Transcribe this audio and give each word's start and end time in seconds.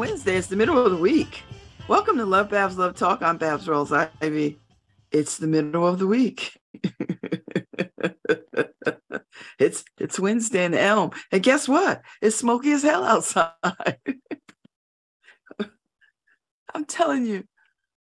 Wednesday. 0.00 0.36
It's 0.36 0.46
the 0.46 0.56
middle 0.56 0.78
of 0.78 0.90
the 0.90 0.96
week. 0.96 1.42
Welcome 1.86 2.16
to 2.16 2.24
LoveBabz 2.24 2.72
LoveTalk. 2.72 3.20
I'm 3.20 3.36
Babz 3.36 3.66
Rawls-Ivy. 3.66 4.58
It's 5.12 5.36
the 5.36 5.46
middle 5.46 5.86
of 5.86 5.98
the 5.98 6.06
week. 6.06 6.58
it's 9.58 9.84
it's 9.98 10.18
Wednesday 10.18 10.64
in 10.64 10.72
Elm. 10.72 11.10
And 11.30 11.42
guess 11.42 11.68
what? 11.68 12.00
It's 12.22 12.34
smoky 12.34 12.72
as 12.72 12.82
hell 12.82 13.04
outside. 13.04 13.52
I'm 16.74 16.86
telling 16.86 17.26
you, 17.26 17.44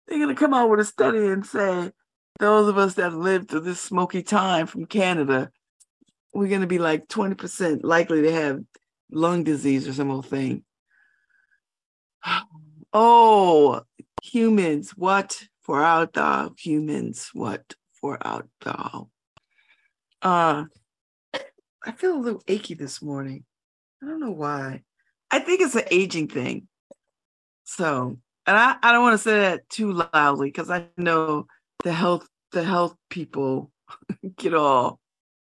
they're 0.09 0.19
gonna 0.19 0.35
come 0.35 0.53
out 0.53 0.71
with 0.71 0.81
a 0.81 0.85
study 0.85 1.25
and 1.29 1.47
say 1.47 1.93
those 2.41 2.69
of 2.69 2.77
us 2.77 2.95
that 2.95 3.15
lived 3.15 3.51
through 3.51 3.61
this 3.61 3.81
smoky 3.81 4.25
time 4.25 4.67
from 4.67 4.87
Canada, 4.87 5.53
we're 6.33 6.49
gonna 6.49 6.67
be 6.67 6.81
like 6.81 7.07
20% 7.07 7.85
likely 7.85 8.23
to 8.23 8.33
have 8.33 8.59
lung 9.13 9.45
disease 9.45 9.87
or 9.87 9.93
some 9.93 10.11
old 10.11 10.27
thing. 10.27 10.65
Oh, 12.97 13.83
humans, 14.23 14.93
what 14.93 15.43
for 15.63 15.83
out 15.83 16.13
thou? 16.13 16.55
Humans, 16.59 17.31
what 17.33 17.75
for 18.01 18.25
out 18.25 18.49
thou? 18.61 19.09
Uh, 20.23 20.65
I 21.85 21.93
feel 21.93 22.17
a 22.17 22.23
little 22.23 22.43
achy 22.47 22.75
this 22.75 23.03
morning. 23.03 23.45
I 24.03 24.07
don't 24.07 24.21
know 24.21 24.31
why. 24.31 24.83
I 25.31 25.41
think 25.41 25.61
it's 25.61 25.75
an 25.75 25.85
aging 25.91 26.29
thing. 26.29 26.69
So, 27.65 28.19
and 28.47 28.57
I, 28.57 28.77
I 28.83 28.93
don't 28.93 29.03
want 29.03 29.15
to 29.15 29.19
say 29.19 29.41
that 29.41 29.69
too 29.69 29.93
loudly 29.93 30.49
because 30.49 30.71
I 30.71 30.87
know 30.97 31.47
the 31.83 31.93
health 31.93 32.29
the 32.53 32.63
health 32.63 32.95
people 33.11 33.73
get 34.37 34.55
all 34.55 35.01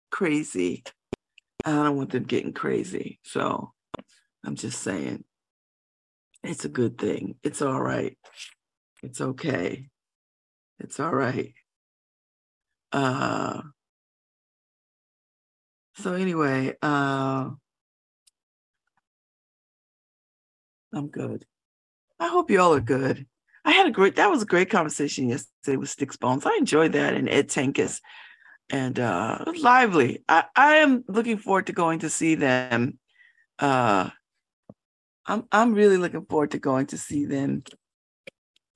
crazy. 0.09 0.83
I 1.65 1.71
don't 1.71 1.97
want 1.97 2.11
them 2.11 2.23
getting 2.23 2.53
crazy. 2.53 3.19
So 3.23 3.73
I'm 4.45 4.55
just 4.55 4.81
saying 4.81 5.25
it's 6.43 6.65
a 6.65 6.69
good 6.69 6.97
thing. 6.97 7.35
It's 7.43 7.61
all 7.61 7.81
right. 7.81 8.17
It's 9.03 9.21
okay. 9.21 9.89
It's 10.79 10.99
all 10.99 11.13
right. 11.13 11.53
Uh 12.91 13.61
so 15.95 16.13
anyway, 16.13 16.75
uh 16.81 17.49
I'm 20.93 21.07
good. 21.07 21.45
I 22.19 22.27
hope 22.27 22.51
you 22.51 22.59
all 22.59 22.73
are 22.73 22.81
good. 22.81 23.25
I 23.63 23.71
had 23.71 23.87
a 23.87 23.91
great 23.91 24.15
that 24.15 24.29
was 24.29 24.41
a 24.41 24.47
great 24.47 24.69
conversation 24.69 25.29
yesterday 25.29 25.77
with 25.77 25.89
Sticks 25.89 26.17
Bones. 26.17 26.45
I 26.45 26.55
enjoyed 26.57 26.93
that 26.93 27.13
and 27.13 27.29
Ed 27.29 27.49
Tankus. 27.49 28.01
And 28.69 28.99
uh 28.99 29.45
lively. 29.61 30.23
I, 30.27 30.45
I 30.55 30.75
am 30.77 31.03
looking 31.07 31.37
forward 31.37 31.67
to 31.67 31.73
going 31.73 31.99
to 31.99 32.09
see 32.09 32.35
them 32.35 32.97
uh 33.59 34.09
I'm 35.25 35.45
I'm 35.51 35.73
really 35.73 35.97
looking 35.97 36.25
forward 36.25 36.51
to 36.51 36.59
going 36.59 36.87
to 36.87 36.97
see 36.97 37.25
them 37.25 37.63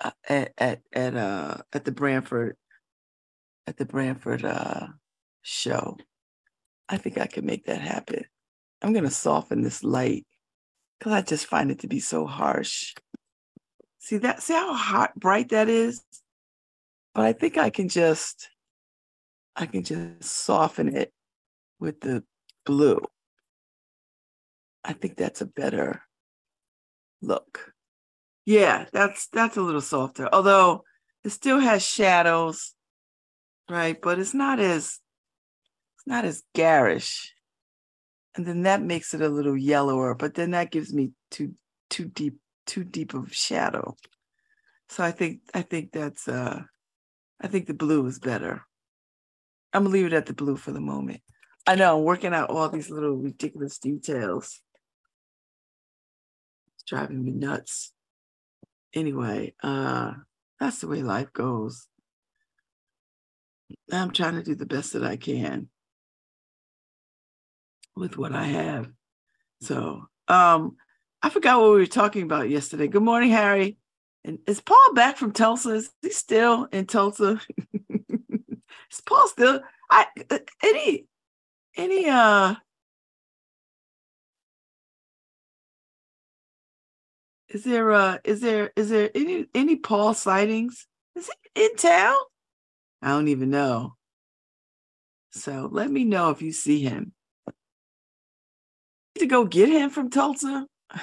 uh, 0.01 0.11
at 0.29 0.53
at 0.57 0.81
at 0.93 1.15
uh 1.15 1.57
at 1.73 1.85
the 1.85 1.91
Branford 1.91 2.57
at 3.67 3.77
the 3.77 3.85
Branford 3.85 4.45
uh 4.45 4.87
show. 5.41 5.97
I 6.87 6.97
think 6.97 7.17
I 7.17 7.25
can 7.25 7.45
make 7.45 7.65
that 7.65 7.81
happen. 7.81 8.25
I'm 8.81 8.93
gonna 8.93 9.09
soften 9.09 9.61
this 9.61 9.83
light 9.83 10.25
because 10.99 11.13
I 11.13 11.21
just 11.21 11.47
find 11.47 11.71
it 11.71 11.79
to 11.79 11.87
be 11.87 11.99
so 11.99 12.25
harsh. 12.25 12.93
See 13.99 14.17
that? 14.17 14.43
See 14.43 14.53
how 14.53 14.73
hot 14.73 15.19
bright 15.19 15.49
that 15.49 15.67
is? 15.67 16.03
But 17.15 17.25
I 17.25 17.33
think 17.33 17.57
I 17.57 17.71
can 17.71 17.89
just 17.89 18.49
I 19.55 19.65
can 19.65 19.83
just 19.83 20.21
soften 20.21 20.95
it 20.95 21.11
with 21.79 22.01
the 22.01 22.23
blue. 22.65 23.01
I 24.83 24.93
think 24.93 25.17
that's 25.17 25.41
a 25.41 25.45
better 25.47 26.04
look. 27.25 27.73
Yeah, 28.45 28.85
that's 28.93 29.27
that's 29.27 29.57
a 29.57 29.61
little 29.61 29.81
softer. 29.81 30.29
Although 30.31 30.83
it 31.23 31.31
still 31.31 31.59
has 31.59 31.83
shadows, 31.83 32.73
right? 33.69 33.99
But 33.99 34.19
it's 34.19 34.33
not 34.33 34.59
as 34.59 34.99
it's 35.95 36.07
not 36.07 36.25
as 36.25 36.43
garish. 36.53 37.33
And 38.35 38.45
then 38.45 38.63
that 38.63 38.81
makes 38.81 39.13
it 39.13 39.21
a 39.21 39.29
little 39.29 39.57
yellower, 39.57 40.13
but 40.13 40.35
then 40.35 40.51
that 40.51 40.71
gives 40.71 40.93
me 40.93 41.11
too 41.31 41.55
too 41.89 42.05
deep 42.05 42.37
too 42.65 42.83
deep 42.83 43.13
of 43.13 43.33
shadow. 43.33 43.95
So 44.89 45.03
I 45.03 45.11
think 45.11 45.41
I 45.53 45.61
think 45.61 45.91
that's 45.91 46.27
uh 46.27 46.61
I 47.41 47.47
think 47.47 47.67
the 47.67 47.73
blue 47.73 48.05
is 48.05 48.19
better. 48.19 48.61
I'm 49.73 49.83
gonna 49.83 49.93
leave 49.93 50.05
it 50.05 50.13
at 50.13 50.27
the 50.27 50.33
blue 50.33 50.57
for 50.57 50.71
the 50.71 50.79
moment. 50.79 51.21
I 51.67 51.75
know 51.75 51.97
I'm 51.97 52.03
working 52.03 52.33
out 52.33 52.51
all 52.51 52.69
these 52.69 52.91
little 52.91 53.15
ridiculous 53.15 53.79
details 53.79 54.61
driving 56.85 57.23
me 57.23 57.31
nuts. 57.31 57.91
Anyway, 58.93 59.53
uh, 59.61 60.13
that's 60.59 60.79
the 60.79 60.87
way 60.87 61.03
life 61.03 61.33
goes. 61.33 61.87
I'm 63.91 64.11
trying 64.11 64.35
to 64.35 64.43
do 64.43 64.55
the 64.55 64.65
best 64.65 64.93
that 64.93 65.03
I 65.03 65.17
can 65.17 65.69
with 67.95 68.17
what 68.17 68.33
I 68.33 68.43
have. 68.43 68.89
So, 69.61 70.05
um, 70.27 70.77
I 71.21 71.29
forgot 71.29 71.59
what 71.59 71.71
we 71.71 71.77
were 71.77 71.85
talking 71.87 72.23
about 72.23 72.49
yesterday. 72.49 72.87
Good 72.87 73.01
morning, 73.01 73.31
Harry. 73.31 73.77
And 74.23 74.39
is 74.47 74.61
Paul 74.61 74.93
back 74.93 75.17
from 75.17 75.31
Tulsa? 75.31 75.71
Is 75.71 75.91
he 76.01 76.09
still 76.11 76.65
in 76.71 76.85
Tulsa? 76.85 77.41
is 77.89 79.01
Paul 79.05 79.27
still? 79.27 79.61
I 79.89 80.07
uh, 80.29 80.39
any 80.63 81.07
any 81.77 82.09
uh 82.09 82.55
Is 87.55 87.63
there 87.63 87.93
uh 87.93 88.17
is 88.25 88.41
there 88.41 88.73
is 88.75 88.89
there 88.89 89.09
any 89.15 89.45
any 89.55 89.77
Paul 89.77 90.13
sightings? 90.13 90.87
Is 91.15 91.29
it 91.29 91.37
in 91.55 91.77
town? 91.77 92.17
I 93.01 93.07
don't 93.11 93.29
even 93.29 93.49
know. 93.49 93.95
So 95.31 95.69
let 95.71 95.89
me 95.89 96.03
know 96.03 96.31
if 96.31 96.41
you 96.41 96.51
see 96.51 96.83
him. 96.83 97.13
to 99.19 99.25
go 99.25 99.45
get 99.45 99.69
him 99.69 99.89
from 99.89 100.09
Tulsa. 100.09 100.67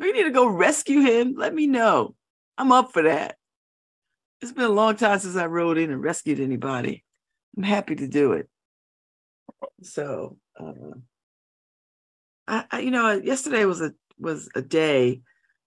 we 0.00 0.10
need 0.10 0.24
to 0.24 0.32
go 0.32 0.48
rescue 0.48 1.02
him. 1.02 1.36
Let 1.36 1.54
me 1.54 1.68
know. 1.68 2.16
I'm 2.58 2.72
up 2.72 2.92
for 2.92 3.02
that. 3.02 3.36
It's 4.40 4.50
been 4.50 4.64
a 4.64 4.70
long 4.70 4.96
time 4.96 5.20
since 5.20 5.36
I 5.36 5.46
rode 5.46 5.78
in 5.78 5.92
and 5.92 6.02
rescued 6.02 6.40
anybody. 6.40 7.04
I'm 7.56 7.62
happy 7.62 7.94
to 7.94 8.08
do 8.08 8.32
it. 8.32 8.48
So 9.82 10.36
uh, 10.58 10.98
I, 12.48 12.64
I, 12.70 12.80
you 12.80 12.90
know, 12.90 13.12
yesterday 13.12 13.66
was 13.66 13.82
a 13.82 13.92
was 14.18 14.48
a 14.54 14.62
day, 14.62 15.20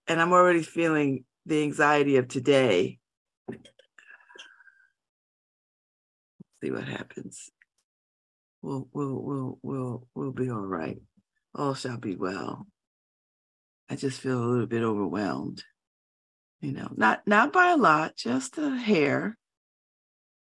and 0.08 0.20
I'm 0.20 0.34
already 0.34 0.64
feeling 0.64 1.26
the 1.46 1.62
anxiety 1.62 2.18
of 2.18 2.28
today. 2.28 2.98
See 6.64 6.72
what 6.72 6.88
happens. 6.88 7.52
We'll 8.62 8.88
we'll 8.94 9.22
we'll 9.22 9.60
we'll 9.62 10.08
we'll 10.16 10.32
be 10.32 10.50
all 10.50 10.60
right. 10.60 10.98
All 11.54 11.76
shall 11.76 11.98
be 11.98 12.16
well. 12.16 12.68
I 13.90 13.96
just 13.96 14.20
feel 14.20 14.44
a 14.44 14.46
little 14.46 14.68
bit 14.68 14.84
overwhelmed. 14.84 15.64
You 16.62 16.72
know, 16.72 16.90
not 16.96 17.22
not 17.28 17.54
by 17.54 17.72
a 17.72 17.78
lot, 17.78 18.16
just 18.16 18.58
a 18.58 18.76
hair. 18.76 19.38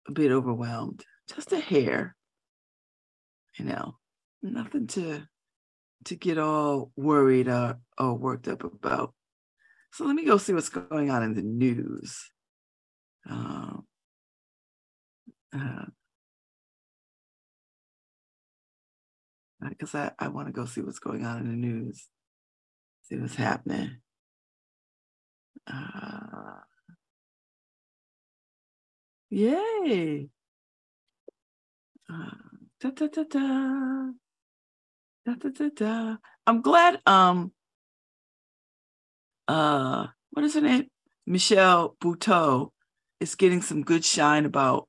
A 0.07 0.13
bit 0.13 0.31
overwhelmed, 0.31 1.05
just 1.29 1.53
a 1.53 1.61
hair. 1.61 2.17
You 3.59 3.65
know, 3.65 3.99
nothing 4.43 4.87
to 4.89 5.27
to 6.05 6.17
get 6.17 6.39
all 6.39 6.93
worried 6.97 7.49
or, 7.49 7.79
or 7.99 8.15
worked 8.15 8.49
up 8.49 8.65
about. 8.65 9.15
So 9.93 10.05
let 10.05 10.15
me 10.15 10.25
go 10.25 10.39
see 10.39 10.53
what's 10.53 10.69
going 10.69 11.11
on 11.11 11.23
in 11.23 11.35
the 11.35 11.43
news. 11.43 12.31
Um, 13.29 13.85
uh, 15.55 15.87
because 19.69 19.95
I, 19.95 20.13
I 20.19 20.29
want 20.29 20.49
to 20.49 20.53
go 20.53 20.65
see 20.65 20.81
what's 20.81 20.99
going 20.99 21.25
on 21.25 21.41
in 21.41 21.49
the 21.49 21.57
news, 21.57 22.07
see 23.03 23.17
what's 23.17 23.35
happening. 23.35 23.99
Uh, 25.67 26.61
yay. 29.29 30.29
Uh, 32.11 32.31
da, 32.81 32.91
da, 32.91 33.25
da. 33.29 34.11
Da, 35.39 35.51
da, 35.51 35.69
da. 35.75 36.17
I'm 36.47 36.63
glad 36.63 37.01
um 37.07 37.53
uh 39.49 40.07
what 40.31 40.45
is 40.45 40.55
her 40.55 40.61
name? 40.61 40.87
Michelle 41.27 41.97
Buteau 42.01 42.71
is 43.21 43.35
getting 43.35 43.63
some 43.63 43.83
good 43.83 44.05
shine 44.05 44.47
about 44.47 44.89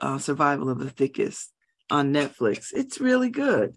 uh, 0.00 0.18
survival 0.18 0.70
of 0.70 0.78
the 0.78 0.90
thickest 0.90 1.52
on 1.90 2.12
Netflix. 2.12 2.72
It's 2.72 3.00
really 3.00 3.30
good. 3.30 3.74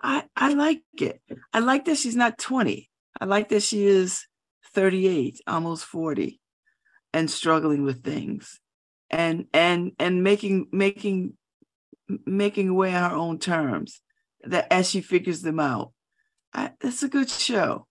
I 0.00 0.24
I 0.36 0.54
like 0.54 0.82
it. 1.00 1.20
I 1.52 1.60
like 1.60 1.86
that 1.86 1.96
she's 1.96 2.16
not 2.16 2.38
20. 2.38 2.88
I 3.20 3.24
like 3.24 3.48
that 3.48 3.62
she 3.62 3.84
is 3.86 4.26
38, 4.74 5.40
almost 5.46 5.84
40 5.84 6.40
and 7.12 7.30
struggling 7.30 7.82
with 7.84 8.04
things 8.04 8.60
and 9.10 9.46
and 9.52 9.92
and 9.98 10.22
making 10.22 10.68
making 10.72 11.34
making 12.26 12.68
away 12.68 12.94
on 12.94 13.10
her 13.10 13.16
own 13.16 13.38
terms 13.38 14.00
that 14.50 14.72
as 14.72 14.88
she 14.88 15.00
figures 15.00 15.42
them 15.42 15.60
out. 15.60 15.92
I, 16.52 16.72
it's 16.80 17.02
a 17.02 17.08
good 17.08 17.28
show. 17.28 17.86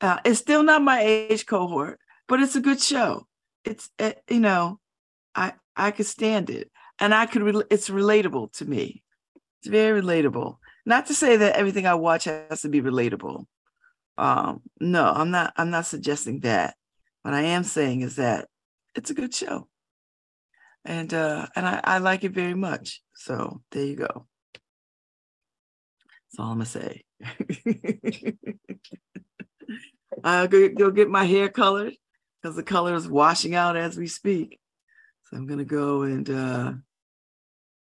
Uh, 0.00 0.18
it's 0.24 0.40
still 0.40 0.62
not 0.62 0.82
my 0.82 1.00
age 1.00 1.46
cohort, 1.46 1.98
but 2.28 2.40
it's 2.40 2.56
a 2.56 2.60
good 2.60 2.80
show. 2.80 3.26
It's 3.64 3.90
uh, 3.98 4.12
you 4.28 4.40
know, 4.40 4.78
I 5.34 5.54
I 5.74 5.90
could 5.90 6.06
stand 6.06 6.50
it, 6.50 6.70
and 6.98 7.14
I 7.14 7.26
could. 7.26 7.42
Re- 7.42 7.64
it's 7.70 7.88
relatable 7.88 8.52
to 8.54 8.64
me. 8.66 9.02
It's 9.60 9.68
very 9.68 10.00
relatable. 10.00 10.58
Not 10.84 11.06
to 11.06 11.14
say 11.14 11.36
that 11.38 11.56
everything 11.56 11.86
I 11.86 11.94
watch 11.94 12.24
has 12.24 12.60
to 12.62 12.68
be 12.68 12.80
relatable. 12.80 13.46
Um, 14.18 14.62
no, 14.80 15.04
I'm 15.04 15.30
not. 15.30 15.54
I'm 15.56 15.70
not 15.70 15.86
suggesting 15.86 16.40
that. 16.40 16.74
What 17.22 17.34
I 17.34 17.42
am 17.42 17.64
saying 17.64 18.02
is 18.02 18.16
that 18.16 18.48
it's 18.94 19.10
a 19.10 19.14
good 19.14 19.34
show, 19.34 19.66
and 20.84 21.12
uh, 21.12 21.46
and 21.56 21.66
I, 21.66 21.80
I 21.82 21.98
like 21.98 22.22
it 22.22 22.32
very 22.32 22.54
much. 22.54 23.02
So 23.14 23.62
there 23.72 23.84
you 23.84 23.96
go. 23.96 24.26
That's 26.36 26.44
all 26.44 26.52
I'm 26.52 26.58
gonna 26.58 26.66
say. 26.66 27.02
I'll 30.24 30.48
go, 30.48 30.68
go 30.68 30.90
get 30.90 31.08
my 31.08 31.24
hair 31.24 31.48
colored 31.48 31.94
because 32.42 32.56
the 32.56 32.62
color 32.62 32.94
is 32.94 33.08
washing 33.08 33.54
out 33.54 33.74
as 33.74 33.96
we 33.96 34.06
speak. 34.06 34.60
So 35.24 35.38
I'm 35.38 35.46
gonna 35.46 35.64
go 35.64 36.02
and 36.02 36.28
uh 36.28 36.72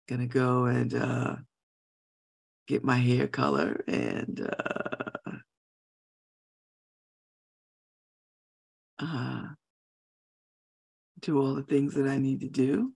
gonna 0.07 0.27
go 0.27 0.65
and 0.65 0.93
uh 0.93 1.37
get 2.67 2.83
my 2.83 2.97
hair 2.97 3.27
color 3.27 3.83
and 3.87 4.47
uh 4.47 5.31
uh 8.99 9.45
do 11.21 11.41
all 11.41 11.55
the 11.55 11.63
things 11.63 11.95
that 11.95 12.07
I 12.07 12.19
need 12.19 12.41
to 12.41 12.49
do. 12.49 12.93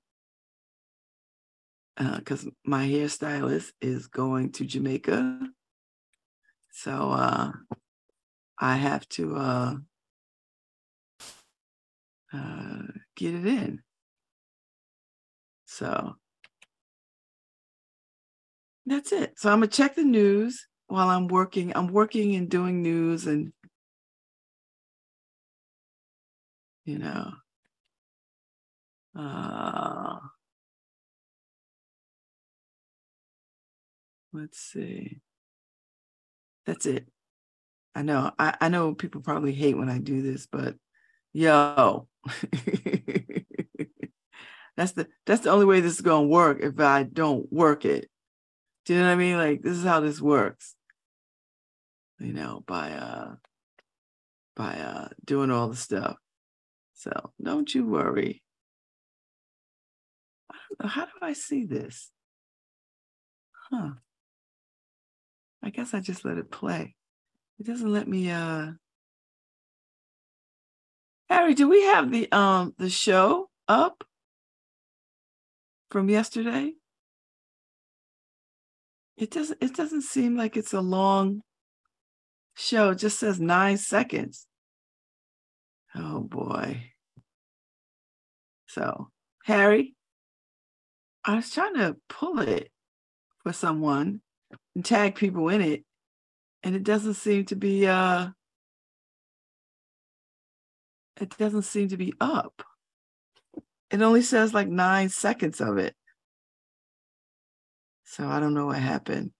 Because 1.97 2.45
uh, 2.45 2.51
my 2.63 2.87
hairstylist 2.87 3.71
is 3.81 4.07
going 4.07 4.51
to 4.53 4.65
Jamaica. 4.65 5.39
So 6.71 7.11
uh 7.11 7.51
I 8.59 8.75
have 8.75 9.07
to 9.09 9.35
uh, 9.35 9.75
uh, 12.33 12.81
get 13.15 13.35
it 13.35 13.45
in. 13.45 13.83
So 15.65 16.15
that's 18.85 19.11
it. 19.11 19.33
So 19.37 19.51
I'm 19.51 19.59
gonna 19.59 19.67
check 19.67 19.95
the 19.95 20.03
news 20.03 20.65
while 20.87 21.09
I'm 21.09 21.27
working. 21.27 21.71
I'm 21.75 21.87
working 21.87 22.35
and 22.35 22.49
doing 22.49 22.81
news 22.81 23.27
and 23.27 23.53
you 26.85 26.97
know 26.97 27.31
uh 29.15 30.19
let's 34.33 34.59
see. 34.59 35.19
That's 36.65 36.85
it. 36.85 37.07
I 37.95 38.03
know. 38.03 38.31
I, 38.37 38.55
I 38.61 38.69
know 38.69 38.93
people 38.93 39.21
probably 39.21 39.53
hate 39.53 39.77
when 39.77 39.89
I 39.89 39.97
do 39.97 40.21
this, 40.21 40.47
but 40.47 40.75
yo, 41.33 42.07
that's 44.77 44.91
the 44.91 45.07
that's 45.25 45.41
the 45.41 45.49
only 45.49 45.65
way 45.65 45.79
this 45.79 45.95
is 45.95 46.01
gonna 46.01 46.27
work 46.27 46.59
if 46.61 46.79
I 46.79 47.03
don't 47.03 47.51
work 47.51 47.85
it. 47.85 48.09
Do 48.85 48.93
you 48.93 48.99
know 48.99 49.07
what 49.07 49.13
I 49.13 49.15
mean? 49.15 49.37
Like 49.37 49.61
this 49.61 49.77
is 49.77 49.83
how 49.83 49.99
this 49.99 50.21
works. 50.21 50.75
You 52.19 52.33
know, 52.33 52.63
by 52.67 52.91
uh 52.91 53.35
by 54.55 54.75
uh 54.77 55.07
doing 55.25 55.51
all 55.51 55.67
the 55.69 55.75
stuff. 55.75 56.17
So 56.93 57.31
don't 57.41 57.73
you 57.73 57.85
worry. 57.85 58.43
I 60.51 60.55
don't 60.69 60.83
know. 60.83 60.89
How 60.89 61.05
do 61.05 61.11
I 61.21 61.33
see 61.33 61.65
this? 61.65 62.11
Huh. 63.71 63.91
I 65.63 65.69
guess 65.69 65.93
I 65.93 65.99
just 65.99 66.23
let 66.25 66.37
it 66.37 66.51
play. 66.51 66.95
It 67.59 67.65
doesn't 67.65 67.91
let 67.91 68.07
me 68.07 68.29
uh 68.31 68.71
Harry, 71.29 71.53
do 71.53 71.67
we 71.67 71.83
have 71.83 72.11
the 72.11 72.31
um 72.31 72.73
the 72.77 72.89
show 72.89 73.49
up 73.67 74.03
from 75.89 76.09
yesterday? 76.09 76.73
It 79.17 79.31
doesn't 79.31 79.61
it 79.61 79.75
doesn't 79.75 80.03
seem 80.03 80.37
like 80.37 80.55
it's 80.55 80.73
a 80.73 80.81
long 80.81 81.41
show. 82.55 82.91
It 82.91 82.99
just 82.99 83.19
says 83.19 83.39
nine 83.39 83.77
seconds. 83.77 84.45
Oh 85.95 86.21
boy. 86.21 86.91
So 88.67 89.09
Harry, 89.43 89.95
I 91.25 91.35
was 91.35 91.49
trying 91.49 91.75
to 91.75 91.97
pull 92.09 92.39
it 92.39 92.71
for 93.43 93.53
someone 93.53 94.21
and 94.75 94.85
tag 94.85 95.15
people 95.15 95.49
in 95.49 95.61
it 95.61 95.83
and 96.63 96.75
it 96.75 96.83
doesn't 96.83 97.15
seem 97.15 97.45
to 97.45 97.55
be 97.55 97.87
uh 97.87 98.27
it 101.19 101.35
doesn't 101.37 101.63
seem 101.63 101.87
to 101.89 101.97
be 101.97 102.13
up. 102.19 102.61
It 103.89 104.01
only 104.01 104.21
says 104.21 104.53
like 104.53 104.67
nine 104.67 105.09
seconds 105.09 105.61
of 105.61 105.77
it. 105.77 105.95
So 108.03 108.27
i 108.27 108.39
don't 108.39 108.53
know 108.53 108.67
what 108.67 108.79
happened. 108.79 109.31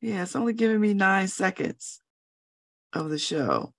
Yeah 0.00 0.22
it's 0.22 0.36
only 0.36 0.52
giving 0.52 0.80
me 0.80 0.94
nine 0.94 1.28
seconds 1.28 2.00
of 2.92 3.10
the 3.10 3.18
show. 3.18 3.72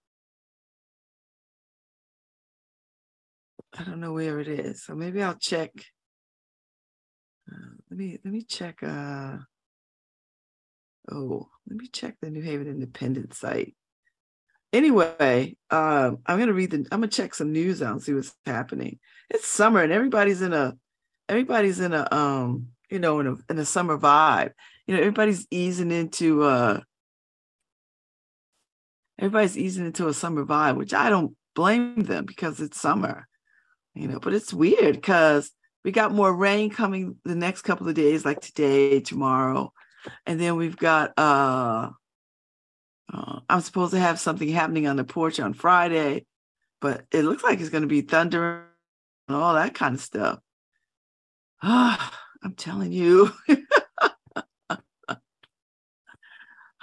I 3.77 3.83
don't 3.83 3.99
know 3.99 4.13
where 4.13 4.39
it 4.39 4.47
is. 4.47 4.83
So 4.83 4.95
maybe 4.95 5.21
i'll 5.21 5.35
check 5.35 5.71
uh, 7.51 7.75
let 7.89 7.97
me 7.97 8.17
let 8.23 8.33
me 8.33 8.41
check. 8.41 8.83
Uh, 8.83 9.37
oh, 11.11 11.49
let 11.69 11.77
me 11.77 11.87
check 11.87 12.15
the 12.21 12.29
New 12.29 12.41
Haven 12.41 12.67
Independent 12.67 13.33
site. 13.33 13.75
Anyway, 14.73 15.55
um, 15.69 16.19
I'm 16.25 16.39
gonna 16.39 16.53
read 16.53 16.71
the. 16.71 16.77
I'm 16.91 16.99
gonna 16.99 17.07
check 17.07 17.33
some 17.33 17.51
news 17.51 17.81
out 17.81 17.93
and 17.93 18.01
see 18.01 18.13
what's 18.13 18.35
happening. 18.45 18.99
It's 19.29 19.47
summer 19.47 19.81
and 19.81 19.91
everybody's 19.91 20.41
in 20.41 20.53
a, 20.53 20.73
everybody's 21.29 21.79
in 21.79 21.93
a 21.93 22.07
um, 22.13 22.67
you 22.89 22.99
know, 22.99 23.19
in 23.19 23.27
a 23.27 23.35
in 23.49 23.59
a 23.59 23.65
summer 23.65 23.97
vibe. 23.97 24.51
You 24.85 24.95
know, 24.95 25.01
everybody's 25.01 25.47
easing 25.51 25.91
into 25.91 26.43
uh, 26.43 26.81
everybody's 29.19 29.57
easing 29.57 29.85
into 29.85 30.07
a 30.07 30.13
summer 30.13 30.45
vibe, 30.45 30.77
which 30.77 30.93
I 30.93 31.09
don't 31.09 31.35
blame 31.55 32.03
them 32.03 32.25
because 32.25 32.59
it's 32.59 32.79
summer. 32.79 33.27
You 33.93 34.07
know, 34.07 34.19
but 34.19 34.33
it's 34.33 34.53
weird 34.53 34.95
because 34.95 35.51
we 35.87 35.93
got 35.93 36.11
more 36.11 36.35
rain 36.35 36.69
coming 36.69 37.15
the 37.23 37.33
next 37.33 37.61
couple 37.61 37.87
of 37.87 37.95
days, 37.95 38.25
like 38.25 38.41
today, 38.41 38.99
tomorrow. 38.99 39.71
And 40.25 40.37
then 40.37 40.57
we've 40.57 40.75
got 40.75 41.17
uh, 41.17 41.91
uh 43.13 43.39
I'm 43.47 43.61
supposed 43.61 43.93
to 43.93 43.99
have 43.99 44.19
something 44.19 44.49
happening 44.49 44.85
on 44.85 44.97
the 44.97 45.05
porch 45.05 45.39
on 45.39 45.53
Friday, 45.53 46.25
but 46.81 47.05
it 47.13 47.23
looks 47.23 47.41
like 47.41 47.61
it's 47.61 47.69
gonna 47.69 47.87
be 47.87 48.01
thunder 48.01 48.65
and 49.29 49.37
all 49.37 49.53
that 49.53 49.75
kind 49.75 49.95
of 49.95 50.01
stuff. 50.01 50.39
Ah, 51.63 52.19
I'm 52.43 52.55
telling 52.55 52.91
you. 52.91 53.31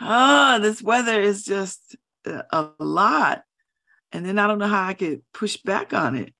ah, 0.00 0.58
this 0.62 0.80
weather 0.80 1.20
is 1.20 1.44
just 1.44 1.94
a 2.24 2.70
lot. 2.78 3.42
And 4.12 4.24
then 4.24 4.38
I 4.38 4.46
don't 4.46 4.58
know 4.58 4.66
how 4.66 4.86
I 4.86 4.94
could 4.94 5.20
push 5.34 5.58
back 5.58 5.92
on 5.92 6.16
it. 6.16 6.33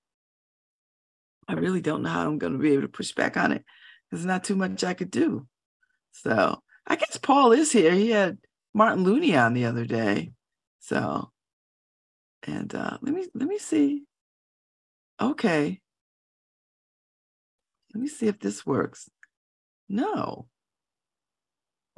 I 1.49 1.55
really 1.55 1.81
don't 1.81 2.03
know 2.03 2.09
how 2.11 2.27
I'm 2.27 2.39
going 2.39 2.55
to 2.55 2.59
be 2.59 2.73
able 2.73 2.83
to 2.83 2.89
push 2.89 3.13
back 3.13 3.37
on 3.37 3.53
it. 3.53 3.65
There's 4.11 4.25
not 4.25 4.45
too 4.45 4.57
much 4.57 4.85
I 4.85 4.95
could 4.95 5.11
do. 5.11 5.47
So 6.13 6.63
I 6.87 6.97
guess 6.97 7.19
Paul 7.19 7.53
is 7.53 7.73
here. 7.73 7.93
He 7.93 8.11
had 8.11 8.39
Martin 8.73 9.05
Looney 9.05 9.37
on 9.37 9.55
the 9.55 9.67
other 9.67 9.85
day. 9.85 10.33
So, 10.81 11.31
and 12.47 12.75
uh, 12.75 12.99
let 13.01 13.15
me 13.15 13.27
let 13.35 13.49
me 13.49 13.59
see. 13.59 14.05
Okay. 15.21 15.81
Let 17.95 18.01
me 18.01 18.09
see 18.09 18.27
if 18.27 18.39
this 18.39 18.67
works. 18.67 19.09
No. 19.89 20.49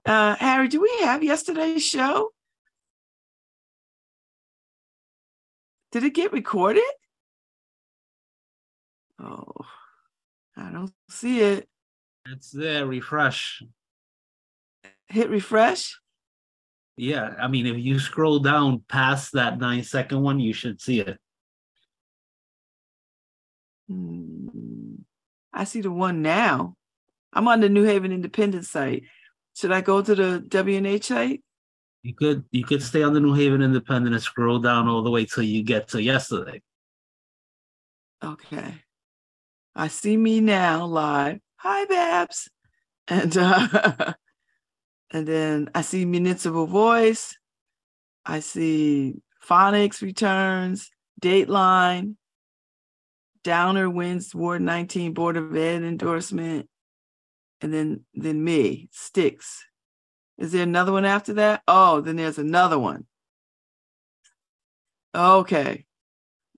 Uh, 0.04 0.36
Harry, 0.36 0.68
do 0.68 0.80
we 0.80 0.98
have 1.00 1.22
yesterday's 1.24 1.84
show? 1.84 2.30
Did 5.92 6.04
it 6.04 6.14
get 6.14 6.32
recorded? 6.32 6.84
Oh, 9.20 9.46
I 10.56 10.70
don't 10.70 10.92
see 11.08 11.40
it. 11.40 11.68
It's 12.26 12.50
there. 12.50 12.86
Refresh. 12.86 13.62
Hit 15.08 15.30
refresh. 15.30 15.98
Yeah, 16.96 17.34
I 17.38 17.48
mean, 17.48 17.66
if 17.66 17.78
you 17.78 17.98
scroll 17.98 18.38
down 18.38 18.82
past 18.88 19.32
that 19.34 19.58
nine 19.58 19.84
second 19.84 20.22
one, 20.22 20.40
you 20.40 20.52
should 20.52 20.80
see 20.80 21.00
it. 21.00 21.18
Hmm. 23.88 24.96
I 25.52 25.64
see 25.64 25.82
the 25.82 25.90
one 25.90 26.22
now. 26.22 26.74
I'm 27.32 27.48
on 27.48 27.60
the 27.60 27.68
New 27.68 27.84
Haven 27.84 28.12
Independent 28.12 28.64
site. 28.64 29.04
Should 29.54 29.72
I 29.72 29.82
go 29.82 30.02
to 30.02 30.14
the 30.14 30.44
WNHH 30.48 31.04
site? 31.04 31.42
You 32.02 32.14
could 32.14 32.44
you 32.50 32.64
could 32.64 32.82
stay 32.82 33.02
on 33.02 33.14
the 33.14 33.20
New 33.20 33.34
Haven 33.34 33.62
Independent 33.62 34.14
and 34.14 34.22
scroll 34.22 34.58
down 34.58 34.88
all 34.88 35.02
the 35.02 35.10
way 35.10 35.24
till 35.24 35.42
you 35.42 35.62
get 35.62 35.88
to 35.88 36.02
yesterday. 36.02 36.62
Okay. 38.22 38.74
I 39.78 39.88
see 39.88 40.16
me 40.16 40.40
now 40.40 40.86
live. 40.86 41.38
Hi, 41.56 41.84
Babz. 41.84 42.48
And 43.08 43.36
uh, 43.36 44.14
and 45.12 45.28
then 45.28 45.68
I 45.74 45.82
see 45.82 46.06
Municipal 46.06 46.66
Voice. 46.66 47.36
I 48.24 48.40
see 48.40 49.16
Phonics 49.46 50.00
returns, 50.00 50.90
Dateline, 51.20 52.16
Downer 53.44 53.90
wins 53.90 54.34
Ward 54.34 54.62
19 54.62 55.12
Board 55.12 55.36
of 55.36 55.54
Ed 55.54 55.82
endorsement, 55.82 56.68
and 57.60 57.72
then 57.72 58.04
then 58.14 58.42
me, 58.42 58.88
Sticks. 58.92 59.62
Is 60.38 60.52
there 60.52 60.62
another 60.62 60.92
one 60.92 61.04
after 61.04 61.34
that? 61.34 61.62
Oh, 61.68 62.00
then 62.00 62.16
there's 62.16 62.38
another 62.38 62.78
one. 62.78 63.04
Okay. 65.14 65.84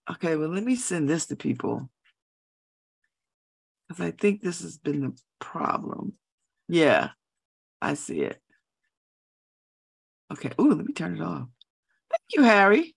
Okay, 0.08 0.36
well, 0.36 0.48
let 0.48 0.64
me 0.64 0.76
send 0.76 1.08
this 1.08 1.26
to 1.26 1.36
people. 1.36 1.90
Because 3.88 4.04
I 4.04 4.10
think 4.10 4.42
this 4.42 4.60
has 4.62 4.76
been 4.76 5.00
the 5.00 5.18
problem. 5.40 6.14
Yeah, 6.68 7.10
I 7.80 7.94
see 7.94 8.20
it. 8.20 8.40
Okay. 10.32 10.50
Ooh, 10.60 10.74
let 10.74 10.84
me 10.84 10.92
turn 10.92 11.16
it 11.16 11.22
off. 11.22 11.48
Thank 12.10 12.22
you, 12.34 12.42
Harry. 12.42 12.94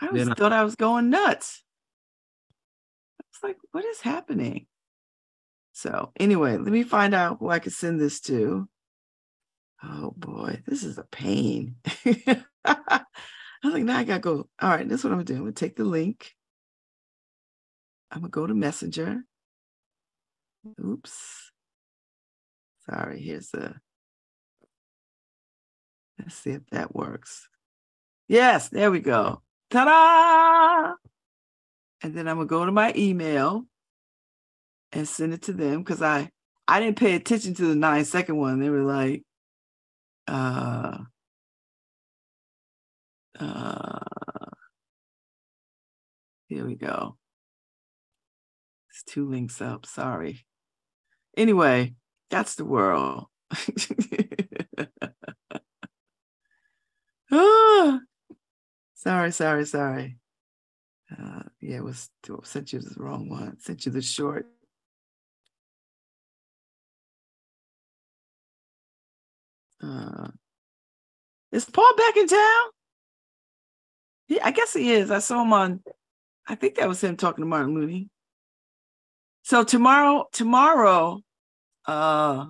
I 0.00 0.10
was, 0.10 0.28
I- 0.28 0.34
thought 0.34 0.52
I 0.52 0.64
was 0.64 0.76
going 0.76 1.10
nuts. 1.10 1.62
I 3.20 3.24
was 3.32 3.48
like, 3.50 3.58
what 3.72 3.84
is 3.84 4.00
happening? 4.00 4.66
So 5.72 6.12
anyway, 6.20 6.56
let 6.56 6.72
me 6.72 6.82
find 6.82 7.14
out 7.14 7.38
who 7.40 7.48
I 7.48 7.58
can 7.58 7.72
send 7.72 8.00
this 8.00 8.20
to. 8.22 8.68
Oh 9.82 10.12
boy, 10.16 10.60
this 10.66 10.84
is 10.84 10.98
a 10.98 11.04
pain. 11.04 11.76
I 12.64 13.00
was 13.64 13.74
like, 13.74 13.84
now 13.84 13.98
I 13.98 14.04
gotta 14.04 14.20
go. 14.20 14.48
All 14.60 14.70
right, 14.70 14.88
this 14.88 15.00
is 15.00 15.04
what 15.04 15.12
I'm 15.12 15.18
gonna 15.18 15.24
do. 15.24 15.34
I'm 15.34 15.40
gonna 15.40 15.52
take 15.52 15.76
the 15.76 15.84
link. 15.84 16.32
I'm 18.10 18.20
gonna 18.20 18.30
go 18.30 18.46
to 18.46 18.54
Messenger. 18.54 19.24
Oops. 20.84 21.50
Sorry, 22.88 23.20
here's 23.20 23.48
the. 23.50 23.74
Let's 26.18 26.36
see 26.36 26.50
if 26.50 26.68
that 26.70 26.94
works. 26.94 27.48
Yes, 28.28 28.68
there 28.68 28.90
we 28.90 29.00
go. 29.00 29.42
Ta-da! 29.70 30.94
And 32.02 32.14
then 32.14 32.28
I'm 32.28 32.36
gonna 32.36 32.46
go 32.46 32.66
to 32.66 32.72
my 32.72 32.92
email 32.96 33.64
and 34.92 35.08
send 35.08 35.32
it 35.32 35.42
to 35.42 35.52
them 35.52 35.78
because 35.82 36.02
I 36.02 36.30
I 36.68 36.80
didn't 36.80 36.98
pay 36.98 37.14
attention 37.14 37.54
to 37.54 37.66
the 37.66 37.74
nine 37.74 38.04
second 38.04 38.36
one. 38.36 38.60
They 38.60 38.70
were 38.70 38.84
like, 38.84 39.24
uh, 40.28 40.98
uh, 43.38 43.98
here 46.48 46.66
we 46.66 46.76
go. 46.76 47.16
It's 48.90 49.02
two 49.04 49.28
links 49.28 49.60
up. 49.60 49.86
Sorry. 49.86 50.44
Anyway, 51.36 51.94
that's 52.30 52.54
the 52.56 52.64
world. 52.64 53.26
Ah, 57.34 58.00
sorry, 58.94 59.32
sorry, 59.32 59.64
sorry. 59.64 60.18
Uh, 61.10 61.42
yeah, 61.60 61.76
it 61.76 61.84
was 61.84 62.10
sent 62.44 62.72
you 62.72 62.80
the 62.80 62.94
wrong 62.98 63.28
one. 63.28 63.58
Sent 63.58 63.86
you 63.86 63.92
the 63.92 64.02
short. 64.02 64.46
Uh, 69.82 70.28
is 71.52 71.64
Paul 71.64 71.92
back 71.96 72.16
in 72.16 72.28
town? 72.28 72.66
Yeah, 74.28 74.44
I 74.44 74.50
guess 74.52 74.72
he 74.74 74.92
is. 74.92 75.10
I 75.10 75.18
saw 75.18 75.42
him 75.42 75.52
on. 75.52 75.80
I 76.46 76.54
think 76.54 76.76
that 76.76 76.88
was 76.88 77.02
him 77.02 77.16
talking 77.16 77.42
to 77.42 77.48
Martin 77.48 77.74
Looney. 77.74 78.08
So 79.42 79.64
tomorrow, 79.64 80.26
tomorrow, 80.32 81.20
uh, 81.86 82.46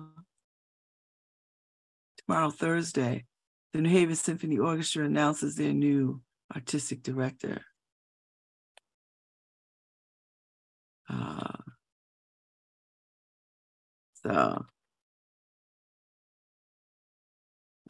tomorrow 2.19 2.51
Thursday, 2.51 3.25
the 3.73 3.81
New 3.81 3.89
Haven 3.89 4.15
Symphony 4.15 4.59
Orchestra 4.59 5.05
announces 5.05 5.55
their 5.55 5.73
new 5.73 6.21
artistic 6.55 7.01
director. 7.01 7.61
Uh, 11.09 11.57
so, 14.23 14.65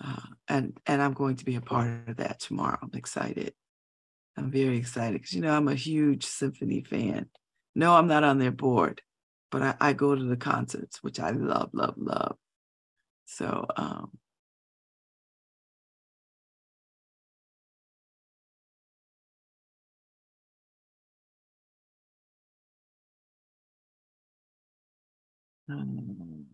uh, 0.04 0.22
and 0.48 0.78
and 0.88 1.02
I'm 1.02 1.14
going 1.14 1.36
to 1.36 1.46
be 1.46 1.56
a 1.56 1.62
part 1.62 2.08
of 2.08 2.18
that 2.18 2.40
tomorrow. 2.40 2.80
I'm 2.82 2.92
excited. 2.94 3.54
I'm 4.38 4.50
very 4.50 4.78
excited 4.78 5.14
because 5.14 5.34
you 5.34 5.42
know 5.42 5.56
I'm 5.56 5.68
a 5.68 5.76
huge 5.76 6.26
symphony 6.26 6.82
fan. 6.84 7.28
No, 7.76 7.96
I'm 7.96 8.08
not 8.08 8.24
on 8.24 8.40
their 8.40 8.52
board, 8.52 9.02
but 9.52 9.62
I, 9.64 9.76
I 9.82 9.94
go 9.94 10.16
to 10.16 10.24
the 10.24 10.38
concerts, 10.38 11.04
which 11.04 11.20
I 11.20 11.32
love, 11.32 11.72
love, 11.74 11.96
love. 11.98 12.38
So 13.26 13.68
um, 13.78 14.12
um, 25.70 26.46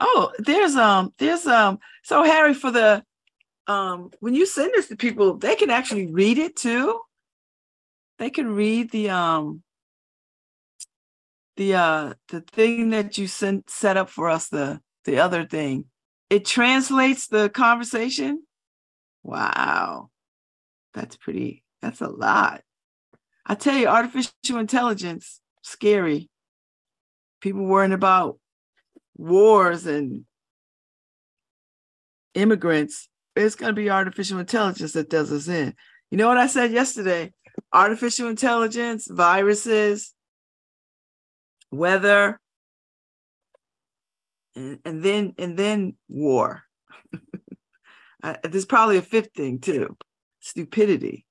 Oh, 0.00 0.32
there's 0.38 0.76
um, 0.76 1.12
there's 1.18 1.46
um. 1.46 1.78
So 2.02 2.22
Harry, 2.24 2.54
for 2.54 2.70
the 2.70 3.04
um, 3.66 4.10
when 4.20 4.34
you 4.34 4.46
send 4.46 4.72
this 4.74 4.88
to 4.88 4.96
people, 4.96 5.36
they 5.38 5.56
can 5.56 5.70
actually 5.70 6.06
read 6.08 6.38
it 6.38 6.56
too. 6.56 7.00
They 8.20 8.28
can 8.28 8.54
read 8.54 8.90
the 8.90 9.08
um, 9.08 9.62
the 11.56 11.74
uh, 11.74 12.14
the 12.28 12.42
thing 12.42 12.90
that 12.90 13.16
you 13.16 13.26
sent 13.26 13.70
set 13.70 13.96
up 13.96 14.10
for 14.10 14.28
us. 14.28 14.48
The 14.48 14.82
the 15.06 15.18
other 15.18 15.46
thing, 15.46 15.86
it 16.28 16.44
translates 16.44 17.28
the 17.28 17.48
conversation. 17.48 18.42
Wow, 19.22 20.10
that's 20.92 21.16
pretty. 21.16 21.64
That's 21.80 22.02
a 22.02 22.08
lot. 22.08 22.60
I 23.46 23.54
tell 23.54 23.74
you, 23.74 23.88
artificial 23.88 24.58
intelligence, 24.58 25.40
scary. 25.62 26.28
People 27.40 27.64
worrying 27.64 27.94
about 27.94 28.38
wars 29.16 29.86
and 29.86 30.26
immigrants, 32.34 33.08
it's 33.34 33.54
going 33.54 33.74
to 33.74 33.80
be 33.80 33.88
artificial 33.88 34.38
intelligence 34.38 34.92
that 34.92 35.08
does 35.08 35.32
us 35.32 35.48
in. 35.48 35.74
You 36.10 36.18
know 36.18 36.28
what 36.28 36.36
I 36.36 36.48
said 36.48 36.70
yesterday? 36.70 37.32
Artificial 37.72 38.28
intelligence, 38.28 39.08
viruses, 39.10 40.14
weather, 41.70 42.40
and, 44.56 44.78
and 44.84 45.02
then 45.02 45.34
and 45.38 45.56
then 45.56 45.94
war. 46.08 46.62
I, 48.22 48.36
there's 48.44 48.66
probably 48.66 48.96
a 48.96 49.02
fifth 49.02 49.30
thing 49.34 49.60
too: 49.60 49.96
stupidity. 50.40 51.26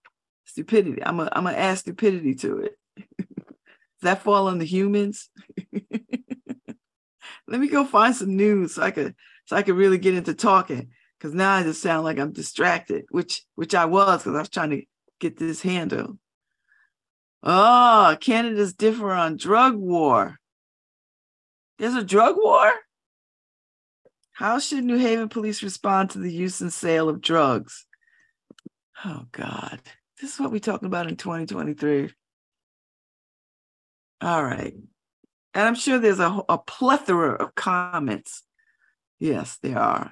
Stupidity. 0.45 1.03
I'm 1.03 1.19
a, 1.19 1.29
I'm 1.31 1.43
gonna 1.43 1.57
add 1.57 1.77
stupidity 1.77 2.35
to 2.35 2.59
it. 2.59 2.75
Does 3.17 4.03
that 4.03 4.23
fall 4.23 4.47
on 4.47 4.57
the 4.59 4.65
humans? 4.65 5.29
let 7.47 7.59
me 7.59 7.67
go 7.67 7.83
find 7.85 8.15
some 8.15 8.35
news 8.35 8.75
so 8.75 8.83
I 8.83 8.91
could 8.91 9.15
so 9.45 9.55
I 9.55 9.63
could 9.63 9.75
really 9.75 9.97
get 9.97 10.13
into 10.13 10.33
talking. 10.33 10.89
Cause 11.19 11.33
now 11.33 11.55
I 11.55 11.63
just 11.63 11.81
sound 11.81 12.05
like 12.05 12.17
I'm 12.17 12.31
distracted, 12.31 13.05
which 13.09 13.43
which 13.55 13.75
I 13.75 13.85
was 13.85 14.23
because 14.23 14.35
I 14.35 14.39
was 14.39 14.49
trying 14.49 14.69
to 14.69 14.83
get 15.19 15.37
this 15.37 15.61
handle. 15.61 16.17
Oh, 17.43 18.17
Canada's 18.19 18.73
differ 18.73 19.11
on 19.11 19.37
drug 19.37 19.75
war. 19.75 20.37
There's 21.77 21.95
a 21.95 22.03
drug 22.03 22.35
war? 22.37 22.71
How 24.33 24.59
should 24.59 24.83
New 24.83 24.97
Haven 24.97 25.29
police 25.29 25.63
respond 25.63 26.11
to 26.11 26.19
the 26.19 26.31
use 26.31 26.61
and 26.61 26.71
sale 26.71 27.09
of 27.09 27.21
drugs? 27.21 27.85
Oh 29.05 29.25
God. 29.31 29.81
This 30.19 30.33
is 30.33 30.39
what 30.39 30.51
we're 30.51 30.59
talking 30.59 30.87
about 30.87 31.07
in 31.07 31.15
2023. 31.15 32.09
All 34.21 34.43
right. 34.43 34.73
And 35.53 35.67
I'm 35.67 35.75
sure 35.75 35.97
there's 35.97 36.19
a, 36.19 36.41
a 36.49 36.57
plethora 36.57 37.33
of 37.33 37.55
comments. 37.55 38.43
Yes, 39.19 39.57
there 39.61 39.79
are. 39.79 40.11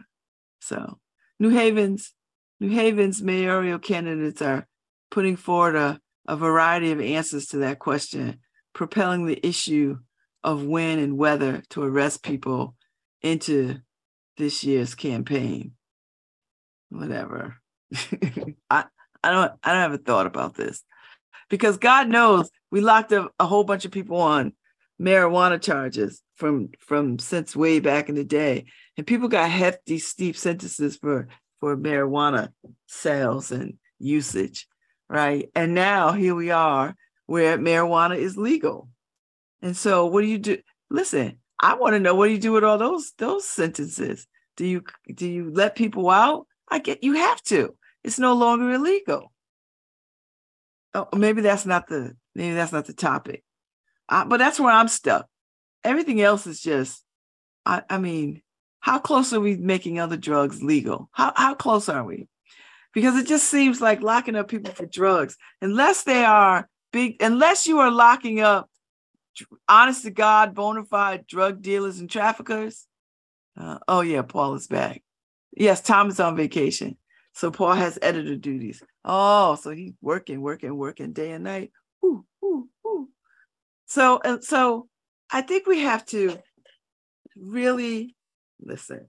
So 0.61 0.99
New 1.39 1.49
Haven's 1.49 2.13
New 2.59 2.69
Haven's 2.69 3.21
mayoral 3.21 3.79
candidates 3.79 4.41
are 4.41 4.67
putting 5.09 5.35
forward 5.35 5.75
a, 5.75 5.99
a 6.27 6.35
variety 6.35 6.91
of 6.91 7.01
answers 7.01 7.47
to 7.47 7.57
that 7.57 7.79
question, 7.79 8.39
propelling 8.73 9.25
the 9.25 9.45
issue 9.45 9.97
of 10.43 10.63
when 10.63 10.99
and 10.99 11.17
whether 11.17 11.61
to 11.69 11.83
arrest 11.83 12.23
people 12.23 12.75
into 13.21 13.77
this 14.37 14.63
year's 14.63 14.95
campaign. 14.95 15.71
Whatever. 16.89 17.57
I, 18.69 18.85
I 19.23 19.31
don't 19.31 19.51
I 19.63 19.73
don't 19.73 19.81
have 19.81 19.93
a 19.93 19.97
thought 19.97 20.27
about 20.27 20.55
this. 20.55 20.83
Because 21.49 21.77
God 21.77 22.07
knows 22.09 22.49
we 22.71 22.81
locked 22.81 23.13
up 23.13 23.33
a 23.39 23.45
whole 23.45 23.63
bunch 23.63 23.85
of 23.85 23.91
people 23.91 24.17
on 24.17 24.53
marijuana 25.01 25.61
charges 25.61 26.21
from 26.35 26.69
from 26.79 27.19
since 27.19 27.55
way 27.55 27.79
back 27.79 28.09
in 28.09 28.15
the 28.15 28.23
day 28.23 28.65
and 28.97 29.05
people 29.05 29.27
got 29.27 29.49
hefty 29.49 29.99
steep 29.99 30.35
sentences 30.35 30.97
for 30.97 31.27
for 31.59 31.77
marijuana 31.77 32.49
sales 32.87 33.51
and 33.51 33.75
usage 33.99 34.67
right 35.09 35.49
and 35.55 35.73
now 35.73 36.11
here 36.11 36.35
we 36.35 36.51
are 36.51 36.95
where 37.27 37.57
marijuana 37.57 38.17
is 38.17 38.37
legal 38.37 38.89
And 39.61 39.75
so 39.75 40.05
what 40.07 40.21
do 40.21 40.27
you 40.27 40.37
do? 40.39 40.57
Listen, 40.89 41.39
I 41.61 41.75
want 41.75 41.93
to 41.93 41.99
know 41.99 42.15
what 42.15 42.27
do 42.27 42.33
you 42.33 42.39
do 42.39 42.53
with 42.53 42.63
all 42.63 42.77
those 42.77 43.13
those 43.17 43.47
sentences? 43.47 44.27
Do 44.55 44.65
you 44.65 44.83
do 45.13 45.27
you 45.27 45.51
let 45.51 45.75
people 45.75 46.09
out? 46.09 46.47
I 46.69 46.79
get 46.79 47.03
you 47.03 47.13
have 47.15 47.41
to. 47.43 47.75
It's 48.03 48.19
no 48.19 48.33
longer 48.35 48.71
illegal. 48.71 49.33
Oh, 50.93 51.07
maybe 51.15 51.41
that's 51.41 51.65
not 51.65 51.87
the 51.87 52.15
maybe 52.35 52.55
that's 52.55 52.71
not 52.71 52.85
the 52.85 52.93
topic. 52.93 53.43
Uh, 54.09 54.25
but 54.25 54.37
that's 54.37 54.59
where 54.59 54.71
I'm 54.73 54.87
stuck. 54.87 55.27
Everything 55.83 56.21
else 56.21 56.47
is 56.47 56.61
just, 56.61 57.03
I, 57.65 57.83
I 57.89 57.97
mean, 57.97 58.41
how 58.79 58.99
close 58.99 59.33
are 59.33 59.39
we 59.41 59.57
making 59.57 59.99
other 59.99 60.17
drugs 60.17 60.63
legal? 60.63 61.09
How 61.11 61.33
how 61.35 61.55
close 61.55 61.89
are 61.89 62.03
we? 62.03 62.27
Because 62.93 63.15
it 63.15 63.27
just 63.27 63.49
seems 63.49 63.81
like 63.81 64.01
locking 64.01 64.35
up 64.35 64.47
people 64.47 64.73
for 64.73 64.85
drugs, 64.85 65.37
unless 65.61 66.03
they 66.03 66.23
are 66.23 66.67
big, 66.91 67.21
unless 67.21 67.67
you 67.67 67.79
are 67.79 67.91
locking 67.91 68.39
up 68.39 68.69
honest 69.67 70.03
to 70.03 70.11
God, 70.11 70.55
bona 70.55 70.83
fide 70.83 71.27
drug 71.27 71.61
dealers 71.61 71.99
and 71.99 72.09
traffickers. 72.09 72.87
Uh, 73.59 73.79
oh 73.87 74.01
yeah, 74.01 74.21
Paul 74.21 74.55
is 74.55 74.67
back. 74.67 75.03
Yes, 75.55 75.81
Tom 75.81 76.09
is 76.09 76.19
on 76.19 76.35
vacation. 76.35 76.97
So 77.33 77.51
Paul 77.51 77.73
has 77.73 77.99
editor 78.01 78.35
duties. 78.35 78.81
Oh, 79.05 79.55
so 79.55 79.71
he's 79.71 79.93
working, 80.01 80.41
working, 80.41 80.75
working 80.75 81.13
day 81.13 81.31
and 81.31 81.43
night. 81.43 81.71
Ooh, 82.03 82.25
ooh, 82.43 82.67
ooh. 82.85 83.09
So, 83.85 84.19
and 84.23 84.43
so 84.43 84.87
I 85.31 85.41
think 85.41 85.67
we 85.67 85.81
have 85.81 86.05
to 86.07 86.37
really 87.35 88.15
listen. 88.59 89.07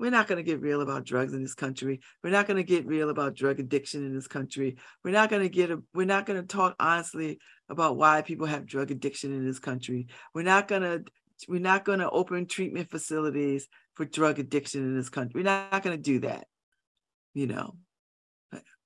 We're 0.00 0.10
not 0.10 0.26
going 0.26 0.38
to 0.38 0.50
get 0.50 0.62
real 0.62 0.80
about 0.80 1.04
drugs 1.04 1.34
in 1.34 1.42
this 1.42 1.54
country. 1.54 2.00
We're 2.24 2.30
not 2.30 2.46
going 2.46 2.56
to 2.56 2.64
get 2.64 2.86
real 2.86 3.10
about 3.10 3.34
drug 3.34 3.60
addiction 3.60 4.04
in 4.04 4.14
this 4.14 4.26
country. 4.26 4.78
We're 5.04 5.10
not 5.10 5.28
going 5.28 5.42
to 5.42 5.50
get 5.50 5.70
a, 5.70 5.82
we're 5.92 6.06
not 6.06 6.24
going 6.24 6.40
to 6.40 6.46
talk 6.46 6.74
honestly 6.80 7.38
about 7.68 7.98
why 7.98 8.22
people 8.22 8.46
have 8.46 8.64
drug 8.64 8.90
addiction 8.90 9.32
in 9.32 9.44
this 9.44 9.58
country. 9.58 10.06
We're 10.34 10.42
not 10.42 10.68
going 10.68 10.82
to 10.82 11.04
we're 11.48 11.60
not 11.60 11.84
going 11.84 11.98
to 11.98 12.08
open 12.08 12.46
treatment 12.46 12.90
facilities 12.90 13.68
for 13.94 14.06
drug 14.06 14.38
addiction 14.38 14.82
in 14.82 14.96
this 14.96 15.10
country. 15.10 15.40
We're 15.40 15.44
not 15.44 15.82
going 15.82 15.96
to 15.96 16.02
do 16.02 16.20
that. 16.20 16.46
You 17.34 17.46
know. 17.46 17.76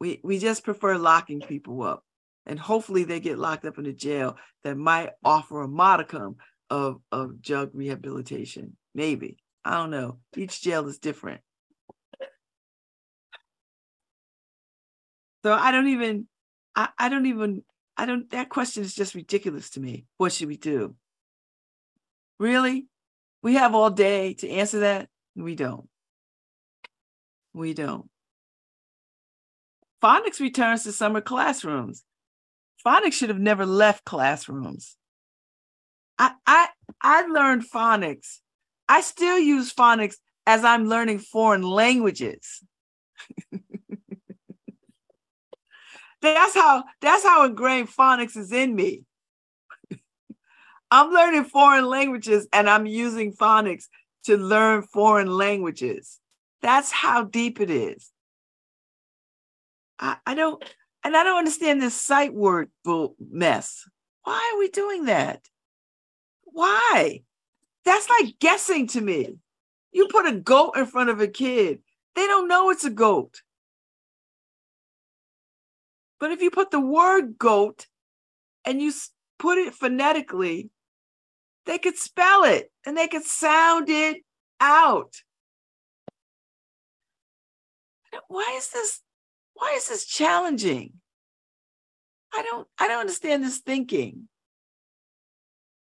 We 0.00 0.20
we 0.24 0.38
just 0.38 0.64
prefer 0.64 0.98
locking 0.98 1.40
people 1.40 1.82
up. 1.84 2.04
And 2.44 2.58
hopefully 2.58 3.04
they 3.04 3.20
get 3.20 3.38
locked 3.38 3.64
up 3.64 3.78
in 3.78 3.86
a 3.86 3.92
jail 3.92 4.36
that 4.64 4.76
might 4.76 5.10
offer 5.24 5.62
a 5.62 5.68
modicum 5.68 6.36
of, 6.68 7.00
of 7.10 7.40
drug 7.40 7.70
rehabilitation. 7.72 8.76
Maybe. 8.94 9.38
I 9.64 9.76
don't 9.76 9.90
know. 9.90 10.18
Each 10.36 10.60
jail 10.60 10.86
is 10.88 10.98
different. 10.98 11.40
So 15.42 15.52
I 15.52 15.72
don't 15.72 15.88
even, 15.88 16.26
I, 16.74 16.88
I 16.98 17.08
don't 17.08 17.26
even, 17.26 17.62
I 17.96 18.06
don't, 18.06 18.28
that 18.30 18.48
question 18.48 18.82
is 18.82 18.94
just 18.94 19.14
ridiculous 19.14 19.70
to 19.70 19.80
me. 19.80 20.06
What 20.16 20.32
should 20.32 20.48
we 20.48 20.56
do? 20.56 20.94
Really? 22.38 22.86
We 23.42 23.54
have 23.54 23.74
all 23.74 23.90
day 23.90 24.34
to 24.34 24.48
answer 24.48 24.80
that? 24.80 25.08
We 25.36 25.54
don't. 25.54 25.88
We 27.52 27.74
don't. 27.74 28.08
Phonics 30.02 30.40
returns 30.40 30.84
to 30.84 30.92
summer 30.92 31.20
classrooms. 31.20 32.04
Phonics 32.86 33.14
should 33.14 33.30
have 33.30 33.38
never 33.38 33.64
left 33.64 34.04
classrooms. 34.04 34.96
I 36.18 36.32
I 36.46 36.68
I 37.00 37.26
learned 37.26 37.64
phonics 37.70 38.40
I 38.88 39.00
still 39.00 39.38
use 39.38 39.72
phonics 39.72 40.16
as 40.46 40.64
I'm 40.64 40.86
learning 40.86 41.20
foreign 41.20 41.62
languages. 41.62 42.62
that's 46.22 46.54
how 46.54 46.84
that's 47.00 47.24
how 47.24 47.44
ingrained 47.44 47.88
phonics 47.88 48.36
is 48.36 48.52
in 48.52 48.74
me. 48.74 49.04
I'm 50.90 51.10
learning 51.10 51.44
foreign 51.44 51.86
languages 51.86 52.46
and 52.52 52.68
I'm 52.68 52.86
using 52.86 53.32
phonics 53.32 53.84
to 54.24 54.36
learn 54.36 54.82
foreign 54.82 55.28
languages. 55.28 56.20
That's 56.62 56.90
how 56.90 57.24
deep 57.24 57.60
it 57.60 57.70
is. 57.70 58.10
I, 59.98 60.16
I 60.26 60.34
don't 60.34 60.62
and 61.02 61.16
I 61.16 61.22
don't 61.22 61.38
understand 61.38 61.80
this 61.82 62.00
sight 62.00 62.34
word 62.34 62.70
mess. 63.30 63.84
Why 64.24 64.52
are 64.54 64.58
we 64.58 64.68
doing 64.68 65.04
that? 65.04 65.40
Why? 66.44 67.22
That's 67.84 68.08
like 68.08 68.38
guessing 68.38 68.86
to 68.88 69.00
me. 69.00 69.36
You 69.92 70.08
put 70.08 70.26
a 70.26 70.34
goat 70.34 70.72
in 70.76 70.86
front 70.86 71.10
of 71.10 71.20
a 71.20 71.28
kid, 71.28 71.80
they 72.14 72.26
don't 72.26 72.48
know 72.48 72.70
it's 72.70 72.84
a 72.84 72.90
goat. 72.90 73.42
But 76.18 76.30
if 76.30 76.40
you 76.40 76.50
put 76.50 76.70
the 76.70 76.80
word 76.80 77.38
goat 77.38 77.86
and 78.64 78.80
you 78.80 78.92
put 79.38 79.58
it 79.58 79.74
phonetically, 79.74 80.70
they 81.66 81.78
could 81.78 81.96
spell 81.96 82.44
it 82.44 82.70
and 82.86 82.96
they 82.96 83.08
could 83.08 83.24
sound 83.24 83.88
it 83.88 84.22
out. 84.60 85.14
Why 88.28 88.54
is 88.56 88.70
this 88.70 89.00
why 89.54 89.74
is 89.76 89.88
this 89.88 90.04
challenging? 90.04 90.94
I 92.32 92.42
don't 92.42 92.66
I 92.78 92.88
don't 92.88 93.00
understand 93.00 93.44
this 93.44 93.58
thinking. 93.58 94.28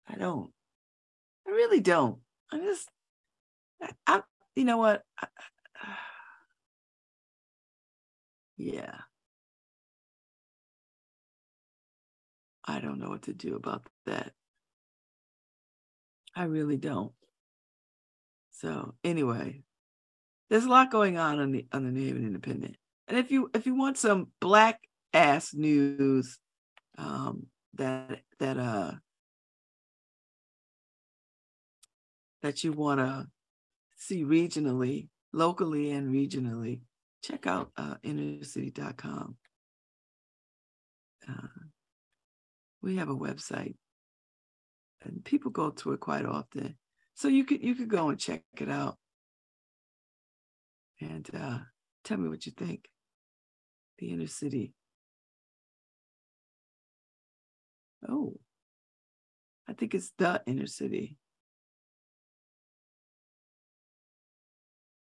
I 0.08 0.16
don't. 0.16 0.52
I 1.50 1.52
really 1.52 1.80
don't. 1.80 2.20
I 2.52 2.60
just, 2.60 2.88
I, 3.82 3.90
I 4.06 4.22
you 4.56 4.66
know 4.66 4.78
what? 4.78 5.02
I, 5.20 5.28
yeah. 8.58 8.96
I 12.66 12.80
don't 12.80 13.00
know 13.00 13.10
what 13.10 13.24
to 13.24 13.34
do 13.34 13.56
about 13.56 13.88
that. 14.06 14.34
I 16.36 16.44
really 16.44 16.78
don't. 16.78 17.14
So 18.52 18.94
anyway, 19.04 19.64
there's 20.52 20.66
a 20.66 20.70
lot 20.70 20.92
going 20.92 21.18
on 21.18 21.40
on 21.40 21.52
the 21.52 21.66
on 21.72 21.84
the 21.84 21.92
New 21.92 22.06
Haven 22.06 22.28
Independent. 22.28 22.76
And 23.08 23.18
if 23.18 23.32
you 23.32 23.50
if 23.56 23.66
you 23.66 23.74
want 23.76 23.98
some 23.98 24.28
black 24.40 24.82
ass 25.14 25.56
news 25.56 26.38
um, 27.00 27.48
that 27.74 28.22
that 28.38 28.58
uh 28.60 28.92
that 32.41 32.63
you 32.63 32.71
want 32.71 32.99
to 32.99 33.28
see 33.97 34.23
regionally, 34.23 35.10
locally 35.34 35.91
and 35.91 36.13
regionally, 36.13 36.82
check 37.23 37.47
out 37.47 37.71
uh, 37.78 37.95
innercity.com. 38.04 39.36
Uh, 41.28 41.47
we 42.82 42.95
have 42.95 43.10
a 43.10 43.15
website, 43.15 43.75
and 45.04 45.23
people 45.23 45.52
go 45.52 45.69
to 45.69 45.91
it 45.93 45.99
quite 45.99 46.25
often. 46.25 46.75
So 47.15 47.28
you 47.28 47.43
could 47.43 47.62
you 47.62 47.75
could 47.75 47.89
go 47.89 48.10
and 48.10 48.17
check 48.17 48.43
it 48.58 48.69
out, 48.69 48.97
and 51.02 51.30
uh, 51.38 51.60
tell 52.04 52.17
me 52.17 52.30
what 52.30 52.45
you 52.45 52.54
think. 52.58 52.88
The 53.97 54.12
inner 54.12 54.28
city. 54.28 54.73
Oh, 58.08 58.38
I 59.67 59.73
think 59.73 59.93
it's 59.93 60.13
the 60.17 60.41
inner 60.47 60.67
city. 60.67 61.17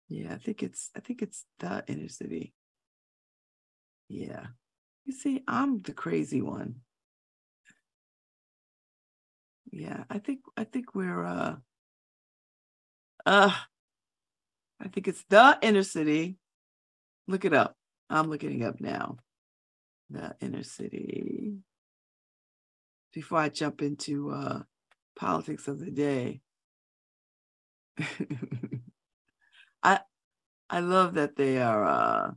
Yeah, 0.09 0.35
I 0.35 0.39
think 0.39 0.63
it's 0.63 0.91
I 0.97 1.01
think 1.01 1.23
it's 1.23 1.45
the 1.59 1.85
inner 1.89 2.09
city. 2.09 2.55
Yeah. 4.09 4.47
You 5.05 5.13
see, 5.13 5.43
I'm 5.49 5.83
the 5.83 5.93
crazy 5.93 6.43
one. 6.43 6.77
Yeah, 9.73 10.05
I 10.09 10.19
think 10.19 10.41
I 10.57 10.65
think 10.65 10.95
we're 10.95 11.25
uh 11.25 11.57
uh 13.27 13.55
I 14.81 14.89
think 14.89 15.09
it's 15.09 15.25
the 15.29 15.59
inner 15.63 15.83
city. 15.83 16.39
Look 17.27 17.45
it 17.45 17.53
up. 17.53 17.77
I'm 18.09 18.31
looking 18.31 18.61
it 18.61 18.65
up 18.65 18.81
now. 18.81 19.19
The 20.11 20.37
inner 20.41 20.63
city. 20.63 21.59
Before 23.13 23.39
I 23.39 23.49
jump 23.49 23.83
into 23.83 24.31
uh 24.31 24.63
politics 25.17 25.67
of 25.67 25.81
the 25.81 25.91
day. 25.91 26.43
I 29.87 30.01
I 30.69 30.81
love 30.81 31.15
that 31.15 31.37
they 31.37 31.59
are 31.59 31.85
uh, 31.85 32.31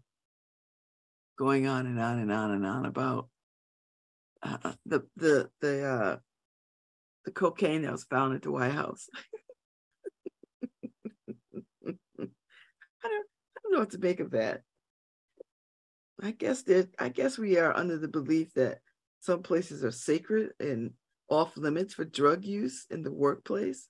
going 1.35 1.65
on 1.65 1.87
and 1.87 1.99
on 1.99 2.19
and 2.19 2.31
on 2.31 2.51
and 2.51 2.65
on 2.65 2.85
about 2.85 3.27
uh, 4.43 4.73
the 4.85 5.03
the 5.15 5.49
the 5.59 5.83
uh, 5.83 6.17
the 7.25 7.31
cocaine 7.31 7.81
that 7.81 7.91
was 7.91 8.03
found 8.03 8.35
at 8.35 8.43
the 8.43 8.51
White 8.51 8.71
House. 8.73 9.09
I 10.63 10.67
don't 11.87 12.29
I 13.01 13.59
don't 13.63 13.73
know 13.73 13.79
what 13.79 13.91
to 13.91 13.97
make 13.97 14.19
of 14.19 14.31
that. 14.31 14.61
I 16.21 16.29
guess 16.31 16.61
that 16.63 16.89
I 16.99 17.09
guess 17.09 17.39
we 17.39 17.57
are 17.57 17.75
under 17.75 17.97
the 17.97 18.07
belief 18.07 18.53
that 18.53 18.81
some 19.21 19.41
places 19.41 19.83
are 19.83 19.91
sacred 19.91 20.51
and 20.59 20.91
off 21.29 21.57
limits 21.57 21.95
for 21.95 22.05
drug 22.05 22.45
use 22.45 22.85
in 22.91 23.01
the 23.01 23.11
workplace. 23.11 23.87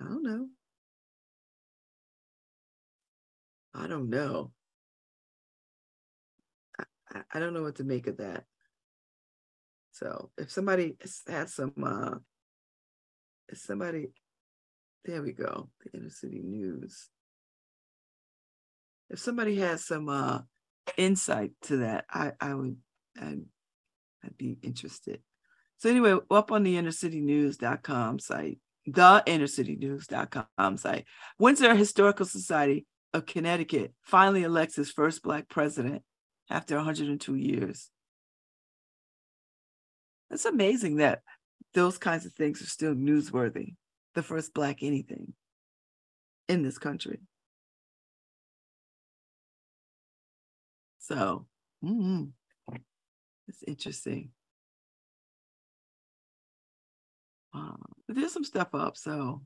I 0.00 0.06
don't 0.06 0.24
know. 0.24 0.48
I 3.74 3.86
don't 3.86 4.10
know. 4.10 4.52
I, 6.78 7.20
I 7.32 7.38
don't 7.40 7.54
know 7.54 7.62
what 7.62 7.76
to 7.76 7.84
make 7.84 8.06
of 8.06 8.18
that. 8.18 8.44
So 9.92 10.30
if 10.38 10.50
somebody 10.50 10.96
has 11.28 11.54
some, 11.54 11.72
uh, 11.82 12.16
if 13.48 13.58
somebody, 13.58 14.08
there 15.04 15.22
we 15.22 15.32
go, 15.32 15.70
the 15.84 15.98
inner 15.98 16.10
city 16.10 16.40
news. 16.42 17.08
If 19.10 19.18
somebody 19.20 19.56
has 19.56 19.84
some 19.84 20.08
uh, 20.08 20.40
insight 20.96 21.52
to 21.62 21.78
that, 21.78 22.06
I, 22.10 22.32
I 22.40 22.54
would, 22.54 22.76
I'd, 23.20 23.42
I'd 24.24 24.36
be 24.36 24.58
interested. 24.62 25.20
So 25.78 25.90
anyway, 25.90 26.16
up 26.30 26.50
on 26.50 26.62
the 26.62 26.74
innercitynews.com 26.76 28.18
site, 28.18 28.58
the 28.86 29.22
innercitynews.com 29.26 30.76
site, 30.76 31.04
Windsor 31.38 31.74
Historical 31.74 32.26
Society 32.26 32.86
of 33.14 33.26
Connecticut 33.26 33.92
finally 34.02 34.42
elects 34.42 34.76
its 34.76 34.90
first 34.90 35.22
Black 35.22 35.48
president 35.48 36.02
after 36.50 36.76
102 36.76 37.36
years. 37.36 37.88
It's 40.30 40.44
amazing 40.44 40.96
that 40.96 41.22
those 41.74 41.96
kinds 41.96 42.26
of 42.26 42.32
things 42.32 42.60
are 42.60 42.66
still 42.66 42.94
newsworthy. 42.94 43.76
The 44.14 44.22
first 44.22 44.52
Black 44.52 44.82
anything 44.82 45.32
in 46.48 46.62
this 46.62 46.76
country. 46.76 47.20
So, 50.98 51.46
mm-hmm. 51.84 52.24
it's 53.46 53.62
interesting. 53.66 54.30
Uh, 57.54 57.76
there's 58.08 58.32
some 58.32 58.44
stuff 58.44 58.74
up. 58.74 58.96
So, 58.96 59.42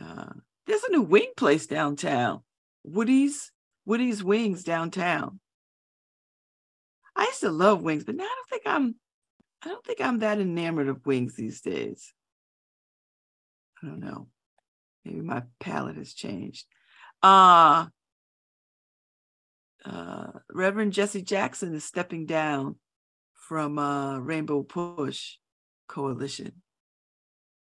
uh, 0.00 0.30
there's 0.68 0.84
a 0.84 0.92
new 0.92 1.02
wing 1.02 1.32
place 1.36 1.66
downtown. 1.66 2.42
Woody's 2.84 3.50
Woody's 3.86 4.22
Wings 4.22 4.62
downtown. 4.62 5.40
I 7.16 7.24
used 7.24 7.40
to 7.40 7.50
love 7.50 7.82
wings, 7.82 8.04
but 8.04 8.14
now 8.14 8.24
I 8.24 8.26
don't 8.26 8.48
think 8.50 8.62
I'm 8.66 8.94
I 9.64 9.68
don't 9.68 9.84
think 9.84 10.00
I'm 10.00 10.18
that 10.20 10.38
enamored 10.38 10.88
of 10.88 11.04
wings 11.06 11.34
these 11.34 11.62
days. 11.62 12.12
I 13.82 13.86
don't 13.86 14.00
know. 14.00 14.28
Maybe 15.04 15.20
my 15.20 15.42
palate 15.58 15.96
has 15.96 16.12
changed. 16.12 16.66
Uh, 17.22 17.86
uh 19.86 20.26
Reverend 20.52 20.92
Jesse 20.92 21.22
Jackson 21.22 21.74
is 21.74 21.84
stepping 21.84 22.26
down 22.26 22.76
from 23.32 23.78
uh 23.78 24.18
Rainbow 24.18 24.62
Push 24.62 25.36
Coalition. 25.88 26.62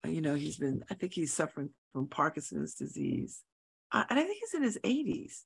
You 0.06 0.20
know, 0.20 0.34
he's 0.34 0.56
been, 0.56 0.84
I 0.90 0.94
think 0.94 1.14
he's 1.14 1.32
suffering 1.32 1.70
from 1.94 2.08
Parkinson's 2.08 2.74
disease. 2.74 3.42
Uh, 3.90 4.04
and 4.10 4.18
I 4.18 4.24
think 4.24 4.38
he's 4.40 4.54
in 4.54 4.62
his 4.62 4.78
80s. 4.84 5.42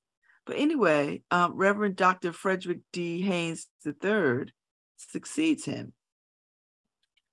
But 0.46 0.56
anyway, 0.56 1.22
um, 1.30 1.54
Reverend 1.54 1.94
Dr. 1.94 2.32
Frederick 2.32 2.80
D. 2.92 3.20
Haynes 3.20 3.66
III 3.86 4.46
succeeds 4.96 5.66
him 5.66 5.92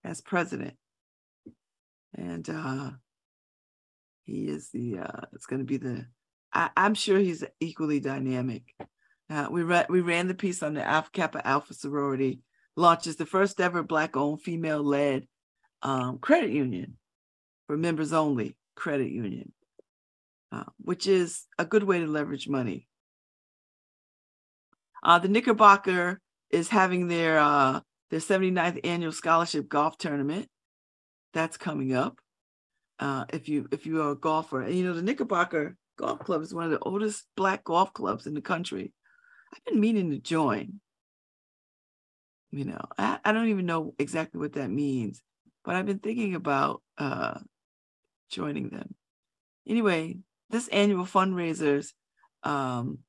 as 0.04 0.20
president. 0.22 0.76
And 2.14 2.48
uh, 2.50 2.92
he 4.26 4.48
is 4.48 4.70
the, 4.72 5.00
uh, 5.00 5.22
it's 5.32 5.46
going 5.46 5.60
to 5.60 5.66
be 5.66 5.78
the, 5.78 6.06
I, 6.54 6.70
am 6.76 6.94
sure 6.94 7.18
he's 7.18 7.44
equally 7.62 8.02
dynamic. 8.02 8.64
Uh, 9.30 9.48
we, 9.50 9.64
re- 9.64 9.86
we 9.90 10.02
ran 10.02 10.28
the 10.28 10.36
piece 10.36 10.62
on 10.62 10.74
the 10.74 10.84
Alpha 10.84 11.10
Kappa 11.12 11.48
Alpha 11.48 11.74
sorority, 11.74 12.42
launches 12.76 13.16
the 13.16 13.26
first 13.26 13.62
ever 13.62 13.82
Black 13.82 14.18
owned, 14.18 14.42
female 14.42 14.84
led 14.84 15.26
um, 15.82 16.18
credit 16.18 16.52
union 16.52 16.98
for 17.68 17.78
members 17.78 18.12
only 18.12 18.58
credit 18.76 19.12
union, 19.12 19.52
uh, 20.52 20.64
which 20.78 21.08
is 21.08 21.44
a 21.58 21.66
good 21.66 21.84
way 21.84 22.00
to 22.00 22.08
leverage 22.08 22.48
money. 22.48 22.88
Uh, 25.04 25.20
the 25.20 25.28
Knickerbocker 25.28 26.20
is 26.50 26.70
having 26.70 27.08
their 27.08 27.40
uh, 27.40 27.80
their 28.10 28.20
79th 28.20 28.80
annual 28.84 29.12
scholarship 29.12 29.70
golf 29.70 29.98
tournament. 29.98 30.48
That's 31.34 31.58
coming 31.58 31.94
up. 31.94 32.20
Uh, 33.00 33.26
if 33.30 33.50
you 33.50 33.68
if 33.72 33.86
you 33.86 34.02
are 34.02 34.12
a 34.12 34.16
golfer, 34.16 34.62
and 34.62 34.74
you 34.74 34.86
know 34.86 34.94
the 34.94 35.02
Knickerbocker 35.02 35.76
Golf 35.98 36.20
Club 36.20 36.42
is 36.42 36.54
one 36.54 36.66
of 36.66 36.72
the 36.72 36.80
oldest 36.80 37.26
black 37.36 37.64
golf 37.64 37.94
clubs 37.94 38.26
in 38.28 38.34
the 38.34 38.42
country. 38.42 38.94
I've 39.54 39.66
been 39.66 39.80
meaning 39.80 40.12
to 40.12 40.18
join. 40.18 40.80
You 42.52 42.66
know, 42.66 42.86
I, 42.98 43.20
I 43.24 43.32
don't 43.32 43.50
even 43.50 43.66
know 43.66 43.94
exactly 44.00 44.40
what 44.40 44.54
that 44.54 44.70
means, 44.70 45.22
but 45.64 45.76
I've 45.76 45.86
been 45.86 46.00
thinking 46.00 46.36
about 46.36 46.82
uh, 46.98 47.40
joining 48.30 48.70
them. 48.70 48.96
Anyway, 49.68 50.18
this 50.50 50.68
annual 50.70 51.06
fundraisers 51.06 51.94
um, 52.44 53.00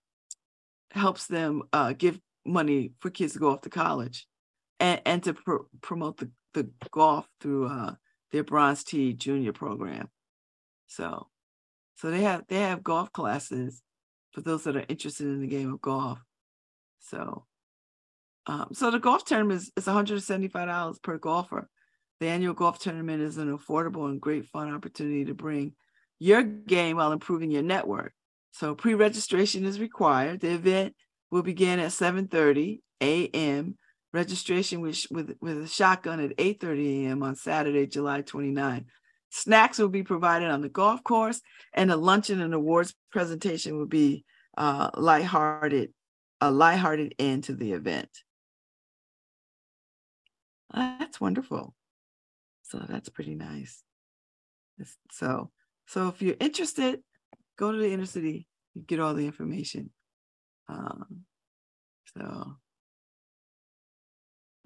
helps 0.91 1.27
them 1.27 1.63
uh, 1.73 1.93
give 1.93 2.19
money 2.45 2.93
for 3.01 3.11
kids 3.11 3.35
to 3.35 3.39
go 3.39 3.51
off 3.51 3.61
to 3.63 3.71
college 3.71 4.27
and, 4.81 5.01
and 5.05 5.23
to 5.25 5.35
pr- 5.35 5.67
promote 5.83 6.19
the, 6.19 6.31
the 6.55 6.69
golf 6.91 7.29
through 7.41 7.67
uh, 7.67 7.95
their 8.33 8.45
Bronze 8.45 8.85
Tee 8.85 9.13
Junior 9.13 9.53
program. 9.53 10.09
So, 10.87 11.29
so 11.97 12.11
they 12.11 12.23
have 12.23 12.45
they 12.49 12.61
have 12.61 12.85
golf 12.85 13.13
classes 13.13 13.83
for 14.33 14.41
those 14.41 14.65
that 14.65 14.77
are 14.77 14.85
interested 14.89 15.27
in 15.27 15.41
the 15.41 15.47
game 15.47 15.73
of 15.73 15.81
golf. 15.81 16.19
So, 17.01 17.47
um, 18.47 18.69
so 18.73 18.91
the 18.91 18.99
golf 18.99 19.25
tournament 19.25 19.63
is, 19.63 19.73
is 19.77 19.87
$175 19.87 21.03
per 21.03 21.19
golfer. 21.19 21.69
The 22.21 22.29
annual 22.29 22.55
golf 22.55 22.79
tournament 22.79 23.23
is 23.23 23.37
an 23.37 23.57
affordable 23.57 24.09
and 24.09 24.21
great 24.21 24.47
fun 24.47 24.73
opportunity 24.73 25.27
to 25.27 25.35
bring 25.35 25.75
your 26.19 26.43
game 26.43 26.97
while 26.97 27.13
improving 27.13 27.51
your 27.51 27.63
network. 27.63 28.15
So 28.53 28.75
pre-registration 28.75 29.67
is 29.67 29.79
required. 29.79 30.41
The 30.41 30.55
event 30.55 30.95
will 31.31 31.43
begin 31.43 31.79
at 31.79 31.91
7:30 31.91 32.81
a.m. 33.03 33.77
Registration 34.15 34.81
with, 34.81 35.07
with, 35.11 35.37
with 35.43 35.63
a 35.63 35.69
shotgun 35.69 36.21
at 36.21 36.37
8:30 36.39 37.05
a.m. 37.05 37.23
on 37.23 37.37
Saturday, 37.37 37.87
July 37.87 38.23
29. 38.23 38.87
Snacks 39.29 39.79
will 39.79 39.89
be 39.89 40.03
provided 40.03 40.51
on 40.51 40.63
the 40.63 40.71
golf 40.71 41.05
course, 41.05 41.43
and 41.75 41.91
a 41.91 41.97
luncheon 41.97 42.41
and 42.41 42.55
awards 42.55 42.95
presentation 43.13 43.77
will 43.77 43.87
be 43.87 44.25
uh, 44.57 44.89
lighthearted, 44.95 45.93
a 46.41 46.51
lighthearted 46.51 47.15
end 47.19 47.45
to 47.45 47.55
the 47.55 47.73
event. 47.73 48.09
that's 50.73 51.21
wonderful. 51.21 51.76
So 52.69 52.85
that's 52.89 53.09
pretty 53.09 53.35
nice. 53.35 53.83
So, 55.13 55.51
so 55.87 56.09
if 56.09 56.21
you're 56.21 56.37
interested, 56.41 57.01
go 57.59 57.73
to 57.73 57.79
the 57.79 57.93
inner 57.93 58.07
city, 58.07 58.47
you 58.75 58.83
get 58.83 59.01
all 59.01 59.15
the 59.15 59.27
information. 59.27 59.91
Um, 60.69 61.21
so 62.17 62.57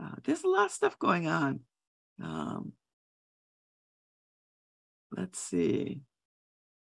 uh, 0.02 0.14
there's 0.24 0.44
a 0.44 0.48
lot 0.48 0.66
of 0.66 0.72
stuff 0.72 0.98
going 0.98 1.26
on. 1.26 1.60
Um, 2.22 2.72
let's 5.14 5.38
see. 5.38 6.00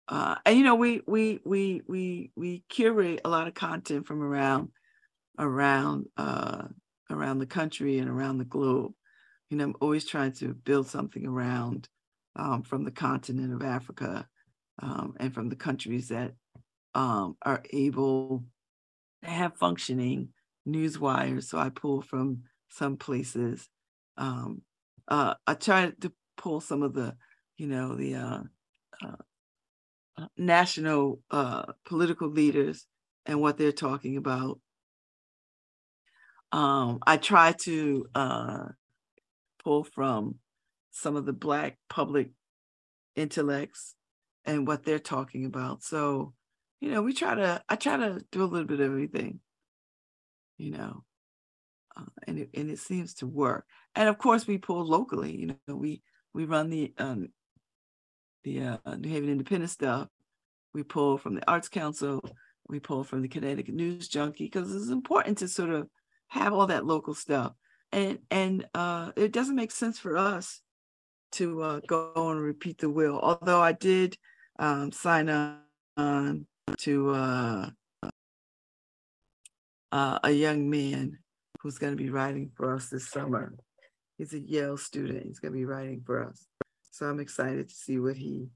Uh, 0.08 0.36
and 0.44 0.56
you 0.56 0.64
know, 0.64 0.74
we 0.74 1.00
we 1.06 1.40
we 1.44 1.82
we 1.86 2.30
we 2.36 2.64
curate 2.68 3.20
a 3.24 3.28
lot 3.28 3.48
of 3.48 3.54
content 3.54 4.06
from 4.06 4.22
around 4.22 4.68
around 5.38 6.06
uh, 6.16 6.64
around 7.10 7.38
the 7.38 7.46
country 7.46 7.98
and 7.98 8.10
around 8.10 8.38
the 8.38 8.44
globe 8.44 8.92
you 9.54 9.58
know, 9.58 9.66
I'm 9.66 9.76
always 9.80 10.04
trying 10.04 10.32
to 10.32 10.52
build 10.52 10.88
something 10.88 11.24
around 11.24 11.88
um, 12.34 12.64
from 12.64 12.82
the 12.82 12.90
continent 12.90 13.54
of 13.54 13.62
Africa 13.62 14.26
um, 14.82 15.14
and 15.20 15.32
from 15.32 15.48
the 15.48 15.54
countries 15.54 16.08
that 16.08 16.32
um, 16.96 17.36
are 17.40 17.62
able 17.70 18.42
to 19.22 19.30
have 19.30 19.56
functioning 19.56 20.30
news 20.66 20.98
wires. 20.98 21.48
So 21.48 21.58
I 21.58 21.68
pull 21.68 22.02
from 22.02 22.42
some 22.68 22.96
places. 22.96 23.68
Um, 24.16 24.62
uh, 25.06 25.34
I 25.46 25.54
try 25.54 25.92
to 26.00 26.12
pull 26.36 26.60
some 26.60 26.82
of 26.82 26.92
the, 26.92 27.14
you 27.56 27.68
know, 27.68 27.94
the 27.94 28.16
uh, 28.16 28.40
uh, 29.04 29.16
uh 30.18 30.26
national 30.36 31.20
uh, 31.30 31.66
political 31.84 32.28
leaders 32.28 32.88
and 33.24 33.40
what 33.40 33.56
they're 33.56 33.70
talking 33.70 34.16
about. 34.16 34.58
Um, 36.50 36.98
I 37.06 37.18
try 37.18 37.52
to 37.52 38.06
uh, 38.16 38.64
pull 39.64 39.84
from 39.84 40.36
some 40.90 41.16
of 41.16 41.26
the 41.26 41.32
Black 41.32 41.78
public 41.88 42.30
intellects 43.16 43.94
and 44.44 44.66
what 44.66 44.84
they're 44.84 44.98
talking 44.98 45.46
about. 45.46 45.82
So, 45.82 46.34
you 46.80 46.90
know, 46.90 47.02
we 47.02 47.12
try 47.14 47.34
to, 47.34 47.62
I 47.68 47.76
try 47.76 47.96
to 47.96 48.20
do 48.30 48.42
a 48.42 48.44
little 48.44 48.66
bit 48.66 48.80
of 48.80 48.86
everything, 48.86 49.40
you 50.58 50.72
know, 50.72 51.04
uh, 51.96 52.04
and, 52.26 52.38
it, 52.38 52.50
and 52.54 52.70
it 52.70 52.78
seems 52.78 53.14
to 53.14 53.26
work. 53.26 53.64
And 53.94 54.08
of 54.08 54.18
course, 54.18 54.46
we 54.46 54.58
pull 54.58 54.86
locally, 54.86 55.34
you 55.34 55.56
know, 55.66 55.76
we, 55.76 56.02
we 56.32 56.44
run 56.44 56.70
the, 56.70 56.92
um, 56.98 57.28
the 58.44 58.60
uh, 58.60 58.96
New 58.98 59.08
Haven 59.08 59.30
Independent 59.30 59.70
stuff. 59.70 60.08
We 60.74 60.82
pull 60.82 61.18
from 61.18 61.36
the 61.36 61.50
Arts 61.50 61.68
Council. 61.68 62.22
We 62.68 62.80
pull 62.80 63.04
from 63.04 63.22
the 63.22 63.28
Connecticut 63.28 63.74
News 63.74 64.08
Junkie 64.08 64.44
because 64.44 64.74
it's 64.74 64.90
important 64.90 65.38
to 65.38 65.48
sort 65.48 65.70
of 65.70 65.88
have 66.28 66.52
all 66.52 66.66
that 66.66 66.84
local 66.84 67.14
stuff 67.14 67.52
and 67.94 68.18
and 68.30 68.66
uh, 68.74 69.12
it 69.16 69.32
doesn't 69.32 69.56
make 69.56 69.70
sense 69.70 69.98
for 69.98 70.16
us 70.16 70.60
to 71.32 71.62
uh, 71.62 71.80
go 71.86 72.12
and 72.16 72.40
repeat 72.40 72.78
the 72.78 72.90
will. 72.90 73.18
Although 73.20 73.60
I 73.60 73.72
did 73.72 74.16
um, 74.58 74.92
sign 74.92 75.28
on 75.96 76.46
to 76.78 77.10
uh, 77.10 77.70
uh, 79.92 80.18
a 80.22 80.30
young 80.30 80.68
man 80.68 81.18
who's 81.60 81.78
going 81.78 81.96
to 81.96 82.02
be 82.02 82.10
writing 82.10 82.50
for 82.56 82.74
us 82.74 82.88
this 82.88 83.08
summer. 83.08 83.54
He's 84.18 84.32
a 84.32 84.40
Yale 84.40 84.76
student. 84.76 85.24
He's 85.26 85.40
gonna 85.40 85.54
be 85.54 85.64
writing 85.64 86.02
for 86.06 86.28
us. 86.28 86.46
So 86.92 87.06
I'm 87.06 87.18
excited 87.18 87.68
to 87.68 87.74
see 87.74 87.98
what 87.98 88.16
he 88.16 88.46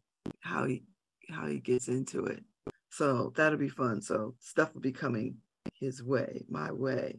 how 0.40 0.64
he 0.66 0.84
how 1.30 1.46
he 1.46 1.58
gets 1.58 1.88
into 1.88 2.24
it. 2.26 2.44
So 2.90 3.32
that'll 3.36 3.58
be 3.58 3.68
fun. 3.68 4.00
So 4.00 4.34
stuff 4.38 4.72
will 4.72 4.80
be 4.80 4.92
coming 4.92 5.36
his 5.80 6.02
way, 6.02 6.44
my 6.48 6.70
way. 6.70 7.18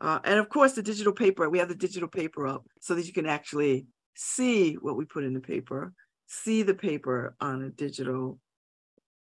Uh, 0.00 0.18
and 0.24 0.38
of 0.38 0.48
course, 0.48 0.72
the 0.72 0.82
digital 0.82 1.12
paper. 1.12 1.48
We 1.48 1.58
have 1.58 1.68
the 1.68 1.74
digital 1.74 2.08
paper 2.08 2.46
up 2.46 2.66
so 2.80 2.94
that 2.94 3.06
you 3.06 3.12
can 3.12 3.26
actually 3.26 3.86
see 4.14 4.74
what 4.74 4.96
we 4.96 5.04
put 5.04 5.24
in 5.24 5.34
the 5.34 5.40
paper, 5.40 5.92
see 6.26 6.62
the 6.62 6.74
paper 6.74 7.34
on 7.40 7.62
a 7.62 7.70
digital 7.70 8.38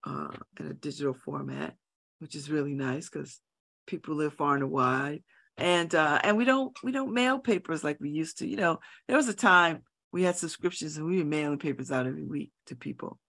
uh, 0.04 0.36
in 0.60 0.68
a 0.68 0.74
digital 0.74 1.14
format, 1.14 1.76
which 2.20 2.36
is 2.36 2.50
really 2.50 2.74
nice 2.74 3.10
because 3.10 3.40
people 3.88 4.16
live 4.16 4.34
far 4.34 4.56
and 4.56 4.70
wide. 4.70 5.24
And 5.58 5.94
uh, 5.94 6.20
and 6.24 6.38
we 6.38 6.46
don't 6.46 6.76
we 6.84 6.92
don't 6.92 7.14
mail 7.14 7.38
papers 7.38 7.84
like 7.84 7.98
we 8.00 8.10
used 8.10 8.40
to. 8.40 8.48
You 8.48 8.58
know, 8.58 8.80
there 9.08 9.18
was 9.18 9.28
a 9.28 9.34
time 9.36 9.84
we 10.12 10.24
had 10.24 10.36
subscriptions 10.36 10.98
and 10.98 11.06
we 11.06 11.20
were 11.20 11.26
mailing 11.26 11.60
papers 11.60 11.92
out 11.92 12.08
every 12.08 12.24
week 12.24 12.52
to 12.68 12.76
people. 12.76 13.20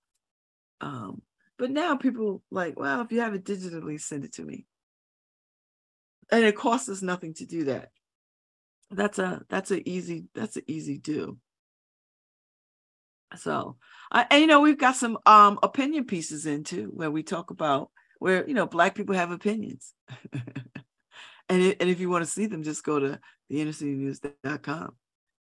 Um, 0.80 1.22
but 1.59 1.70
now 1.70 1.96
people 1.96 2.42
like, 2.50 2.78
well, 2.78 3.02
if 3.02 3.12
you 3.12 3.20
have 3.20 3.35
it 3.35 3.44
digitally, 3.44 4.00
send 4.00 4.24
it 4.24 4.35
to 4.35 4.42
me. 4.42 4.66
And 6.30 6.44
it 6.44 6.56
costs 6.56 6.88
us 6.88 7.02
nothing 7.02 7.34
to 7.34 7.46
do 7.46 7.64
that. 7.64 7.90
That's 8.90 9.18
a 9.18 9.42
that's 9.48 9.70
a 9.70 9.88
easy 9.88 10.26
that's 10.34 10.56
an 10.56 10.62
easy 10.66 10.98
do. 10.98 11.38
So, 13.37 13.76
I, 14.12 14.26
and 14.30 14.40
you 14.40 14.46
know, 14.46 14.60
we've 14.60 14.78
got 14.78 14.96
some 14.96 15.18
um 15.26 15.58
opinion 15.62 16.04
pieces 16.04 16.46
in 16.46 16.64
too, 16.64 16.90
where 16.94 17.10
we 17.10 17.22
talk 17.22 17.50
about 17.50 17.90
where 18.18 18.46
you 18.46 18.54
know 18.54 18.66
black 18.66 18.94
people 18.94 19.14
have 19.14 19.30
opinions. 19.30 19.92
and 20.32 21.62
it, 21.62 21.76
and 21.80 21.90
if 21.90 22.00
you 22.00 22.08
want 22.08 22.24
to 22.24 22.30
see 22.30 22.46
them, 22.46 22.62
just 22.62 22.84
go 22.84 22.98
to 22.98 23.18
the 23.48 23.56
innercitynews.com. 23.56 24.94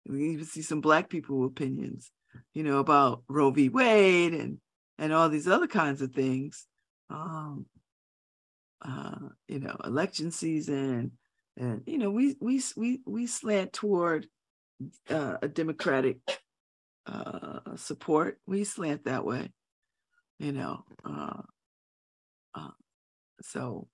We 0.07 0.17
can 0.17 0.31
even 0.31 0.45
see 0.45 0.61
some 0.61 0.81
black 0.81 1.09
people 1.09 1.45
opinions, 1.45 2.11
you 2.53 2.63
know, 2.63 2.79
about 2.79 3.23
Roe 3.27 3.51
v. 3.51 3.69
Wade 3.69 4.33
and 4.33 4.57
and 4.97 5.13
all 5.13 5.29
these 5.29 5.47
other 5.47 5.67
kinds 5.67 6.01
of 6.01 6.13
things. 6.13 6.65
Um, 7.09 7.65
uh, 8.83 9.15
you 9.47 9.59
know, 9.59 9.75
election 9.83 10.31
season, 10.31 11.11
and 11.57 11.81
you 11.85 11.97
know, 11.97 12.11
we 12.11 12.35
we 12.39 12.61
we 12.75 13.01
we 13.05 13.27
slant 13.27 13.73
toward 13.73 14.27
uh, 15.09 15.37
a 15.41 15.47
democratic 15.47 16.17
uh, 17.05 17.75
support. 17.75 18.39
We 18.45 18.63
slant 18.63 19.05
that 19.05 19.25
way, 19.25 19.51
you 20.39 20.51
know. 20.51 20.83
Uh, 21.05 21.41
uh, 22.55 22.71
so, 23.41 23.87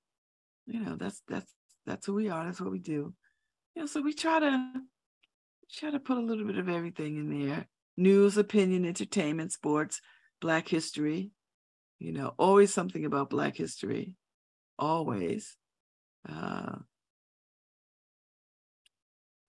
you 0.65 0.79
know, 0.79 0.95
that's 0.95 1.21
that's 1.27 1.53
that's 1.85 2.05
who 2.05 2.13
we 2.13 2.29
are. 2.29 2.45
That's 2.45 2.61
what 2.61 2.71
we 2.71 2.79
do. 2.79 3.13
You 3.75 3.83
know, 3.83 3.85
so 3.85 4.01
we 4.01 4.13
try 4.13 4.39
to 4.39 4.73
try 5.71 5.91
to 5.91 5.99
put 5.99 6.17
a 6.17 6.21
little 6.21 6.45
bit 6.45 6.57
of 6.57 6.69
everything 6.69 7.17
in 7.17 7.47
there: 7.47 7.67
news, 7.97 8.37
opinion, 8.37 8.85
entertainment, 8.85 9.51
sports, 9.51 10.01
Black 10.41 10.67
history. 10.67 11.31
You 11.99 12.13
know, 12.13 12.33
always 12.37 12.73
something 12.73 13.05
about 13.05 13.29
Black 13.29 13.57
history. 13.57 14.13
Always. 14.79 15.57
Uh, 16.27 16.77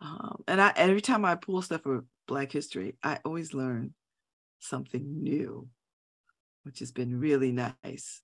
um, 0.01 0.43
and 0.49 0.61
I 0.61 0.73
every 0.75 1.01
time 1.01 1.25
I 1.25 1.37
pull 1.37 1.62
stuff 1.62 1.83
for 1.83 2.05
Black 2.27 2.51
history, 2.51 2.97
I 3.03 3.19
always 3.25 3.55
learn 3.55 3.95
something 4.59 5.23
new, 5.23 5.69
which 6.64 6.81
has 6.81 6.90
been 6.90 7.21
really 7.21 7.53
nice. 7.53 8.23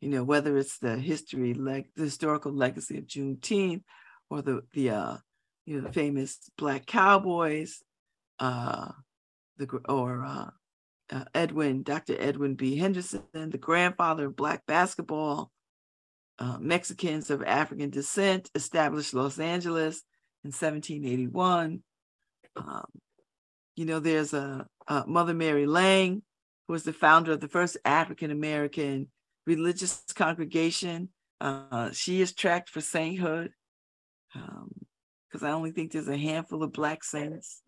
You 0.00 0.10
know, 0.10 0.24
whether 0.24 0.56
it's 0.58 0.78
the 0.78 0.96
history, 0.96 1.54
like 1.54 1.88
the 1.96 2.04
historical 2.04 2.52
legacy 2.52 2.98
of 2.98 3.06
Juneteenth, 3.06 3.82
or 4.28 4.42
the 4.42 4.62
the 4.72 4.90
uh, 4.90 5.16
you 5.64 5.76
know 5.76 5.86
the 5.86 5.92
famous 5.92 6.38
Black 6.58 6.84
Cowboys, 6.86 7.82
uh, 8.38 8.90
the 9.58 9.66
or 9.88 10.24
uh, 10.24 10.50
uh, 11.10 11.24
Edwin, 11.34 11.82
Dr. 11.82 12.16
Edwin 12.18 12.56
B. 12.56 12.76
Henderson, 12.76 13.22
the 13.32 13.58
grandfather 13.58 14.26
of 14.26 14.36
Black 14.36 14.66
basketball, 14.66 15.51
uh, 16.38 16.58
Mexicans 16.60 17.30
of 17.30 17.42
African 17.42 17.90
descent 17.90 18.50
established 18.54 19.14
Los 19.14 19.38
Angeles 19.38 20.02
in 20.44 20.48
1781. 20.48 21.82
Um, 22.56 22.84
you 23.76 23.84
know, 23.84 24.00
there's 24.00 24.34
a, 24.34 24.66
a 24.88 25.04
Mother 25.06 25.34
Mary 25.34 25.66
Lange, 25.66 26.22
who 26.66 26.72
was 26.72 26.84
the 26.84 26.92
founder 26.92 27.32
of 27.32 27.40
the 27.40 27.48
first 27.48 27.76
African 27.84 28.30
American 28.30 29.08
religious 29.46 30.02
congregation. 30.14 31.08
Uh, 31.40 31.90
she 31.92 32.20
is 32.20 32.34
tracked 32.34 32.68
for 32.68 32.80
sainthood 32.80 33.50
because 34.32 35.42
um, 35.42 35.48
I 35.48 35.52
only 35.52 35.72
think 35.72 35.92
there's 35.92 36.08
a 36.08 36.16
handful 36.16 36.62
of 36.62 36.72
Black 36.72 37.04
saints. 37.04 37.62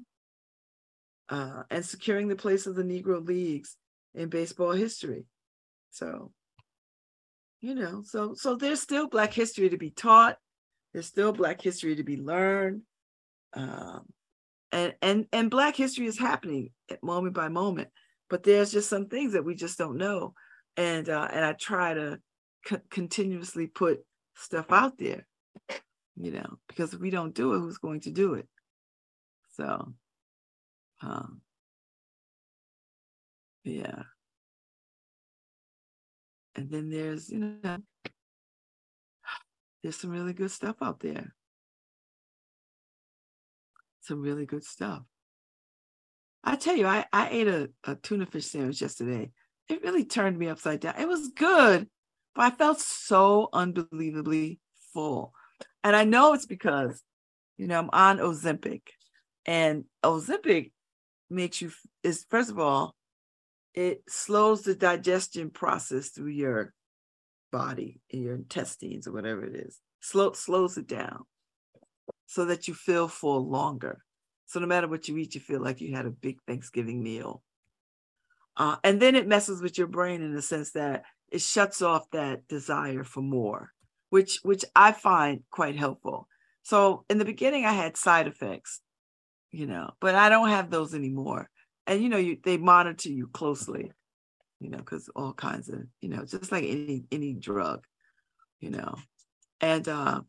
Uh, 1.29 1.62
and 1.70 1.85
securing 1.85 2.29
the 2.29 2.37
place 2.37 2.66
of 2.66 2.74
the 2.74 2.83
Negro 2.83 3.27
Leagues 3.27 3.77
in 4.14 4.29
baseball 4.29 4.72
history. 4.72 5.24
So, 5.90 6.33
you 7.64 7.74
know, 7.74 8.03
so 8.05 8.35
so 8.35 8.57
there's 8.57 8.81
still 8.81 9.09
Black 9.09 9.33
history 9.33 9.70
to 9.70 9.79
be 9.79 9.90
taught. 9.90 10.37
There's 10.92 11.07
still 11.07 11.33
Black 11.33 11.61
history 11.61 11.96
to 11.96 12.05
be 12.05 12.16
learned. 12.16 12.83
Um, 13.55 14.07
and 14.74 14.94
and 15.00 15.27
and 15.33 15.50
black 15.50 15.77
history 15.77 16.07
is 16.07 16.18
happening 16.18 16.70
at 16.90 17.03
moment 17.03 17.35
by 17.35 17.48
moment 17.48 17.88
but 18.29 18.42
there's 18.42 18.72
just 18.72 18.90
some 18.90 19.07
things 19.07 19.33
that 19.33 19.44
we 19.44 19.55
just 19.55 19.79
don't 19.79 19.96
know 19.96 20.35
and 20.77 21.09
uh, 21.09 21.29
and 21.33 21.44
i 21.44 21.53
try 21.53 21.94
to 21.94 22.18
co- 22.66 22.81
continuously 22.90 23.68
put 23.68 24.05
stuff 24.35 24.72
out 24.72 24.98
there 24.98 25.24
you 26.16 26.33
know 26.33 26.59
because 26.68 26.92
if 26.92 27.00
we 27.00 27.11
don't 27.11 27.35
do 27.35 27.55
it 27.55 27.61
who's 27.61 27.79
going 27.79 28.00
to 28.00 28.11
do 28.11 28.35
it 28.35 28.48
so 29.53 29.94
um 31.03 31.40
yeah 33.62 34.03
and 36.57 36.71
then 36.71 36.90
there's 36.90 37.31
you 37.31 37.38
know 37.38 37.79
there's 39.83 39.97
some 39.97 40.11
really 40.11 40.33
good 40.33 40.51
stuff 40.51 40.77
out 40.81 41.01
there 41.01 41.35
some 44.05 44.21
really 44.21 44.47
good 44.47 44.64
stuff. 44.64 45.03
I 46.43 46.57
tell 46.57 46.77
you, 46.77 46.87
I, 46.87 47.07
I 47.12 47.29
ate 47.31 47.49
a, 47.49 47.71
a 47.85 47.95
tuna 47.95 48.27
fish 48.27 48.47
sandwich 48.47 48.83
yesterday. 48.83 49.31
It 49.69 49.83
really 49.83 50.05
turned 50.05 50.38
me 50.38 50.49
upside 50.49 50.81
down. 50.81 50.95
It 50.99 51.09
was 51.09 51.29
good, 51.29 51.88
but 52.35 52.43
I 52.43 52.51
felt 52.51 52.81
so 52.81 53.49
unbelievably 53.53 54.61
full. 54.93 55.33
And 55.83 55.97
I 55.97 56.05
know 56.05 56.35
it's 56.35 56.47
because, 56.47 57.03
you 57.57 57.67
know, 57.67 57.79
I'm 57.79 57.90
on 57.93 58.19
Ozempic. 58.19 58.83
And 59.47 59.85
Ozempic 60.05 60.73
makes 61.31 61.62
you 61.62 61.73
is 62.03 62.27
first 62.29 62.51
of 62.51 62.59
all, 62.59 62.95
it 63.74 64.02
slows 64.08 64.62
the 64.62 64.74
digestion 64.74 65.50
process 65.50 66.10
through 66.10 66.28
your 66.28 66.72
body 67.50 68.00
in 68.10 68.22
your 68.22 68.34
intestines 68.34 69.06
or 69.06 69.12
whatever 69.12 69.44
it 69.44 69.54
is. 69.54 69.80
Slow 70.00 70.32
slows 70.32 70.76
it 70.76 70.87
down 70.87 71.24
so 72.26 72.44
that 72.46 72.68
you 72.68 72.74
feel 72.74 73.08
full 73.08 73.48
longer. 73.48 74.02
So 74.46 74.60
no 74.60 74.66
matter 74.66 74.88
what 74.88 75.08
you 75.08 75.16
eat, 75.16 75.34
you 75.34 75.40
feel 75.40 75.62
like 75.62 75.80
you 75.80 75.94
had 75.94 76.06
a 76.06 76.10
big 76.10 76.38
Thanksgiving 76.46 77.02
meal. 77.02 77.42
Uh, 78.56 78.76
and 78.84 79.00
then 79.00 79.16
it 79.16 79.26
messes 79.26 79.60
with 79.60 79.78
your 79.78 79.88
brain 79.88 80.22
in 80.22 80.34
the 80.34 80.42
sense 80.42 80.72
that 80.72 81.04
it 81.30 81.40
shuts 81.40 81.82
off 81.82 82.08
that 82.12 82.46
desire 82.46 83.02
for 83.02 83.20
more, 83.20 83.70
which 84.10 84.38
which 84.44 84.64
I 84.76 84.92
find 84.92 85.42
quite 85.50 85.76
helpful. 85.76 86.28
So 86.62 87.04
in 87.10 87.18
the 87.18 87.24
beginning, 87.24 87.64
I 87.64 87.72
had 87.72 87.96
side 87.96 88.28
effects, 88.28 88.80
you 89.50 89.66
know, 89.66 89.90
but 90.00 90.14
I 90.14 90.28
don't 90.28 90.50
have 90.50 90.70
those 90.70 90.94
anymore. 90.94 91.50
And 91.87 92.03
you 92.03 92.09
know, 92.09 92.16
you 92.16 92.38
they 92.42 92.57
monitor 92.57 93.11
you 93.11 93.27
closely, 93.29 93.92
you 94.61 94.70
know, 94.70 94.79
because 94.79 95.09
all 95.14 95.33
kinds 95.33 95.68
of, 95.68 95.83
you 96.01 96.09
know, 96.09 96.25
just 96.25 96.51
like 96.51 96.64
any 96.64 97.05
any 97.12 97.35
drug, 97.35 97.85
you 98.61 98.70
know. 98.70 98.94
And 99.61 99.87
uh, 99.88 100.20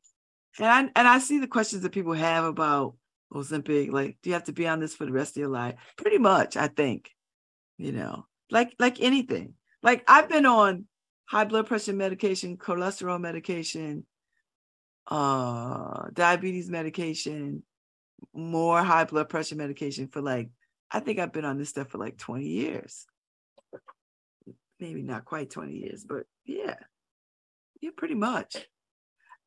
and 0.60 0.68
I 0.68 0.80
and 0.96 1.08
I 1.08 1.20
see 1.20 1.40
the 1.40 1.48
questions 1.48 1.84
that 1.84 1.92
people 1.92 2.14
have 2.14 2.44
about 2.44 2.96
Ozempic, 3.34 3.92
like, 3.92 4.18
do 4.22 4.30
you 4.30 4.34
have 4.34 4.46
to 4.46 4.54
be 4.54 4.68
on 4.68 4.80
this 4.80 4.96
for 4.96 5.06
the 5.06 5.12
rest 5.12 5.36
of 5.36 5.42
your 5.42 5.50
life? 5.50 5.76
Pretty 5.98 6.18
much, 6.18 6.58
I 6.58 6.68
think. 6.68 7.10
You 7.78 7.92
know, 7.92 8.26
like 8.52 8.76
like 8.80 9.02
anything. 9.02 9.54
Like 9.84 10.04
I've 10.08 10.30
been 10.30 10.46
on 10.46 10.86
high 11.26 11.46
blood 11.46 11.68
pressure 11.68 11.94
medication, 11.94 12.58
cholesterol 12.58 13.20
medication, 13.20 14.06
uh, 15.08 16.08
diabetes 16.14 16.70
medication, 16.70 17.64
more 18.34 18.84
high 18.84 19.06
blood 19.06 19.30
pressure 19.30 19.56
medication 19.56 20.08
for 20.08 20.22
like, 20.22 20.50
I 20.92 21.00
think 21.00 21.20
I've 21.20 21.34
been 21.34 21.46
on 21.46 21.58
this 21.58 21.70
stuff 21.70 21.90
for 21.90 21.98
like 21.98 22.18
20 22.18 22.46
years. 22.46 23.06
Maybe 24.80 25.02
not 25.02 25.26
quite 25.26 25.50
20 25.50 25.74
years, 25.74 26.06
but 26.08 26.24
yeah. 26.46 26.76
Yeah, 27.82 27.92
pretty 27.96 28.16
much. 28.16 28.58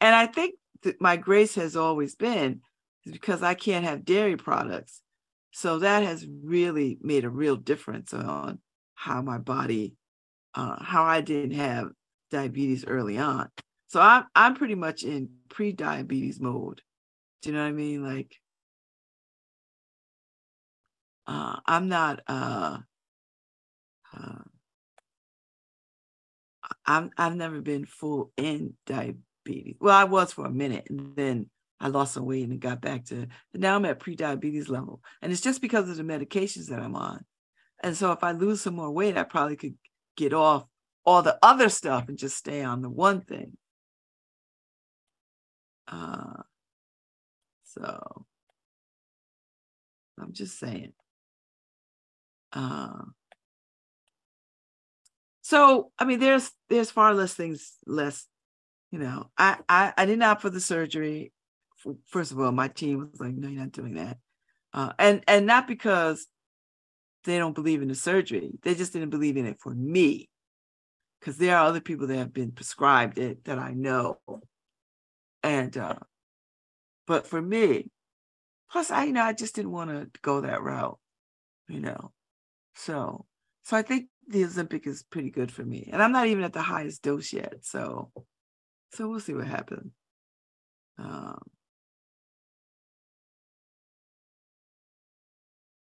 And 0.01 0.15
I 0.15 0.27
think 0.27 0.55
my 1.01 1.17
grace 1.17 1.55
has 1.57 1.77
always 1.77 2.15
been 2.15 2.61
because 3.05 3.43
I 3.43 3.55
can't 3.55 3.85
have 3.85 4.05
dairy 4.05 4.37
products. 4.37 5.03
So 5.53 5.81
that 5.81 6.03
has 6.03 6.27
really 6.45 6.99
made 7.01 7.25
a 7.25 7.31
real 7.31 7.57
difference 7.57 8.13
on 8.13 8.61
how 8.95 9.23
my 9.23 9.39
body, 9.39 9.97
uh, 10.55 10.83
how 10.83 11.05
I 11.05 11.21
didn't 11.21 11.57
have 11.57 11.89
diabetes 12.31 12.85
early 12.85 13.19
on. 13.19 13.49
So 13.89 14.01
I'm 14.01 14.25
I'm 14.35 14.55
pretty 14.55 14.75
much 14.75 15.03
in 15.03 15.31
pre-diabetes 15.49 16.41
mode. 16.41 16.83
Do 17.43 17.49
you 17.49 17.57
know 17.57 17.63
what 17.63 17.69
I 17.69 17.73
mean? 17.73 18.05
Like, 18.05 18.37
Uh, 21.29 21.61
I'm 21.67 21.89
not. 21.89 22.21
Uh, 22.27 22.79
uh, 24.17 24.43
I'm. 26.87 27.11
I've 27.19 27.37
never 27.37 27.61
been 27.61 27.85
full 27.85 28.33
in 28.39 28.75
diabetes. 28.87 29.77
Well, 29.79 29.95
I 29.95 30.05
was 30.05 30.33
for 30.33 30.47
a 30.47 30.51
minute, 30.51 30.87
and 30.89 31.15
then 31.17 31.51
I 31.79 31.89
lost 31.89 32.15
some 32.15 32.25
weight 32.25 32.49
and 32.49 32.59
got 32.59 32.81
back 32.81 33.05
to. 33.07 33.27
Now 33.53 33.77
I'm 33.77 33.85
at 33.85 34.01
pre-diabetes 34.01 34.71
level, 34.71 35.03
and 35.21 35.31
it's 35.31 35.43
just 35.43 35.61
because 35.61 35.91
of 35.91 35.99
the 35.99 36.03
medications 36.03 36.69
that 36.71 36.81
I'm 36.81 36.97
on. 36.97 37.27
And 37.83 37.95
so, 37.95 38.11
if 38.13 38.25
I 38.25 38.33
lose 38.33 38.63
some 38.63 38.77
more 38.77 38.91
weight, 38.91 39.19
I 39.19 39.25
probably 39.25 39.57
could 39.57 39.75
get 40.17 40.33
off 40.33 40.65
all 41.05 41.21
the 41.23 41.39
other 41.43 41.69
stuff 41.69 42.09
and 42.09 42.17
just 42.17 42.39
stay 42.39 42.63
on 42.63 42.81
the 42.81 42.91
one 42.91 43.21
thing. 43.21 43.59
Uh, 45.87 46.43
so 47.65 48.25
I'm 50.19 50.33
just 50.33 50.59
saying. 50.59 50.93
Uh, 52.53 53.03
so 55.43 55.93
I 55.99 56.05
mean, 56.05 56.21
there's 56.21 56.51
there's 56.69 56.91
far 56.91 57.15
less 57.15 57.35
things 57.35 57.75
less. 57.87 58.27
You 58.91 58.99
know, 58.99 59.31
I 59.37 59.59
I, 59.69 59.93
I 59.97 60.07
did 60.07 60.19
not 60.19 60.31
opt 60.33 60.43
for 60.43 60.51
the 60.51 60.61
surgery. 60.61 61.33
First 62.07 62.33
of 62.33 62.41
all, 62.41 62.53
my 62.53 62.69
team 62.69 62.99
was 63.11 63.21
like, 63.21 63.35
"No, 63.35 63.49
you're 63.49 63.61
not 63.61 63.73
doing 63.73 63.95
that," 63.95 64.19
uh, 64.75 64.93
and 64.99 65.23
and 65.27 65.47
not 65.47 65.69
because 65.69 66.27
they 67.25 67.39
don't 67.39 67.55
believe 67.55 67.83
in 67.83 67.89
the 67.89 67.95
surgery. 67.95 68.51
They 68.63 68.75
just 68.75 68.93
didn't 68.93 69.11
believe 69.11 69.37
in 69.37 69.47
it 69.47 69.59
for 69.61 69.75
me, 69.75 70.29
because 71.21 71.37
there 71.39 71.57
are 71.57 71.67
other 71.67 71.81
people 71.81 72.07
that 72.09 72.17
have 72.17 72.33
been 72.33 72.53
prescribed 72.53 73.19
it 73.19 73.45
that 73.45 73.59
I 73.59 73.73
know, 73.73 74.19
and 75.43 75.77
uh, 75.77 75.97
but 77.07 77.27
for 77.27 77.41
me, 77.41 77.91
plus 78.71 78.91
I 78.91 79.05
you 79.05 79.13
know 79.13 79.23
I 79.23 79.33
just 79.33 79.55
didn't 79.55 79.73
want 79.73 79.91
to 79.91 80.11
go 80.21 80.41
that 80.41 80.63
route, 80.63 80.99
you 81.69 81.81
know, 81.81 82.13
so 82.79 83.27
so 83.65 83.77
I 83.77 83.83
think 83.83 84.07
the 84.29 84.45
Ozempic 84.45 84.87
is 84.87 85.03
pretty 85.03 85.31
good 85.31 85.51
for 85.53 85.65
me, 85.65 85.89
and 85.93 86.03
I'm 86.03 86.13
not 86.13 86.29
even 86.29 86.45
at 86.45 86.53
the 86.53 86.63
highest 86.63 87.03
dose 87.03 87.33
yet, 87.33 87.57
so 87.63 88.13
so 88.93 89.09
we'll 89.09 89.21
see 89.21 89.35
what 89.35 89.47
happens. 89.47 89.93
Um, 90.99 91.39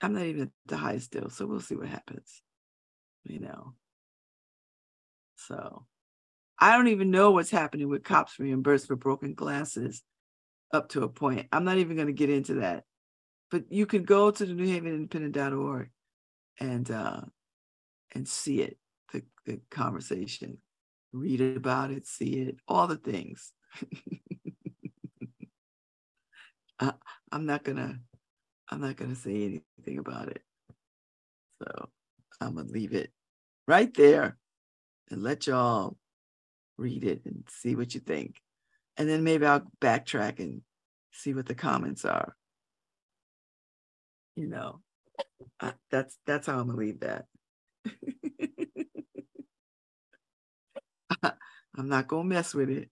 I'm 0.00 0.12
not 0.12 0.24
even 0.24 0.42
at 0.42 0.50
the 0.66 0.76
highest 0.76 1.12
dose, 1.12 1.36
so 1.36 1.46
we'll 1.46 1.60
see 1.60 1.76
what 1.76 1.88
happens. 1.88 2.42
You 3.24 3.40
know. 3.40 3.74
So 5.36 5.86
I 6.58 6.76
don't 6.76 6.88
even 6.88 7.10
know 7.10 7.30
what's 7.30 7.50
happening 7.50 7.88
with 7.88 8.04
cops 8.04 8.38
reimbursed 8.38 8.86
for 8.86 8.96
broken 8.96 9.34
glasses 9.34 10.02
up 10.72 10.90
to 10.90 11.02
a 11.02 11.08
point. 11.08 11.48
I'm 11.52 11.64
not 11.64 11.78
even 11.78 11.96
going 11.96 12.08
to 12.08 12.12
get 12.12 12.30
into 12.30 12.54
that. 12.54 12.84
But 13.50 13.70
you 13.70 13.86
can 13.86 14.04
go 14.04 14.30
to 14.30 14.46
the 14.46 14.52
New 14.54 14.66
Haven 14.66 14.94
Independent.org 14.94 15.90
and 16.60 16.90
uh 16.90 17.20
and 18.14 18.28
see 18.28 18.60
it, 18.60 18.78
the, 19.12 19.22
the 19.44 19.60
conversation, 19.70 20.58
read 21.12 21.40
about 21.40 21.90
it, 21.90 22.06
see 22.06 22.34
it, 22.42 22.56
all 22.68 22.86
the 22.86 22.96
things. 22.96 23.52
I, 26.80 26.92
I'm 27.32 27.46
not 27.46 27.64
gonna 27.64 27.98
I'm 28.68 28.80
not 28.80 28.96
gonna 28.96 29.14
say 29.14 29.62
anything 29.78 29.98
about 29.98 30.28
it. 30.28 30.42
So 31.62 31.88
I'm 32.40 32.54
gonna 32.56 32.68
leave 32.68 32.92
it 32.94 33.10
right 33.66 33.92
there 33.94 34.36
and 35.10 35.22
let 35.22 35.46
y'all 35.46 35.96
read 36.76 37.04
it 37.04 37.22
and 37.24 37.44
see 37.48 37.76
what 37.76 37.94
you 37.94 38.00
think. 38.00 38.36
And 38.96 39.08
then 39.08 39.24
maybe 39.24 39.46
I'll 39.46 39.62
backtrack 39.80 40.38
and 40.38 40.62
see 41.12 41.34
what 41.34 41.46
the 41.46 41.54
comments 41.54 42.04
are. 42.04 42.36
You 44.36 44.48
know, 44.48 44.80
I, 45.60 45.72
that's 45.90 46.18
that's 46.26 46.46
how 46.46 46.58
I'm 46.58 46.66
gonna 46.66 46.78
leave 46.78 47.00
that. 47.00 47.26
I'm 51.76 51.88
not 51.88 52.08
gonna 52.08 52.24
mess 52.24 52.54
with 52.54 52.70
it. 52.70 52.90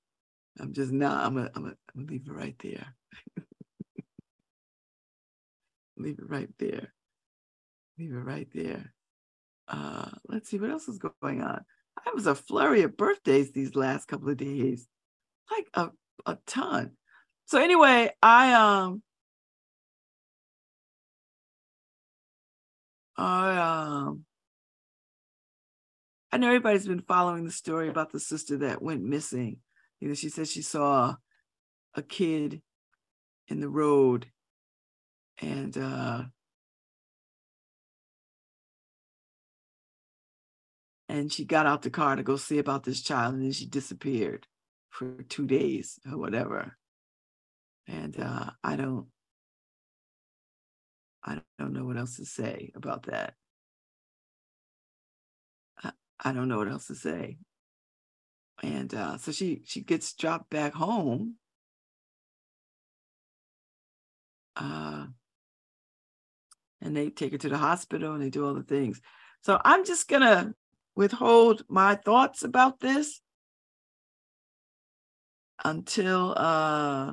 I'm 0.58 0.72
just 0.72 0.92
not. 0.92 1.24
I'm 1.24 1.34
gonna, 1.34 1.50
I'm 1.54 1.62
gonna, 1.62 1.76
I'm 1.94 2.00
gonna 2.06 2.12
leave 2.12 2.26
it 2.26 2.32
right 2.32 2.56
there. 2.62 2.94
leave 5.96 6.18
it 6.18 6.28
right 6.28 6.50
there. 6.58 6.92
Leave 7.98 8.12
it 8.12 8.16
right 8.16 8.48
there. 8.52 8.92
Uh, 9.68 10.10
let's 10.28 10.50
see 10.50 10.58
what 10.58 10.70
else 10.70 10.88
is 10.88 10.98
going 10.98 11.42
on. 11.42 11.64
I 12.04 12.10
was 12.14 12.26
a 12.26 12.34
flurry 12.34 12.82
of 12.82 12.96
birthdays 12.96 13.52
these 13.52 13.76
last 13.76 14.08
couple 14.08 14.28
of 14.28 14.36
days, 14.36 14.88
like 15.50 15.66
a, 15.74 15.90
a 16.26 16.38
ton. 16.46 16.92
So 17.46 17.60
anyway, 17.60 18.10
I 18.22 18.52
um 18.54 19.02
I 23.22 23.56
um 23.56 24.24
I 26.32 26.38
know 26.38 26.48
everybody's 26.48 26.88
been 26.88 27.02
following 27.02 27.44
the 27.44 27.52
story 27.52 27.88
about 27.88 28.10
the 28.10 28.18
sister 28.18 28.58
that 28.58 28.82
went 28.82 29.02
missing. 29.02 29.58
You 30.00 30.08
know, 30.08 30.14
she 30.14 30.28
said 30.28 30.48
she 30.48 30.62
saw 30.62 31.16
a 31.94 32.02
kid 32.02 32.62
in 33.48 33.60
the 33.60 33.68
road 33.68 34.26
and 35.40 35.76
uh 35.76 36.22
and 41.08 41.32
she 41.32 41.44
got 41.44 41.66
out 41.66 41.82
the 41.82 41.90
car 41.90 42.16
to 42.16 42.22
go 42.22 42.36
see 42.36 42.58
about 42.58 42.84
this 42.84 43.02
child 43.02 43.34
and 43.34 43.44
then 43.44 43.52
she 43.52 43.66
disappeared 43.66 44.46
for 44.90 45.22
two 45.28 45.46
days 45.46 45.98
or 46.10 46.18
whatever 46.18 46.76
and 47.86 48.18
uh, 48.18 48.50
i 48.62 48.76
don't 48.76 49.06
i 51.24 51.40
don't 51.58 51.72
know 51.72 51.84
what 51.84 51.96
else 51.96 52.16
to 52.16 52.24
say 52.24 52.72
about 52.74 53.04
that. 53.04 53.34
I, 55.82 55.92
I 56.24 56.32
don't 56.32 56.48
know 56.48 56.58
what 56.58 56.68
else 56.68 56.86
to 56.88 56.94
say. 56.94 57.38
And 58.62 58.94
uh, 58.94 59.18
so 59.18 59.32
she 59.32 59.62
she 59.64 59.80
gets 59.80 60.12
dropped 60.14 60.50
back 60.50 60.74
home. 60.74 61.36
Uh, 64.56 65.06
and 66.80 66.96
they 66.96 67.10
take 67.10 67.32
her 67.32 67.38
to 67.38 67.48
the 67.48 67.58
hospital 67.58 68.12
and 68.12 68.22
they 68.22 68.30
do 68.30 68.46
all 68.46 68.54
the 68.54 68.62
things. 68.62 69.00
So 69.42 69.60
i'm 69.64 69.84
just 69.84 70.08
gonna 70.08 70.54
withhold 70.94 71.64
my 71.68 71.94
thoughts 71.94 72.42
about 72.44 72.80
this 72.80 73.20
until 75.64 76.34
uh, 76.36 77.12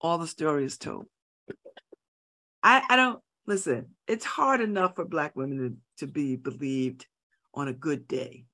all 0.00 0.18
the 0.18 0.26
story 0.26 0.64
is 0.64 0.76
told. 0.78 1.06
I, 2.64 2.82
I 2.88 2.96
don't 2.96 3.20
listen, 3.46 3.88
it's 4.08 4.24
hard 4.24 4.62
enough 4.62 4.96
for 4.96 5.04
Black 5.04 5.36
women 5.36 5.58
to, 5.98 6.06
to 6.06 6.10
be 6.10 6.36
believed 6.36 7.06
on 7.52 7.68
a 7.68 7.74
good 7.74 8.08
day. 8.08 8.46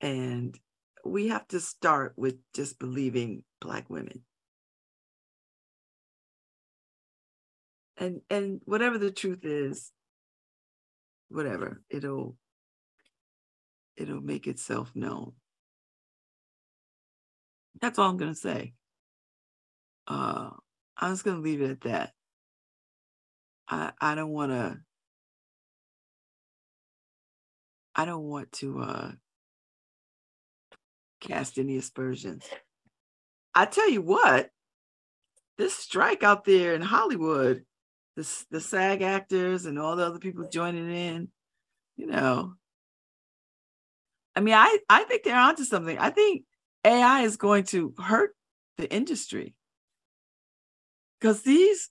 And 0.00 0.58
we 1.04 1.28
have 1.28 1.46
to 1.48 1.60
start 1.60 2.14
with 2.16 2.36
just 2.54 2.78
believing 2.78 3.44
Black 3.60 3.88
women. 3.90 4.22
And 7.98 8.22
and 8.30 8.60
whatever 8.64 8.96
the 8.98 9.10
truth 9.12 9.44
is, 9.44 9.92
whatever, 11.28 11.82
it'll 11.90 12.36
it'll 13.96 14.22
make 14.22 14.46
itself 14.46 14.90
known. 14.94 15.32
That's 17.80 17.98
all 17.98 18.08
I'm 18.08 18.16
gonna 18.16 18.34
say. 18.34 18.72
Uh 20.08 20.50
I'm 20.96 21.12
just 21.12 21.24
gonna 21.24 21.40
leave 21.40 21.60
it 21.60 21.70
at 21.70 21.80
that. 21.82 22.12
I 23.68 23.92
I 24.00 24.14
don't 24.14 24.30
wanna 24.30 24.80
I 27.94 28.04
don't 28.04 28.24
want 28.24 28.52
to 28.52 28.80
uh 28.80 29.12
cast 31.20 31.58
any 31.58 31.76
aspersions. 31.76 32.44
I 33.54 33.66
tell 33.66 33.88
you 33.90 34.02
what, 34.02 34.50
this 35.58 35.74
strike 35.74 36.22
out 36.22 36.44
there 36.44 36.74
in 36.74 36.82
Hollywood 36.82 37.64
the, 38.16 38.44
the 38.50 38.60
SAG 38.60 39.02
actors 39.02 39.66
and 39.66 39.78
all 39.78 39.96
the 39.96 40.06
other 40.06 40.18
people 40.18 40.48
joining 40.48 40.90
in, 40.90 41.28
you 41.96 42.06
know. 42.06 42.54
I 44.34 44.40
mean, 44.40 44.54
I, 44.54 44.78
I 44.88 45.04
think 45.04 45.22
they're 45.22 45.36
onto 45.36 45.64
something. 45.64 45.98
I 45.98 46.10
think 46.10 46.44
AI 46.84 47.22
is 47.22 47.36
going 47.36 47.64
to 47.64 47.94
hurt 47.98 48.34
the 48.78 48.90
industry 48.92 49.54
because 51.20 51.42
these 51.42 51.90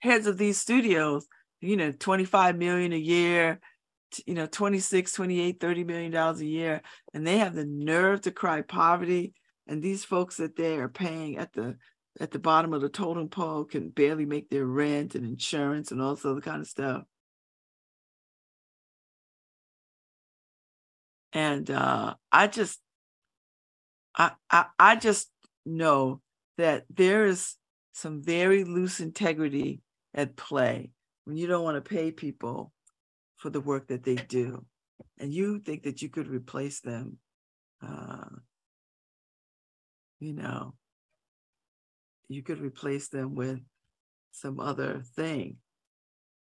heads 0.00 0.26
of 0.26 0.38
these 0.38 0.60
studios, 0.60 1.26
you 1.60 1.76
know, 1.76 1.92
25 1.92 2.56
million 2.56 2.92
a 2.92 2.96
year, 2.98 3.60
you 4.26 4.34
know, 4.34 4.46
26, 4.46 5.12
28, 5.12 5.60
30 5.60 5.84
million 5.84 6.12
dollars 6.12 6.40
a 6.40 6.46
year, 6.46 6.82
and 7.14 7.26
they 7.26 7.38
have 7.38 7.54
the 7.54 7.66
nerve 7.66 8.22
to 8.22 8.30
cry 8.30 8.62
poverty. 8.62 9.34
And 9.66 9.82
these 9.82 10.04
folks 10.04 10.36
that 10.38 10.56
they 10.56 10.76
are 10.78 10.88
paying 10.88 11.36
at 11.36 11.52
the 11.52 11.76
at 12.20 12.30
the 12.30 12.38
bottom 12.38 12.72
of 12.72 12.80
the 12.80 12.88
totem 12.88 13.28
pole 13.28 13.64
can 13.64 13.90
barely 13.90 14.24
make 14.24 14.48
their 14.48 14.66
rent 14.66 15.14
and 15.14 15.24
insurance 15.24 15.92
and 15.92 16.00
all 16.00 16.14
this 16.14 16.24
other 16.24 16.40
kind 16.40 16.60
of 16.60 16.66
stuff. 16.66 17.02
And 21.32 21.70
uh, 21.70 22.14
I 22.32 22.46
just, 22.46 22.80
I, 24.16 24.32
I, 24.50 24.66
I 24.78 24.96
just 24.96 25.30
know 25.66 26.20
that 26.56 26.84
there 26.90 27.26
is 27.26 27.54
some 27.92 28.22
very 28.22 28.64
loose 28.64 29.00
integrity 29.00 29.80
at 30.14 30.36
play 30.36 30.90
when 31.24 31.36
you 31.36 31.46
don't 31.46 31.64
want 31.64 31.82
to 31.82 31.88
pay 31.88 32.10
people 32.10 32.72
for 33.36 33.50
the 33.50 33.60
work 33.60 33.88
that 33.88 34.04
they 34.04 34.16
do 34.16 34.64
and 35.18 35.32
you 35.32 35.58
think 35.60 35.82
that 35.84 36.02
you 36.02 36.08
could 36.08 36.28
replace 36.28 36.80
them 36.80 37.18
uh, 37.82 38.24
you 40.18 40.32
know 40.32 40.74
you 42.28 42.42
could 42.42 42.60
replace 42.60 43.08
them 43.08 43.34
with 43.34 43.60
some 44.32 44.60
other 44.60 45.02
thing 45.16 45.56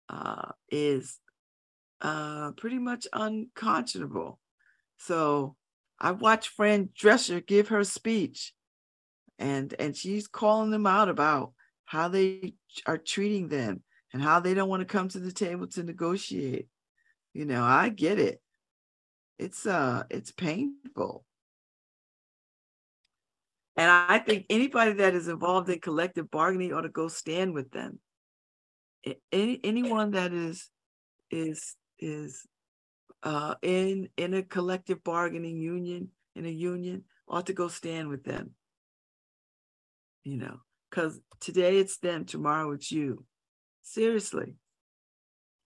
uh, 0.10 0.52
is 0.70 1.20
uh, 2.02 2.52
pretty 2.52 2.80
much 2.80 3.08
unconscionable. 3.14 4.40
So 4.98 5.56
i 6.04 6.10
watched 6.10 6.50
fran 6.50 6.90
drescher 7.00 7.46
give 7.46 7.68
her 7.68 7.84
speech 7.84 8.54
and 9.38 9.76
and 9.78 9.96
she's 9.96 10.28
calling 10.28 10.72
them 10.72 10.88
out 10.88 11.10
about 11.10 11.54
how 11.92 12.08
they 12.08 12.54
are 12.86 12.98
treating 12.98 13.50
them 13.50 13.84
and 14.14 14.24
how 14.24 14.40
they 14.40 14.54
don't 14.54 14.70
want 14.70 14.80
to 14.80 14.86
come 14.86 15.10
to 15.10 15.20
the 15.20 15.32
table 15.32 15.68
to 15.68 15.84
negotiate. 15.84 16.70
You 17.34 17.44
know 17.44 17.64
i 17.64 17.90
get 17.90 18.18
it. 18.18 18.42
It's 19.38 19.66
uh 19.66 20.04
it's 20.10 20.32
painful. 20.32 21.26
And 23.76 23.92
i 23.92 24.20
think 24.20 24.46
anybody 24.50 24.94
that 24.94 25.16
is 25.16 25.28
involved 25.28 25.70
in 25.70 25.80
collective 25.80 26.32
bargaining 26.32 26.74
ought 26.74 26.84
to 26.84 26.90
go 26.90 27.10
stand 27.10 27.54
with 27.54 27.72
them. 27.72 28.00
Any 29.34 29.60
anyone 29.62 30.12
that 30.12 30.32
is 30.32 30.70
is 31.30 31.76
is 32.00 32.48
uh 33.22 33.56
in 33.62 34.08
in 34.16 34.34
a 34.34 34.44
collective 34.44 35.04
bargaining 35.04 35.60
union 35.60 36.08
in 36.38 36.46
a 36.46 36.50
union 36.50 37.04
ought 37.28 37.48
to 37.48 37.54
go 37.54 37.68
stand 37.68 38.08
with 38.08 38.24
them. 38.24 38.52
You 40.24 40.38
know, 40.38 40.62
because 40.92 41.20
today 41.40 41.80
it's 41.80 41.98
them, 41.98 42.26
tomorrow 42.26 42.72
it's 42.72 42.92
you. 42.92 43.26
Seriously. 43.82 44.56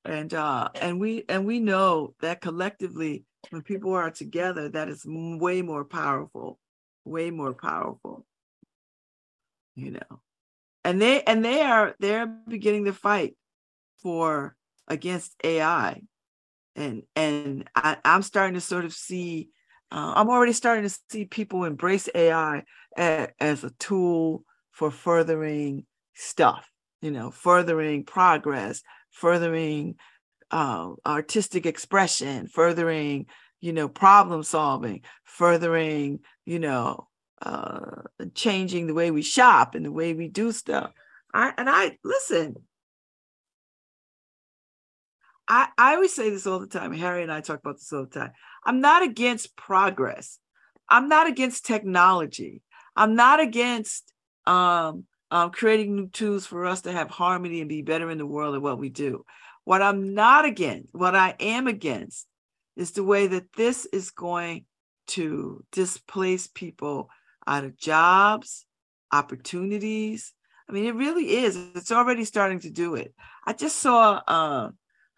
And 0.05 0.33
uh 0.33 0.69
and 0.79 0.99
we 0.99 1.25
and 1.27 1.45
we 1.45 1.59
know 1.59 2.13
that 2.21 2.39
collectively 2.39 3.25
when 3.49 3.63
people 3.63 3.93
are 3.93 4.11
together, 4.11 4.69
that 4.69 4.87
is 4.87 5.03
way 5.05 5.61
more 5.61 5.83
powerful, 5.83 6.59
way 7.03 7.31
more 7.31 7.53
powerful. 7.53 8.25
You 9.75 9.91
know. 9.91 10.21
And 10.83 11.01
they 11.01 11.23
and 11.23 11.43
they 11.43 11.61
are 11.61 11.95
they're 11.99 12.27
beginning 12.27 12.85
to 12.85 12.93
fight 12.93 13.35
for 14.01 14.55
against 14.87 15.35
AI. 15.43 16.01
And 16.75 17.03
and 17.15 17.67
I, 17.75 17.97
I'm 18.05 18.21
starting 18.21 18.53
to 18.53 18.61
sort 18.61 18.85
of 18.85 18.93
see 18.93 19.49
uh, 19.91 20.13
I'm 20.15 20.29
already 20.29 20.53
starting 20.53 20.87
to 20.87 20.97
see 21.09 21.25
people 21.25 21.63
embrace 21.63 22.09
AI 22.13 22.63
as, 22.95 23.29
as 23.39 23.63
a 23.63 23.71
tool 23.79 24.43
for 24.75 24.91
furthering 24.91 25.85
stuff, 26.15 26.69
you 27.01 27.09
know, 27.09 27.31
furthering 27.31 28.03
progress, 28.03 28.83
furthering 29.09 29.95
uh, 30.51 30.89
artistic 31.05 31.65
expression, 31.65 32.47
furthering, 32.47 33.25
you 33.61 33.71
know, 33.71 33.87
problem 33.87 34.43
solving, 34.43 35.01
furthering, 35.23 36.19
you 36.45 36.59
know, 36.59 37.07
uh, 37.41 38.01
changing 38.33 38.85
the 38.85 38.93
way 38.93 39.11
we 39.11 39.21
shop 39.21 39.75
and 39.75 39.85
the 39.85 39.91
way 39.93 40.13
we 40.13 40.27
do 40.27 40.51
stuff. 40.51 40.91
I, 41.33 41.53
and 41.57 41.69
I 41.69 41.97
listen. 42.03 42.55
I, 45.47 45.69
I 45.77 45.95
always 45.95 46.13
say 46.13 46.29
this 46.31 46.45
all 46.45 46.59
the 46.59 46.67
time. 46.67 46.91
Harry 46.91 47.23
and 47.23 47.31
I 47.31 47.39
talk 47.39 47.61
about 47.61 47.75
this 47.75 47.93
all 47.93 48.07
the 48.11 48.19
time. 48.19 48.31
I'm 48.65 48.81
not 48.81 49.03
against 49.03 49.55
progress. 49.55 50.37
I'm 50.89 51.07
not 51.07 51.27
against 51.27 51.65
technology. 51.65 52.61
I'm 52.93 53.15
not 53.15 53.39
against 53.39 54.11
um, 54.47 55.05
um, 55.31 55.51
creating 55.51 55.95
new 55.95 56.07
tools 56.07 56.45
for 56.45 56.65
us 56.65 56.81
to 56.81 56.91
have 56.91 57.09
harmony 57.09 57.59
and 57.59 57.69
be 57.69 57.81
better 57.81 58.09
in 58.09 58.17
the 58.17 58.25
world 58.25 58.55
at 58.55 58.61
what 58.61 58.79
we 58.79 58.89
do. 58.89 59.25
What 59.63 59.81
I'm 59.81 60.13
not 60.13 60.45
against, 60.45 60.93
what 60.93 61.15
I 61.15 61.35
am 61.39 61.67
against, 61.67 62.27
is 62.75 62.91
the 62.91 63.03
way 63.03 63.27
that 63.27 63.53
this 63.53 63.85
is 63.85 64.11
going 64.11 64.65
to 65.07 65.63
displace 65.71 66.47
people 66.47 67.09
out 67.47 67.63
of 67.63 67.77
jobs, 67.77 68.65
opportunities. 69.11 70.33
I 70.69 70.73
mean, 70.73 70.85
it 70.85 70.95
really 70.95 71.37
is. 71.37 71.57
It's 71.75 71.91
already 71.91 72.25
starting 72.25 72.59
to 72.61 72.69
do 72.69 72.95
it. 72.95 73.13
I 73.45 73.53
just 73.53 73.77
saw, 73.77 74.21
uh, 74.27 74.69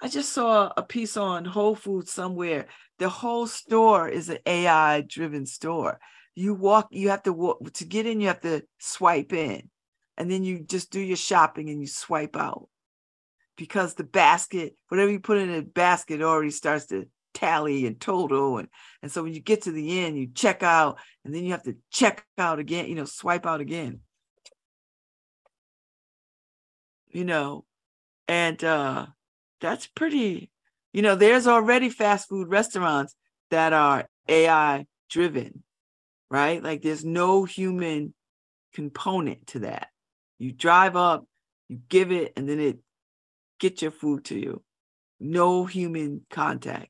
I 0.01 0.07
just 0.07 0.31
saw 0.33 0.71
a 0.77 0.83
piece 0.83 1.17
on 1.17 1.45
Whole 1.45 1.75
Foods 1.75 2.11
somewhere. 2.11 2.67
The 2.99 3.09
whole 3.09 3.47
store 3.47 4.07
is 4.07 4.29
an 4.29 4.39
AI-driven 4.45 5.45
store 5.45 5.99
you 6.37 6.53
walk 6.53 6.89
you 6.91 7.09
have 7.09 7.23
to 7.23 7.33
walk 7.33 7.57
to 7.73 7.83
get 7.83 8.05
in 8.05 8.21
you 8.21 8.27
have 8.27 8.41
to 8.41 8.61
swipe 8.77 9.33
in. 9.33 9.69
And 10.19 10.29
then 10.29 10.43
you 10.43 10.59
just 10.59 10.91
do 10.91 10.99
your 10.99 11.17
shopping 11.17 11.69
and 11.69 11.81
you 11.81 11.87
swipe 11.87 12.35
out. 12.35 12.69
Because 13.55 13.95
the 13.95 14.03
basket 14.03 14.75
whatever 14.87 15.09
you 15.09 15.19
put 15.19 15.39
in 15.39 15.51
the 15.51 15.63
basket 15.63 16.21
already 16.21 16.51
starts 16.51 16.85
to 16.87 17.07
tally 17.33 17.87
and 17.87 17.99
total. 17.99 18.59
And 18.59 18.67
and 19.01 19.11
so 19.11 19.23
when 19.23 19.33
you 19.33 19.39
get 19.39 19.63
to 19.63 19.71
the 19.71 19.99
end 20.01 20.15
you 20.15 20.27
check 20.31 20.61
out 20.61 20.99
and 21.25 21.33
then 21.33 21.43
you 21.43 21.51
have 21.51 21.63
to 21.63 21.75
check 21.89 22.23
out 22.37 22.59
again 22.59 22.87
you 22.87 22.93
know 22.93 23.05
swipe 23.05 23.47
out 23.47 23.59
again. 23.59 24.01
You 27.07 27.25
know 27.25 27.65
and 28.27 28.63
uh 28.63 29.07
that's 29.59 29.87
pretty 29.87 30.51
you 30.93 31.01
know 31.01 31.15
there's 31.15 31.47
already 31.47 31.89
fast 31.89 32.29
food 32.29 32.47
restaurants 32.47 33.15
that 33.49 33.73
are 33.73 34.07
ai 34.29 34.85
driven 35.09 35.63
right? 36.29 36.61
Like 36.61 36.81
there's 36.81 37.05
no 37.05 37.45
human 37.45 38.13
component 38.73 39.47
to 39.47 39.59
that. 39.59 39.87
You 40.39 40.51
drive 40.51 40.95
up, 40.95 41.25
you 41.67 41.79
give 41.89 42.11
it, 42.11 42.33
and 42.35 42.47
then 42.47 42.59
it 42.59 42.79
gets 43.59 43.81
your 43.81 43.91
food 43.91 44.25
to 44.25 44.37
you. 44.37 44.63
No 45.19 45.65
human 45.65 46.25
contact. 46.29 46.89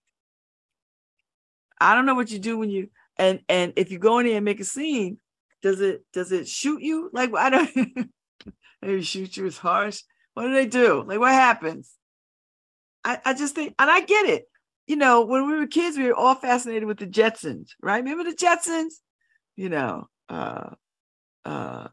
I 1.80 1.96
don't 1.96 2.06
know 2.06 2.16
what 2.16 2.32
you 2.32 2.40
do 2.40 2.58
when 2.58 2.70
you 2.70 2.90
and 3.18 3.42
and 3.48 3.74
if 3.76 3.92
you 3.92 4.00
go 4.00 4.20
in 4.20 4.26
there 4.26 4.36
and 4.36 4.46
make 4.46 4.60
a 4.60 4.66
scene, 4.66 5.20
does 5.62 5.82
it 5.82 6.04
does 6.12 6.32
it 6.32 6.48
shoot 6.48 6.82
you? 6.82 7.10
Like 7.14 7.32
I 7.36 7.50
don't 7.50 7.70
maybe 8.82 9.02
shoot 9.02 9.38
you 9.38 9.46
is 9.46 9.58
harsh. 9.58 10.02
What 10.34 10.44
do 10.44 10.54
they 10.54 10.66
do? 10.66 11.04
Like 11.06 11.20
what 11.20 11.32
happens? 11.32 11.94
I, 13.04 13.20
I 13.24 13.34
just 13.34 13.56
think 13.56 13.76
and 13.80 13.90
I 13.90 14.02
get 14.02 14.28
it. 14.28 14.46
You 14.88 14.96
know, 14.96 15.26
when 15.26 15.48
we 15.48 15.56
were 15.56 15.68
kids, 15.68 15.98
we 15.98 16.06
were 16.06 16.16
all 16.16 16.36
fascinated 16.36 16.86
with 16.86 16.98
the 16.98 17.08
Jetsons, 17.08 17.72
right? 17.82 18.04
Remember 18.04 18.24
the 18.24 18.36
Jetsons? 18.36 18.94
You 19.58 19.70
know, 19.70 20.08
uh, 20.30 20.70
uh, 21.43 21.88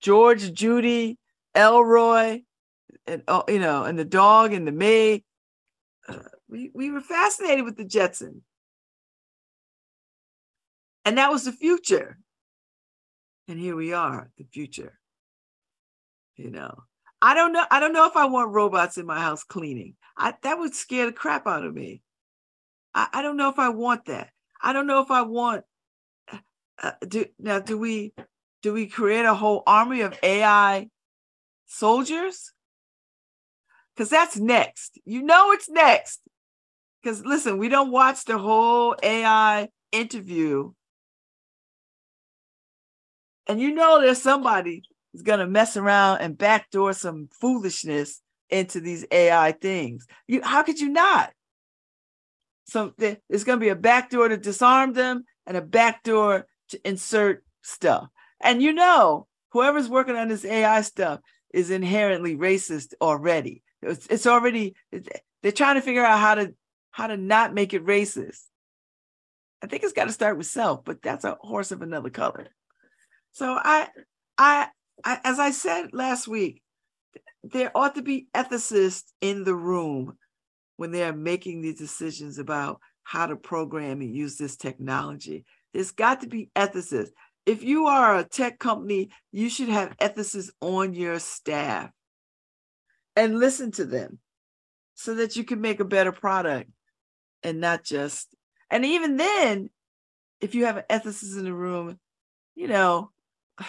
George, 0.00 0.52
Judy, 0.52 1.18
Elroy, 1.54 2.40
and 3.06 3.22
oh, 3.28 3.44
you 3.46 3.60
know, 3.60 3.84
and 3.84 3.98
the 3.98 4.04
dog 4.04 4.52
and 4.52 4.66
the 4.66 4.72
maid. 4.72 5.22
Uh, 6.08 6.16
we 6.48 6.70
we 6.74 6.90
were 6.90 7.02
fascinated 7.02 7.64
with 7.64 7.76
the 7.76 7.84
Jetson, 7.84 8.42
and 11.04 11.18
that 11.18 11.30
was 11.30 11.44
the 11.44 11.52
future. 11.52 12.18
And 13.46 13.58
here 13.58 13.76
we 13.76 13.92
are, 13.92 14.30
the 14.38 14.44
future. 14.44 14.98
You 16.36 16.50
know, 16.50 16.84
I 17.20 17.34
don't 17.34 17.52
know. 17.52 17.64
I 17.70 17.80
don't 17.80 17.92
know 17.92 18.06
if 18.06 18.16
I 18.16 18.24
want 18.24 18.54
robots 18.54 18.96
in 18.96 19.06
my 19.06 19.20
house 19.20 19.44
cleaning. 19.44 19.94
I 20.16 20.34
that 20.42 20.58
would 20.58 20.74
scare 20.74 21.06
the 21.06 21.12
crap 21.12 21.46
out 21.46 21.64
of 21.64 21.74
me. 21.74 22.02
I, 22.94 23.08
I 23.12 23.22
don't 23.22 23.36
know 23.36 23.50
if 23.50 23.58
I 23.58 23.68
want 23.68 24.06
that. 24.06 24.30
I 24.62 24.72
don't 24.72 24.86
know 24.86 25.02
if 25.02 25.10
I 25.10 25.22
want 25.22 25.64
uh, 26.82 26.92
do 27.06 27.26
now 27.38 27.60
do 27.60 27.78
we 27.78 28.12
do 28.62 28.72
we 28.72 28.86
create 28.86 29.24
a 29.24 29.34
whole 29.34 29.62
army 29.66 30.00
of 30.00 30.18
AI 30.22 30.88
soldiers? 31.66 32.52
Because 33.94 34.10
that's 34.10 34.36
next. 34.36 34.98
You 35.04 35.22
know 35.22 35.52
it's 35.52 35.68
next. 35.68 36.20
Because 37.02 37.24
listen, 37.24 37.58
we 37.58 37.68
don't 37.68 37.90
watch 37.90 38.24
the 38.24 38.38
whole 38.38 38.96
AI 39.02 39.68
interview. 39.92 40.72
And 43.46 43.60
you 43.60 43.74
know 43.74 44.00
there's 44.00 44.22
somebody 44.22 44.82
who's 45.12 45.22
gonna 45.22 45.46
mess 45.46 45.76
around 45.76 46.20
and 46.20 46.38
backdoor 46.38 46.92
some 46.92 47.28
foolishness 47.40 48.20
into 48.48 48.80
these 48.80 49.04
AI 49.10 49.52
things. 49.52 50.06
You 50.26 50.40
how 50.42 50.62
could 50.62 50.80
you 50.80 50.88
not? 50.88 51.32
So 52.64 52.92
there's 52.98 53.44
gonna 53.44 53.60
be 53.60 53.70
a 53.70 53.76
backdoor 53.76 54.28
to 54.28 54.36
disarm 54.36 54.92
them 54.92 55.24
and 55.46 55.56
a 55.56 55.62
backdoor 55.62 56.46
to 56.70 56.88
insert 56.88 57.44
stuff. 57.62 58.08
And 58.40 58.62
you 58.62 58.72
know, 58.72 59.26
whoever's 59.52 59.88
working 59.88 60.16
on 60.16 60.28
this 60.28 60.44
AI 60.44 60.80
stuff 60.82 61.20
is 61.52 61.70
inherently 61.70 62.36
racist 62.36 62.94
already. 63.00 63.62
It's, 63.82 64.06
it's 64.06 64.26
already 64.26 64.74
they're 65.42 65.52
trying 65.52 65.76
to 65.76 65.82
figure 65.82 66.04
out 66.04 66.18
how 66.18 66.34
to 66.36 66.54
how 66.90 67.06
to 67.06 67.16
not 67.16 67.54
make 67.54 67.74
it 67.74 67.86
racist. 67.86 68.40
I 69.62 69.66
think 69.66 69.82
it's 69.82 69.92
got 69.92 70.06
to 70.06 70.12
start 70.12 70.38
with 70.38 70.46
self, 70.46 70.84
but 70.84 71.02
that's 71.02 71.24
a 71.24 71.36
horse 71.40 71.70
of 71.70 71.82
another 71.82 72.10
color. 72.10 72.48
So 73.32 73.58
I, 73.62 73.88
I, 74.38 74.68
I, 75.04 75.18
as 75.24 75.38
I 75.38 75.50
said 75.50 75.90
last 75.92 76.26
week, 76.26 76.62
there 77.44 77.70
ought 77.74 77.94
to 77.94 78.02
be 78.02 78.26
ethicists 78.34 79.12
in 79.20 79.44
the 79.44 79.54
room 79.54 80.16
when 80.76 80.90
they 80.90 81.04
are 81.04 81.12
making 81.12 81.60
these 81.60 81.78
decisions 81.78 82.38
about 82.38 82.80
how 83.02 83.26
to 83.26 83.36
program 83.36 84.00
and 84.00 84.14
use 84.14 84.36
this 84.36 84.56
technology. 84.56 85.44
There's 85.72 85.92
got 85.92 86.22
to 86.22 86.26
be 86.26 86.50
ethicists. 86.56 87.10
if 87.46 87.62
you 87.62 87.86
are 87.86 88.18
a 88.18 88.24
tech 88.24 88.58
company, 88.58 89.10
you 89.32 89.48
should 89.48 89.68
have 89.68 89.96
ethicists 89.98 90.50
on 90.60 90.94
your 90.94 91.18
staff 91.18 91.90
and 93.16 93.38
listen 93.38 93.70
to 93.72 93.84
them 93.84 94.18
so 94.94 95.14
that 95.14 95.36
you 95.36 95.44
can 95.44 95.60
make 95.60 95.80
a 95.80 95.84
better 95.84 96.12
product 96.12 96.70
and 97.42 97.60
not 97.60 97.84
just 97.84 98.34
and 98.70 98.84
even 98.84 99.16
then 99.16 99.70
if 100.40 100.54
you 100.54 100.66
have 100.66 100.76
an 100.76 100.84
ethicist 100.90 101.36
in 101.36 101.44
the 101.44 101.52
room 101.52 101.98
you 102.54 102.68
know 102.68 103.10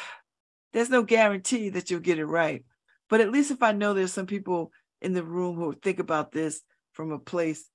there's 0.73 0.89
no 0.89 1.03
guarantee 1.03 1.69
that 1.69 1.89
you'll 1.89 1.99
get 1.99 2.19
it 2.19 2.25
right 2.25 2.63
but 3.09 3.21
at 3.21 3.31
least 3.31 3.51
if 3.51 3.63
i 3.63 3.71
know 3.71 3.93
there's 3.93 4.13
some 4.13 4.25
people 4.25 4.71
in 5.01 5.13
the 5.13 5.23
room 5.23 5.55
who 5.55 5.73
think 5.73 5.99
about 5.99 6.31
this 6.31 6.61
from 6.91 7.11
a 7.11 7.19
place 7.19 7.69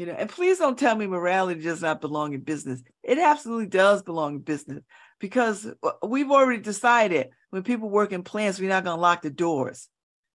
you 0.00 0.06
know 0.06 0.14
and 0.14 0.30
please 0.30 0.56
don't 0.56 0.78
tell 0.78 0.96
me 0.96 1.06
morality 1.06 1.60
does 1.60 1.82
not 1.82 2.00
belong 2.00 2.32
in 2.32 2.40
business. 2.40 2.82
It 3.02 3.18
absolutely 3.18 3.66
does 3.66 4.02
belong 4.02 4.36
in 4.36 4.40
business 4.40 4.82
because 5.18 5.66
uh, 5.82 5.90
we've 6.08 6.30
already 6.30 6.62
decided 6.62 7.28
when 7.50 7.64
people 7.64 7.90
work 7.90 8.10
in 8.10 8.22
plants 8.22 8.58
we're 8.58 8.70
not 8.70 8.82
going 8.82 8.96
to 8.96 9.00
lock 9.00 9.20
the 9.20 9.28
doors. 9.28 9.88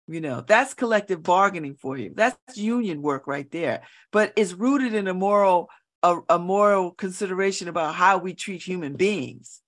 You 0.07 0.21
know 0.21 0.43
that's 0.43 0.75
collective 0.75 1.23
bargaining 1.23 1.77
for 1.77 1.97
you. 1.97 2.13
That's 2.15 2.37
union 2.59 3.01
work 3.01 3.27
right 3.27 3.51
there. 3.51 3.85
But 4.13 4.35
it's 4.37 4.53
rooted 4.53 4.93
in 4.93 5.09
a 5.09 5.15
moral 5.15 5.71
a, 6.03 6.19
a 6.29 6.39
moral 6.39 6.91
consideration 6.91 7.69
about 7.69 7.95
how 7.95 8.19
we 8.19 8.35
treat 8.35 8.63
human 8.63 8.97
beings 8.97 9.63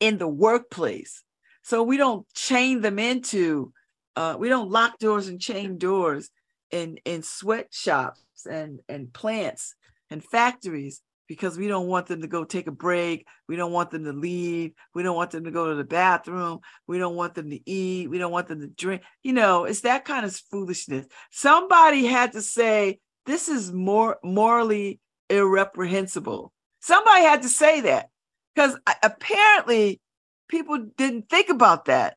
in 0.00 0.16
the 0.16 0.28
workplace. 0.28 1.22
So 1.60 1.82
we 1.82 1.98
don't 1.98 2.26
chain 2.32 2.80
them 2.80 2.98
into 2.98 3.74
uh, 4.16 4.36
we 4.38 4.48
don't 4.48 4.70
lock 4.70 4.98
doors 4.98 5.28
and 5.28 5.38
chain 5.38 5.76
doors 5.76 6.30
in 6.70 6.96
in 7.04 7.22
sweatshops 7.22 8.22
and 8.46 8.80
and 8.88 9.12
plants 9.12 9.74
and 10.10 10.24
factories 10.24 11.02
because 11.28 11.56
we 11.56 11.68
don't 11.68 11.86
want 11.86 12.06
them 12.06 12.20
to 12.20 12.26
go 12.26 12.44
take 12.44 12.66
a 12.66 12.72
break. 12.72 13.26
We 13.48 13.56
don't 13.56 13.72
want 13.72 13.90
them 13.90 14.04
to 14.04 14.12
leave. 14.12 14.72
We 14.94 15.02
don't 15.02 15.16
want 15.16 15.30
them 15.30 15.44
to 15.44 15.50
go 15.50 15.68
to 15.68 15.74
the 15.74 15.84
bathroom. 15.84 16.60
We 16.86 16.98
don't 16.98 17.16
want 17.16 17.34
them 17.34 17.48
to 17.50 17.70
eat. 17.70 18.10
We 18.10 18.18
don't 18.18 18.32
want 18.32 18.48
them 18.48 18.60
to 18.60 18.66
drink. 18.66 19.02
You 19.22 19.32
know, 19.32 19.64
it's 19.64 19.80
that 19.80 20.04
kind 20.04 20.26
of 20.26 20.36
foolishness. 20.50 21.06
Somebody 21.30 22.04
had 22.04 22.32
to 22.32 22.42
say, 22.42 22.98
this 23.24 23.48
is 23.48 23.72
more 23.72 24.18
morally 24.22 25.00
irreprehensible. 25.30 26.52
Somebody 26.80 27.22
had 27.22 27.42
to 27.42 27.48
say 27.48 27.82
that 27.82 28.10
because 28.54 28.76
apparently 29.02 30.00
people 30.48 30.86
didn't 30.96 31.30
think 31.30 31.48
about 31.48 31.86
that. 31.86 32.16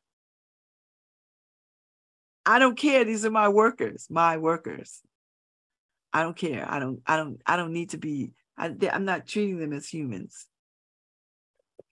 I 2.44 2.58
don't 2.58 2.76
care. 2.76 3.04
These 3.04 3.24
are 3.24 3.30
my 3.30 3.48
workers, 3.48 4.06
my 4.10 4.36
workers. 4.36 5.00
I 6.16 6.22
don't 6.22 6.36
care. 6.36 6.64
I 6.68 6.78
don't, 6.78 7.00
I 7.06 7.16
don't, 7.16 7.40
I 7.44 7.56
don't 7.56 7.72
need 7.72 7.90
to 7.90 7.98
be 7.98 8.32
I, 8.58 8.74
I'm 8.92 9.04
not 9.04 9.26
treating 9.26 9.58
them 9.58 9.72
as 9.72 9.88
humans. 9.88 10.46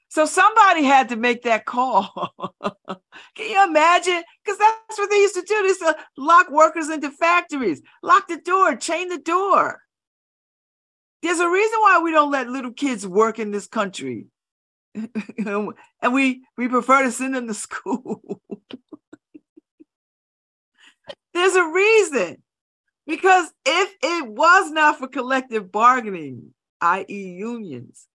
So 0.08 0.26
somebody 0.26 0.84
had 0.84 1.08
to 1.08 1.16
make 1.16 1.42
that 1.42 1.64
call. 1.64 2.32
Can 3.34 3.50
you 3.50 3.64
imagine? 3.64 4.22
Because 4.44 4.58
that's 4.58 4.98
what 4.98 5.10
they 5.10 5.16
used 5.16 5.34
to 5.34 5.42
do. 5.42 5.60
They 5.60 5.68
used 5.68 5.80
to 5.80 5.96
lock 6.16 6.50
workers 6.50 6.88
into 6.88 7.10
factories, 7.10 7.82
lock 8.02 8.28
the 8.28 8.36
door, 8.38 8.76
chain 8.76 9.08
the 9.08 9.18
door. 9.18 9.80
There's 11.22 11.40
a 11.40 11.50
reason 11.50 11.78
why 11.80 12.00
we 12.02 12.12
don't 12.12 12.30
let 12.30 12.48
little 12.48 12.72
kids 12.72 13.06
work 13.06 13.38
in 13.38 13.50
this 13.50 13.66
country. 13.66 14.26
and 14.94 15.74
we 16.12 16.44
we 16.56 16.68
prefer 16.68 17.02
to 17.02 17.10
send 17.10 17.34
them 17.34 17.48
to 17.48 17.54
school. 17.66 18.40
There's 21.32 21.56
a 21.56 21.68
reason. 21.68 22.43
Because 23.06 23.52
if 23.66 23.94
it 24.02 24.28
was 24.28 24.70
not 24.70 24.98
for 24.98 25.08
collective 25.08 25.70
bargaining, 25.70 26.54
i.e., 26.80 27.36
unions, 27.38 28.06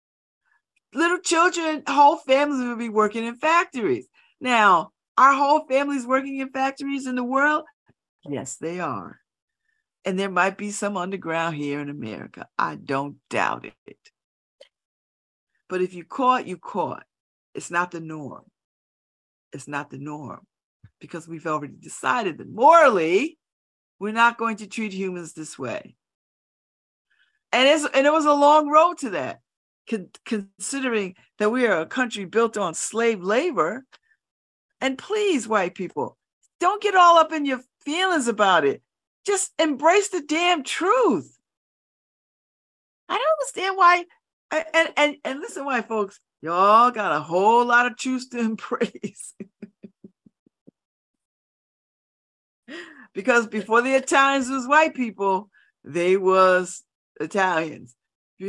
little 0.94 1.20
children, 1.20 1.84
whole 1.88 2.18
families 2.18 2.68
would 2.68 2.80
be 2.80 2.90
working 2.90 3.26
in 3.26 3.36
factories. 3.36 4.08
Now, 4.42 4.92
are 5.18 5.34
whole 5.34 5.68
families 5.68 6.08
working 6.08 6.40
in 6.40 6.50
factories 6.50 7.06
in 7.06 7.16
the 7.16 7.24
world? 7.24 7.66
Yes, 8.28 8.56
they 8.56 8.80
are. 8.80 9.20
And 10.06 10.18
there 10.18 10.30
might 10.30 10.58
be 10.58 10.72
some 10.72 10.98
underground 10.98 11.56
here 11.56 11.82
in 11.82 11.90
America. 11.90 12.48
I 12.58 12.76
don't 12.76 13.18
doubt 13.30 13.66
it. 13.66 13.98
But 15.68 15.82
if 15.82 15.94
you 15.94 16.04
caught, 16.04 16.48
you 16.48 16.58
caught. 16.58 17.04
It's 17.54 17.70
not 17.70 17.92
the 17.92 18.00
norm. 18.00 18.46
It's 19.52 19.68
not 19.68 19.90
the 19.90 19.98
norm 19.98 20.46
because 21.00 21.28
we've 21.28 21.48
already 21.48 21.76
decided 21.80 22.38
that 22.38 22.50
morally, 22.50 23.38
we're 24.00 24.14
not 24.14 24.38
going 24.38 24.58
to 24.58 24.68
treat 24.68 24.93
humans 24.93 25.34
this 25.34 25.60
way. 25.60 25.95
And 27.52 27.68
it's 27.68 27.86
and 27.93 28.06
it 28.06 28.14
was 28.14 28.26
a 28.26 28.34
long 28.34 28.70
road 28.70 29.00
to 29.00 29.12
that, 29.12 29.41
con- 29.89 30.10
considering 30.26 31.16
that 31.39 31.52
we 31.52 31.66
are 31.68 31.82
a 31.82 31.86
country 31.86 32.26
built 32.26 32.58
on 32.58 32.74
slave 32.74 33.22
labor. 33.22 33.86
And 34.82 34.97
please, 34.97 35.47
white 35.47 35.76
people, 35.76 36.18
don't 36.60 36.82
get 36.82 36.95
all 36.95 37.18
up 37.18 37.34
in 37.34 37.45
your 37.45 37.62
feelings 37.84 38.28
about 38.28 38.66
it. 38.66 38.82
Just 39.26 39.52
embrace 39.60 40.10
the 40.10 40.22
damn 40.22 40.64
truth. 40.64 41.38
I 43.10 43.18
don't 43.18 43.39
understand 43.39 43.78
why. 43.78 44.06
And 44.52 44.89
and 44.95 45.16
and 45.26 45.39
listen, 45.39 45.66
white 45.66 45.88
folks, 45.88 46.20
y'all 46.41 46.91
got 46.91 47.16
a 47.16 47.20
whole 47.20 47.66
lot 47.66 47.88
of 47.88 47.97
truth 47.97 48.30
to 48.32 48.39
embrace. 48.39 49.34
Because 53.20 53.47
before 53.47 53.82
the 53.82 53.95
Italians 53.95 54.49
was 54.49 54.65
white 54.65 54.93
people, 54.93 55.49
they 55.84 56.15
was 56.15 56.86
Italians. 57.20 57.93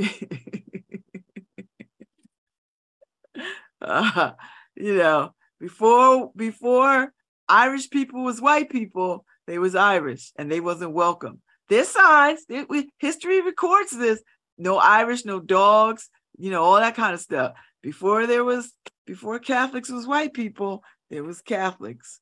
uh, 3.82 4.30
you 4.76 4.94
know, 4.96 5.34
before 5.58 6.30
before 6.36 7.12
Irish 7.48 7.90
people 7.90 8.22
was 8.22 8.40
white 8.40 8.70
people, 8.70 9.24
they 9.48 9.58
was 9.58 9.74
Irish 9.74 10.30
and 10.36 10.48
they 10.48 10.60
wasn't 10.60 10.92
welcome. 10.92 11.42
There's 11.68 11.88
signs. 11.88 12.44
It, 12.48 12.68
we, 12.70 12.90
history 12.98 13.42
records 13.42 13.90
this. 13.90 14.22
No 14.56 14.78
Irish, 14.78 15.24
no 15.24 15.40
dogs. 15.40 16.08
You 16.38 16.52
know 16.52 16.62
all 16.62 16.76
that 16.76 16.94
kind 16.94 17.12
of 17.12 17.18
stuff. 17.18 17.54
Before 17.82 18.28
there 18.28 18.44
was 18.44 18.72
before 19.04 19.40
Catholics 19.40 19.90
was 19.90 20.06
white 20.06 20.32
people, 20.32 20.84
there 21.10 21.24
was 21.24 21.42
Catholics. 21.42 22.20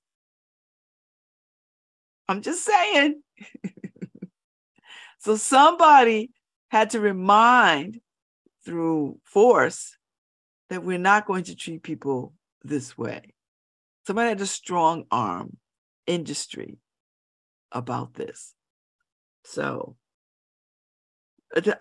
I'm 2.28 2.42
just 2.42 2.64
saying. 2.64 3.22
so 5.18 5.36
somebody 5.36 6.30
had 6.68 6.90
to 6.90 7.00
remind 7.00 8.00
through 8.64 9.18
force 9.24 9.96
that 10.68 10.84
we're 10.84 10.98
not 10.98 11.26
going 11.26 11.44
to 11.44 11.56
treat 11.56 11.82
people 11.82 12.34
this 12.62 12.98
way. 12.98 13.34
Somebody 14.06 14.28
had 14.28 14.40
a 14.40 14.46
strong 14.46 15.04
arm 15.10 15.56
industry 16.06 16.78
about 17.72 18.14
this. 18.14 18.54
So 19.44 19.96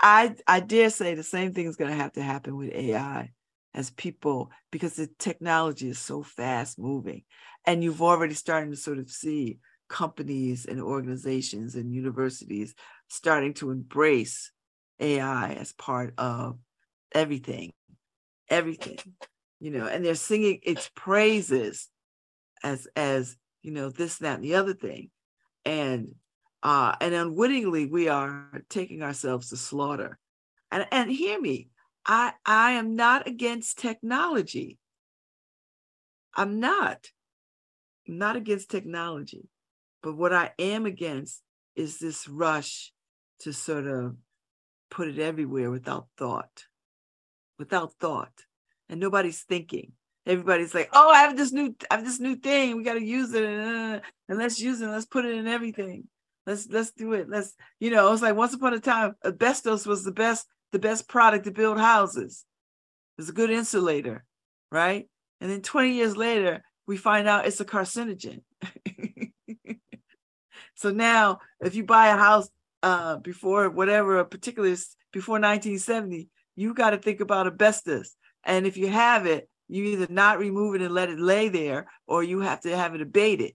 I 0.02 0.36
I 0.48 0.62
dare 0.62 0.90
say 0.90 1.16
the 1.16 1.24
same 1.24 1.54
thing 1.54 1.66
is 1.66 1.76
going 1.76 1.92
to 1.92 1.98
have 1.98 2.14
to 2.14 2.22
happen 2.22 2.56
with 2.56 2.74
AI 2.74 3.32
as 3.74 3.90
people 3.92 4.52
because 4.72 4.96
the 4.96 5.08
technology 5.20 5.90
is 5.90 6.00
so 6.00 6.24
fast 6.24 6.80
moving 6.80 7.24
and 7.66 7.84
you've 7.84 8.02
already 8.02 8.34
starting 8.34 8.72
to 8.72 8.78
sort 8.78 8.98
of 8.98 9.10
see 9.10 9.60
companies 9.90 10.66
and 10.66 10.82
organizations 10.82 11.76
and 11.76 11.94
universities 11.94 12.74
starting 13.08 13.54
to 13.56 13.72
embrace 13.72 14.52
AI 15.00 15.54
as 15.54 15.74
part 15.74 16.14
of 16.18 16.58
everything, 17.14 17.74
everything, 18.50 19.00
you 19.60 19.72
know, 19.72 19.88
and 19.88 20.04
they're 20.04 20.16
singing 20.16 20.60
its 20.64 20.90
praises 20.96 21.90
as 22.64 22.88
as 22.96 23.38
you 23.62 23.72
know 23.72 23.90
this, 23.90 24.18
that, 24.20 24.36
and 24.36 24.44
the 24.44 24.56
other 24.56 24.74
thing, 24.74 25.10
and 25.66 26.16
uh, 26.64 26.96
and 27.02 27.14
unwittingly 27.14 27.86
we 27.86 28.08
are 28.08 28.64
taking 28.70 29.02
ourselves 29.02 29.50
to 29.50 29.58
slaughter. 29.58 30.18
And 30.72 30.86
and 30.92 31.12
hear 31.12 31.40
me, 31.40 31.70
I 32.06 32.34
I 32.46 32.72
am 32.74 32.96
not 32.96 33.28
against 33.28 33.80
technology. 33.80 34.78
I'm 36.36 36.60
not. 36.60 37.12
I'm 38.08 38.18
not 38.18 38.36
against 38.36 38.70
technology. 38.70 39.50
But 40.04 40.18
what 40.18 40.34
I 40.34 40.52
am 40.60 40.86
against 40.86 41.42
is 41.76 42.00
this 42.00 42.28
rush 42.28 42.92
to 43.42 43.54
sort 43.54 43.88
of 43.88 44.16
put 44.90 45.08
it 45.08 45.20
everywhere 45.20 45.70
without 45.70 46.08
thought, 46.18 46.66
without 47.60 47.94
thought. 48.00 48.32
And 48.90 49.00
nobody's 49.00 49.42
thinking. 49.42 49.94
Everybody's 50.26 50.74
like, 50.74 50.90
oh, 50.94 51.10
I 51.10 51.20
have 51.20 51.38
this 51.38 51.52
new, 51.52 51.76
I 51.90 51.96
have 51.96 52.06
this 52.06 52.20
new 52.20 52.36
thing. 52.36 52.76
We 52.76 52.84
got 52.84 52.96
to 52.96 53.04
use 53.04 53.34
it. 53.34 53.44
And, 53.44 53.96
uh, 53.96 54.00
and 54.28 54.38
let's 54.38 54.60
use 54.60 54.82
it. 54.82 54.88
Let's 54.88 55.06
put 55.06 55.26
it 55.26 55.36
in 55.36 55.48
everything. 55.48 56.08
Let's 56.46 56.68
let's 56.70 56.92
do 56.92 57.14
it. 57.14 57.30
Let's, 57.30 57.54
you 57.80 57.92
know, 57.92 58.12
it's 58.12 58.22
like 58.22 58.36
once 58.36 58.54
upon 58.54 58.74
a 58.74 58.80
time, 58.80 59.16
asbestos 59.26 59.86
was 59.86 60.04
the 60.04 60.14
best, 60.14 60.48
the 60.72 60.80
best 60.80 61.08
product 61.08 61.46
to 61.46 61.52
build 61.52 61.78
houses. 61.78 62.46
It's 63.18 63.30
a 63.30 63.34
good 63.34 63.50
insulator, 63.50 64.24
right? 64.72 65.10
And 65.42 65.52
then 65.52 65.62
20 65.62 65.94
years 65.94 66.16
later, 66.16 66.64
we 66.88 66.98
find 66.98 67.28
out 67.28 67.48
it's 67.48 67.60
a 67.60 67.66
carcinogen. 67.66 68.42
So 70.78 70.92
now, 70.92 71.40
if 71.60 71.74
you 71.74 71.84
buy 71.84 72.10
a 72.10 72.18
house 72.18 72.50
uh, 72.84 73.18
before 73.18 73.68
whatever, 73.70 74.20
a 74.20 74.26
particular 74.26 74.70
before 75.12 75.40
1970, 75.40 76.30
you 76.56 76.76
got 76.76 76.92
to 76.92 76.98
think 76.98 77.20
about 77.20 77.48
asbestos 77.48 78.16
And 78.44 78.68
if 78.68 78.78
you 78.78 78.88
have 78.88 79.26
it, 79.26 79.50
you 79.68 79.84
either 79.86 80.08
not 80.10 80.38
remove 80.38 80.76
it 80.76 80.82
and 80.84 80.94
let 80.94 81.10
it 81.10 81.20
lay 81.20 81.50
there, 81.50 81.88
or 82.08 82.24
you 82.24 82.42
have 82.42 82.62
to 82.62 82.78
have 82.78 82.94
it 82.94 83.02
abated, 83.02 83.54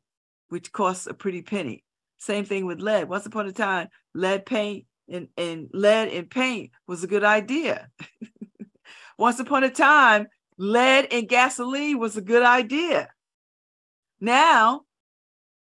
which 0.48 0.72
costs 0.72 1.06
a 1.06 1.14
pretty 1.14 1.42
penny. 1.42 1.84
Same 2.18 2.44
thing 2.44 2.66
with 2.66 2.80
lead. 2.80 3.08
Once 3.08 3.24
upon 3.24 3.46
a 3.46 3.52
time, 3.52 3.88
lead 4.14 4.44
paint 4.44 4.86
and, 5.08 5.28
and 5.36 5.70
lead 5.72 6.08
in 6.08 6.26
paint 6.26 6.72
was 6.88 7.04
a 7.04 7.06
good 7.06 7.24
idea. 7.24 7.88
Once 9.16 9.38
upon 9.38 9.62
a 9.62 9.70
time, 9.70 10.26
lead 10.58 11.06
in 11.12 11.26
gasoline 11.26 12.00
was 12.00 12.16
a 12.16 12.20
good 12.20 12.42
idea. 12.42 13.08
Now 14.20 14.82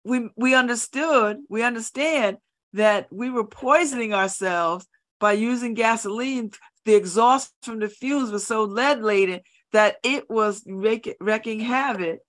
we 0.03 0.29
we 0.35 0.55
understood, 0.55 1.37
we 1.49 1.63
understand 1.63 2.37
that 2.73 3.07
we 3.11 3.29
were 3.29 3.45
poisoning 3.45 4.13
ourselves 4.13 4.87
by 5.19 5.33
using 5.33 5.73
gasoline. 5.73 6.51
The 6.85 6.95
exhaust 6.95 7.53
from 7.61 7.79
the 7.79 7.89
fumes 7.89 8.31
was 8.31 8.47
so 8.47 8.63
lead 8.63 9.01
laden 9.01 9.41
that 9.71 9.97
it 10.03 10.29
was 10.29 10.63
wrecking 10.65 11.59
havoc 11.59 12.19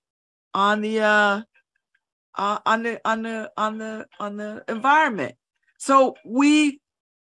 on 0.54 0.82
the 0.82 1.00
uh, 1.00 1.42
uh, 2.34 2.58
on 2.66 2.82
the 2.82 3.00
on 3.04 3.22
the 3.22 3.50
on 3.56 3.78
the 3.78 4.06
on 4.18 4.36
the 4.36 4.64
environment. 4.68 5.36
So 5.78 6.16
we 6.24 6.80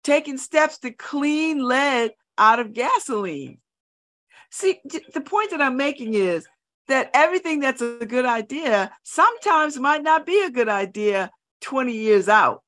taking 0.03 0.39
steps 0.39 0.79
to 0.79 0.93
clean 0.93 1.63
lead 1.63 2.13
out 2.39 2.59
of 2.59 2.73
gasoline. 2.73 3.59
See, 4.51 4.81
the 4.85 5.21
point 5.21 5.51
that 5.51 5.63
I'm 5.63 5.77
making 5.77 6.15
is 6.15 6.47
that 6.91 7.11
everything 7.15 7.61
that's 7.61 7.83
a 7.83 8.07
good 8.07 8.27
idea 8.27 8.91
sometimes 9.03 9.79
might 9.79 10.03
not 10.03 10.27
be 10.27 10.43
a 10.45 10.51
good 10.51 10.69
idea 10.69 11.31
20 11.61 11.93
years 11.93 12.29
out. 12.29 12.63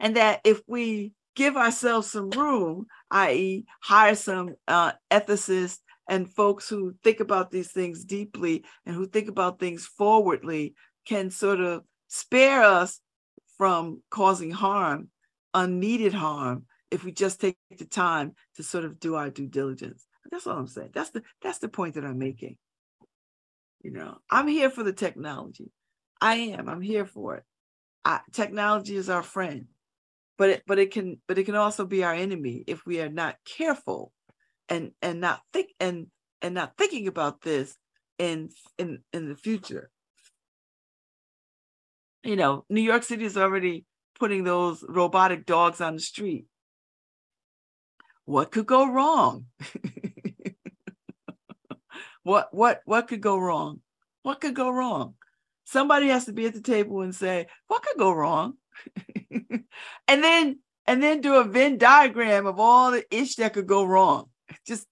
And 0.00 0.16
that 0.16 0.40
if 0.44 0.60
we 0.66 1.12
give 1.34 1.56
ourselves 1.56 2.10
some 2.10 2.30
room, 2.30 2.86
i.e., 3.10 3.64
hire 3.80 4.14
some 4.14 4.54
uh, 4.66 4.92
ethicists 5.10 5.78
and 6.08 6.32
folks 6.32 6.68
who 6.68 6.94
think 7.04 7.20
about 7.20 7.50
these 7.50 7.70
things 7.70 8.04
deeply 8.04 8.64
and 8.86 8.94
who 8.94 9.06
think 9.06 9.28
about 9.28 9.58
things 9.58 9.86
forwardly, 9.86 10.74
can 11.06 11.30
sort 11.30 11.60
of 11.60 11.84
spare 12.08 12.62
us 12.62 13.00
from 13.56 14.02
causing 14.10 14.50
harm, 14.50 15.08
unneeded 15.54 16.14
harm, 16.14 16.64
if 16.90 17.04
we 17.04 17.12
just 17.12 17.40
take 17.40 17.56
the 17.76 17.84
time 17.84 18.34
to 18.56 18.62
sort 18.62 18.84
of 18.84 18.98
do 18.98 19.14
our 19.14 19.30
due 19.30 19.46
diligence. 19.46 20.07
That's 20.30 20.46
all 20.46 20.58
I'm 20.58 20.66
saying. 20.66 20.90
That's 20.92 21.10
the 21.10 21.22
that's 21.42 21.58
the 21.58 21.68
point 21.68 21.94
that 21.94 22.04
I'm 22.04 22.18
making. 22.18 22.56
You 23.82 23.92
know, 23.92 24.18
I'm 24.30 24.48
here 24.48 24.70
for 24.70 24.82
the 24.82 24.92
technology. 24.92 25.70
I 26.20 26.34
am. 26.34 26.68
I'm 26.68 26.80
here 26.80 27.06
for 27.06 27.36
it. 27.36 27.44
I, 28.04 28.20
technology 28.32 28.96
is 28.96 29.08
our 29.08 29.22
friend, 29.22 29.66
but 30.36 30.50
it 30.50 30.62
but 30.66 30.78
it 30.78 30.90
can 30.92 31.20
but 31.26 31.38
it 31.38 31.44
can 31.44 31.54
also 31.54 31.86
be 31.86 32.04
our 32.04 32.14
enemy 32.14 32.64
if 32.66 32.84
we 32.84 33.00
are 33.00 33.08
not 33.08 33.36
careful, 33.44 34.12
and 34.68 34.92
and 35.00 35.20
not 35.20 35.40
think 35.52 35.70
and 35.80 36.08
and 36.42 36.54
not 36.54 36.76
thinking 36.76 37.08
about 37.08 37.42
this 37.42 37.76
in 38.18 38.50
in 38.78 39.00
in 39.12 39.28
the 39.28 39.36
future. 39.36 39.90
You 42.24 42.36
know, 42.36 42.64
New 42.68 42.82
York 42.82 43.04
City 43.04 43.24
is 43.24 43.36
already 43.36 43.84
putting 44.18 44.44
those 44.44 44.84
robotic 44.88 45.46
dogs 45.46 45.80
on 45.80 45.94
the 45.94 46.00
street. 46.00 46.46
What 48.24 48.50
could 48.50 48.66
go 48.66 48.86
wrong? 48.86 49.46
what 52.28 52.52
what 52.52 52.82
what 52.84 53.08
could 53.08 53.22
go 53.22 53.38
wrong? 53.38 53.80
What 54.22 54.42
could 54.42 54.54
go 54.54 54.70
wrong? 54.70 55.14
Somebody 55.64 56.08
has 56.08 56.26
to 56.26 56.32
be 56.32 56.44
at 56.44 56.52
the 56.52 56.60
table 56.60 57.00
and 57.00 57.14
say, 57.14 57.46
what 57.68 57.82
could 57.82 57.96
go 57.98 58.12
wrong? 58.12 58.54
and 59.30 60.22
then 60.22 60.58
and 60.86 61.02
then 61.02 61.22
do 61.22 61.36
a 61.36 61.44
Venn 61.44 61.78
diagram 61.78 62.46
of 62.46 62.60
all 62.60 62.90
the 62.90 63.04
ish 63.10 63.36
that 63.36 63.54
could 63.54 63.66
go 63.66 63.82
wrong. 63.82 64.26
Just 64.66 64.86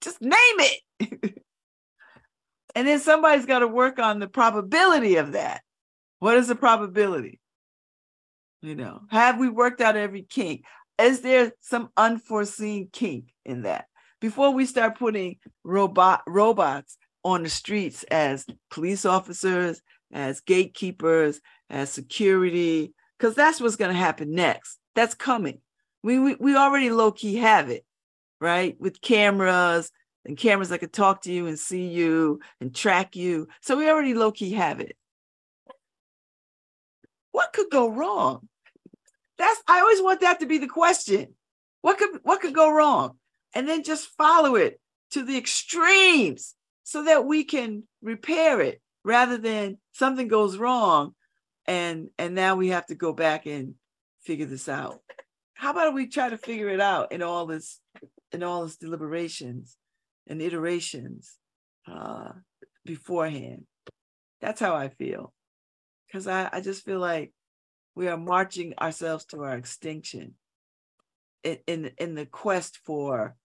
just 0.00 0.20
name 0.20 0.34
it. 0.34 0.80
and 2.74 2.88
then 2.88 2.98
somebody's 2.98 3.46
got 3.46 3.60
to 3.60 3.68
work 3.68 4.00
on 4.00 4.18
the 4.18 4.28
probability 4.28 5.16
of 5.16 5.32
that. 5.32 5.62
What 6.18 6.36
is 6.36 6.48
the 6.48 6.56
probability? 6.56 7.38
You 8.60 8.74
know, 8.74 9.02
have 9.08 9.38
we 9.38 9.48
worked 9.48 9.80
out 9.80 9.96
every 9.96 10.22
kink? 10.22 10.64
Is 10.98 11.20
there 11.20 11.52
some 11.60 11.90
unforeseen 11.96 12.88
kink 12.92 13.32
in 13.44 13.62
that? 13.62 13.86
Before 14.22 14.52
we 14.52 14.64
start 14.64 14.98
putting 14.98 15.36
robot 15.64 16.22
robots 16.28 16.96
on 17.24 17.42
the 17.42 17.48
streets 17.48 18.04
as 18.04 18.46
police 18.70 19.04
officers, 19.04 19.82
as 20.12 20.40
gatekeepers, 20.40 21.40
as 21.68 21.90
security, 21.90 22.94
because 23.18 23.34
that's 23.34 23.60
what's 23.60 23.76
going 23.76 23.90
to 23.90 23.98
happen 23.98 24.32
next. 24.32 24.78
That's 24.94 25.14
coming. 25.14 25.60
We, 26.04 26.20
we 26.20 26.36
we 26.36 26.56
already 26.56 26.90
low 26.90 27.10
key 27.10 27.36
have 27.36 27.68
it, 27.68 27.84
right? 28.40 28.76
With 28.80 29.00
cameras 29.00 29.90
and 30.24 30.36
cameras 30.36 30.68
that 30.68 30.78
could 30.78 30.92
talk 30.92 31.22
to 31.22 31.32
you 31.32 31.48
and 31.48 31.58
see 31.58 31.88
you 31.88 32.38
and 32.60 32.72
track 32.74 33.16
you. 33.16 33.48
So 33.60 33.76
we 33.76 33.90
already 33.90 34.14
low 34.14 34.30
key 34.30 34.52
have 34.52 34.78
it. 34.78 34.96
What 37.32 37.52
could 37.52 37.70
go 37.70 37.88
wrong? 37.90 38.48
That's 39.36 39.60
I 39.66 39.80
always 39.80 40.00
want 40.00 40.20
that 40.20 40.38
to 40.40 40.46
be 40.46 40.58
the 40.58 40.68
question. 40.68 41.34
What 41.80 41.98
could 41.98 42.20
what 42.22 42.40
could 42.40 42.54
go 42.54 42.70
wrong? 42.70 43.18
And 43.54 43.68
then 43.68 43.82
just 43.82 44.08
follow 44.16 44.56
it 44.56 44.80
to 45.10 45.24
the 45.24 45.36
extremes 45.36 46.54
so 46.82 47.04
that 47.04 47.24
we 47.24 47.44
can 47.44 47.84
repair 48.02 48.60
it 48.60 48.80
rather 49.04 49.38
than 49.38 49.78
something 49.92 50.28
goes 50.28 50.56
wrong 50.56 51.14
and 51.66 52.08
and 52.18 52.34
now 52.34 52.56
we 52.56 52.68
have 52.68 52.86
to 52.86 52.94
go 52.94 53.12
back 53.12 53.46
and 53.46 53.74
figure 54.22 54.46
this 54.46 54.68
out. 54.68 55.00
How 55.54 55.70
about 55.70 55.94
we 55.94 56.08
try 56.08 56.28
to 56.28 56.36
figure 56.36 56.68
it 56.68 56.80
out 56.80 57.12
in 57.12 57.22
all 57.22 57.46
this 57.46 57.80
in 58.32 58.42
all 58.42 58.64
this 58.64 58.76
deliberations 58.76 59.76
and 60.26 60.42
iterations 60.42 61.36
uh 61.86 62.32
beforehand? 62.84 63.64
That's 64.40 64.60
how 64.60 64.74
i 64.74 64.88
feel. 64.88 65.32
Because 66.06 66.26
I, 66.26 66.48
I 66.52 66.60
just 66.60 66.84
feel 66.84 66.98
like 66.98 67.32
we 67.94 68.08
are 68.08 68.16
marching 68.16 68.74
ourselves 68.80 69.24
to 69.26 69.42
our 69.42 69.56
extinction 69.56 70.34
in, 71.44 71.58
in 71.66 71.90
in 71.98 72.14
the 72.14 72.26
quest 72.26 72.78
for 72.84 73.36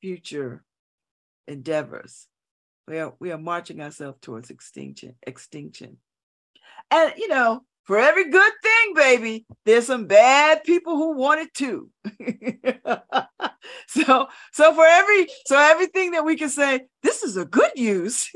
future 0.00 0.64
endeavors. 1.46 2.26
We 2.86 2.98
are 2.98 3.14
we 3.20 3.32
are 3.32 3.38
marching 3.38 3.80
ourselves 3.80 4.18
towards 4.20 4.50
extinction, 4.50 5.14
extinction. 5.26 5.98
And 6.90 7.12
you 7.16 7.28
know, 7.28 7.64
for 7.84 7.98
every 7.98 8.30
good 8.30 8.52
thing, 8.62 8.94
baby, 8.94 9.46
there's 9.64 9.86
some 9.86 10.06
bad 10.06 10.62
people 10.64 10.96
who 10.96 11.16
want 11.16 11.40
it 11.40 11.54
too. 11.54 11.90
so 13.86 14.28
so 14.52 14.74
for 14.74 14.84
every 14.84 15.26
so 15.46 15.58
everything 15.58 16.12
that 16.12 16.24
we 16.24 16.36
can 16.36 16.50
say, 16.50 16.82
this 17.02 17.22
is 17.22 17.36
a 17.36 17.44
good 17.44 17.72
use. 17.76 18.30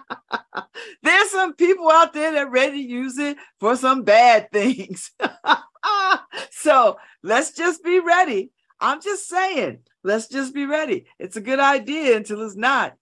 there's 1.02 1.30
some 1.30 1.54
people 1.54 1.90
out 1.90 2.12
there 2.12 2.32
that 2.32 2.50
ready 2.50 2.82
to 2.82 2.88
use 2.88 3.18
it 3.18 3.36
for 3.60 3.76
some 3.76 4.04
bad 4.04 4.50
things. 4.52 5.12
so 6.50 6.96
let's 7.22 7.52
just 7.52 7.84
be 7.84 8.00
ready. 8.00 8.52
I'm 8.80 9.00
just 9.00 9.28
saying, 9.28 9.80
let's 10.04 10.28
just 10.28 10.54
be 10.54 10.66
ready. 10.66 11.06
It's 11.18 11.36
a 11.36 11.40
good 11.40 11.60
idea 11.60 12.16
until 12.16 12.42
it's 12.42 12.56
not. 12.56 12.94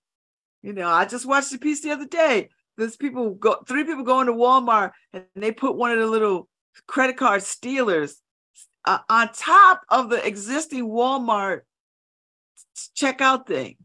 You 0.63 0.73
know, 0.73 0.89
I 0.89 1.05
just 1.07 1.27
watched 1.27 1.55
a 1.55 1.59
piece 1.59 1.81
the 1.81 1.93
other 1.93 2.07
day. 2.07 2.51
There's 2.77 2.97
people 2.97 3.35
go 3.35 3.63
three 3.67 3.85
people 3.85 4.05
go 4.05 4.21
into 4.21 4.33
Walmart 4.33 4.93
and 5.13 5.25
they 5.37 5.53
put 5.53 5.77
one 5.77 5.91
of 5.91 5.99
the 5.99 6.07
little 6.07 6.49
credit 6.87 7.17
card 7.17 7.43
stealers 7.43 8.21
uh, 8.85 8.99
on 9.09 9.31
top 9.33 9.83
of 9.89 10.11
the 10.11 10.27
existing 10.27 10.89
Walmart 10.89 11.61
checkout 12.97 13.47
thing. 13.47 13.77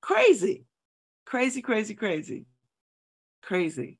Crazy, 0.00 0.64
crazy, 1.24 1.62
crazy, 1.62 1.94
crazy, 1.94 2.46
crazy. 3.42 3.98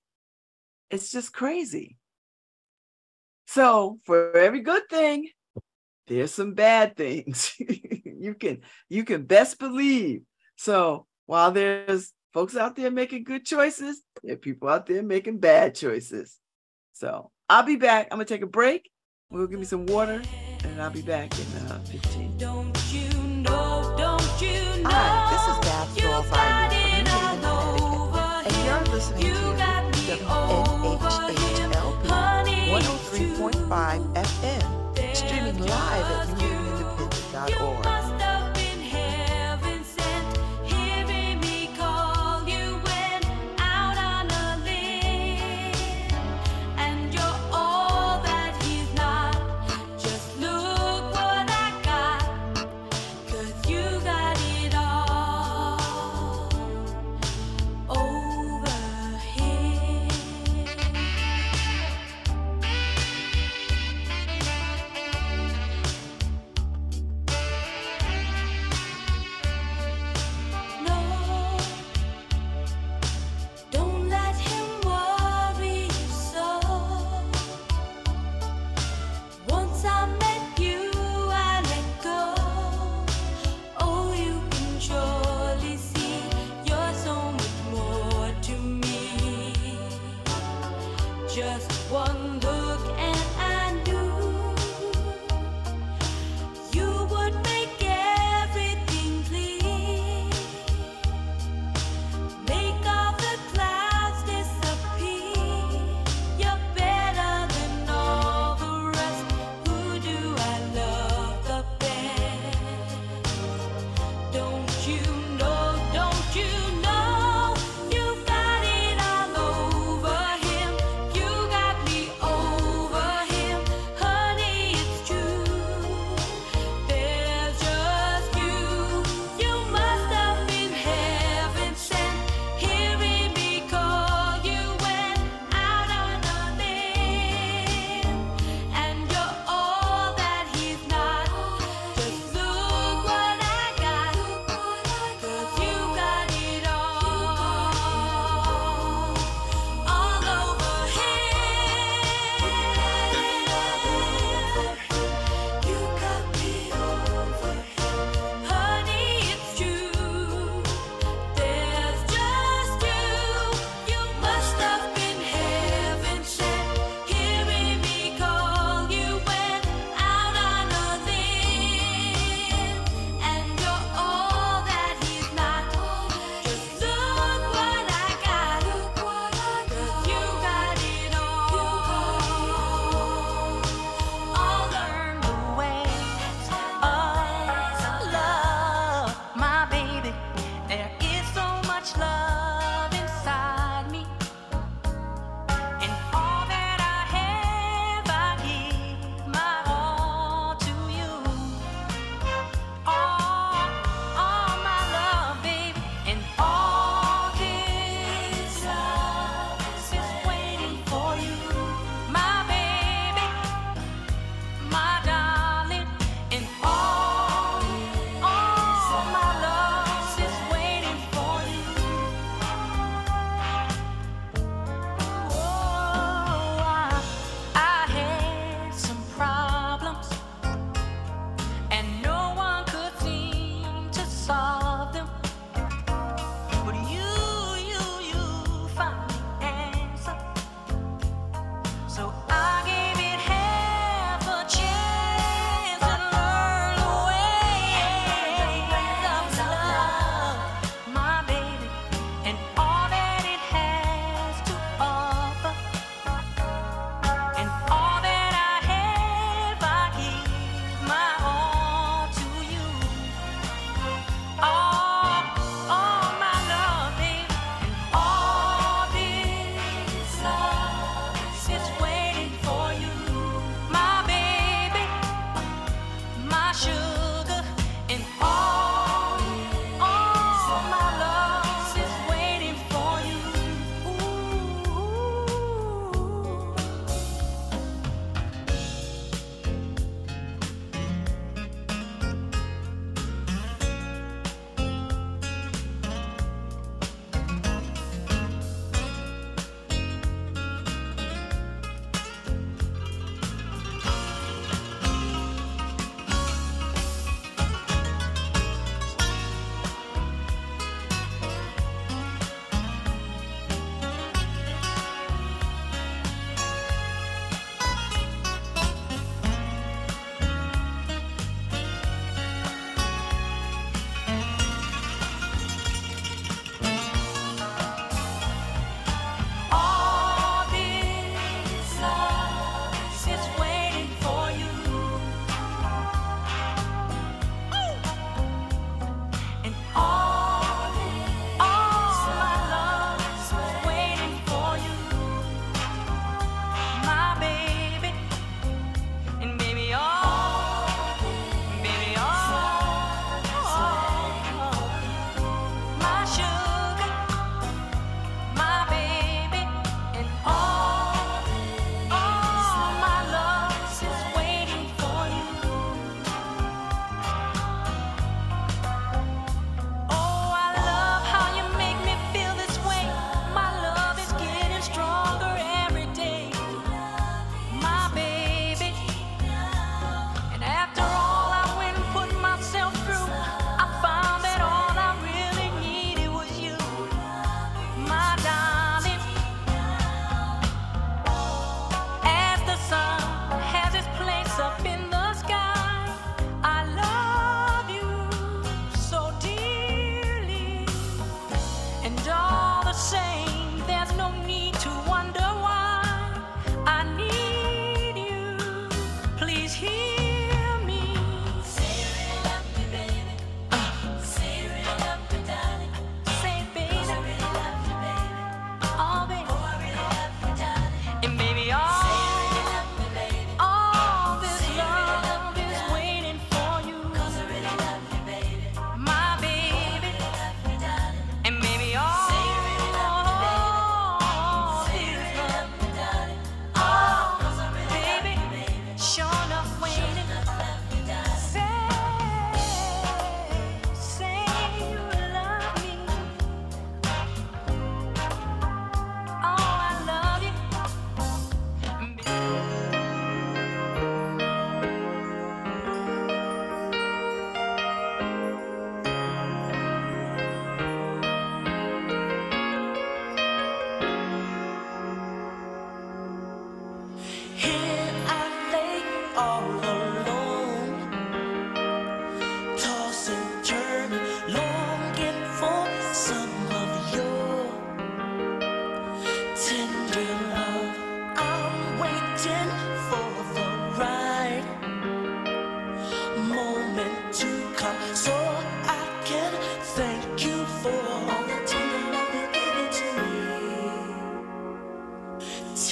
It's 0.90 1.10
just 1.10 1.32
crazy. 1.32 1.96
So 3.46 3.98
for 4.04 4.36
every 4.36 4.60
good 4.60 4.82
thing, 4.90 5.28
there's 6.12 6.34
some 6.34 6.54
bad 6.54 6.96
things. 6.96 7.54
you 7.58 8.34
can 8.34 8.60
you 8.88 9.04
can 9.04 9.24
best 9.24 9.58
believe. 9.58 10.22
So 10.56 11.06
while 11.26 11.52
there's 11.52 12.12
folks 12.34 12.56
out 12.56 12.76
there 12.76 12.90
making 12.90 13.24
good 13.24 13.44
choices, 13.44 14.02
there 14.22 14.34
are 14.34 14.38
people 14.38 14.68
out 14.68 14.86
there 14.86 15.02
making 15.02 15.38
bad 15.38 15.74
choices. 15.74 16.38
So 16.92 17.30
I'll 17.48 17.62
be 17.62 17.76
back. 17.76 18.08
I'm 18.10 18.16
gonna 18.18 18.26
take 18.26 18.42
a 18.42 18.46
break. 18.46 18.90
We'll 19.30 19.46
give 19.46 19.58
me 19.58 19.64
some 19.64 19.86
water, 19.86 20.20
and 20.64 20.82
I'll 20.82 20.90
be 20.90 21.00
back 21.00 21.32
in 21.38 21.46
uh, 21.68 21.78
15. 21.84 22.36
Don't 22.36 22.92
you 22.92 23.08
know? 23.18 23.94
Don't 23.96 24.42
you 24.42 24.82
know? 24.82 24.90
Hi, 24.90 25.32
this 25.32 25.48
is 25.48 25.58
Bath 25.64 25.98
Girl 25.98 26.22
Fire, 26.24 26.68
and 28.44 28.54
you're 28.66 28.84
listening 28.94 29.22
you 29.22 29.32
to 29.32 29.40
WNHHLP 30.18 30.92
103.5 32.68 34.14
FM, 34.14 34.81
live 35.60 36.10
at 36.20 36.28
newhavenindependent.org. 36.38 38.01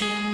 tender 0.01 0.30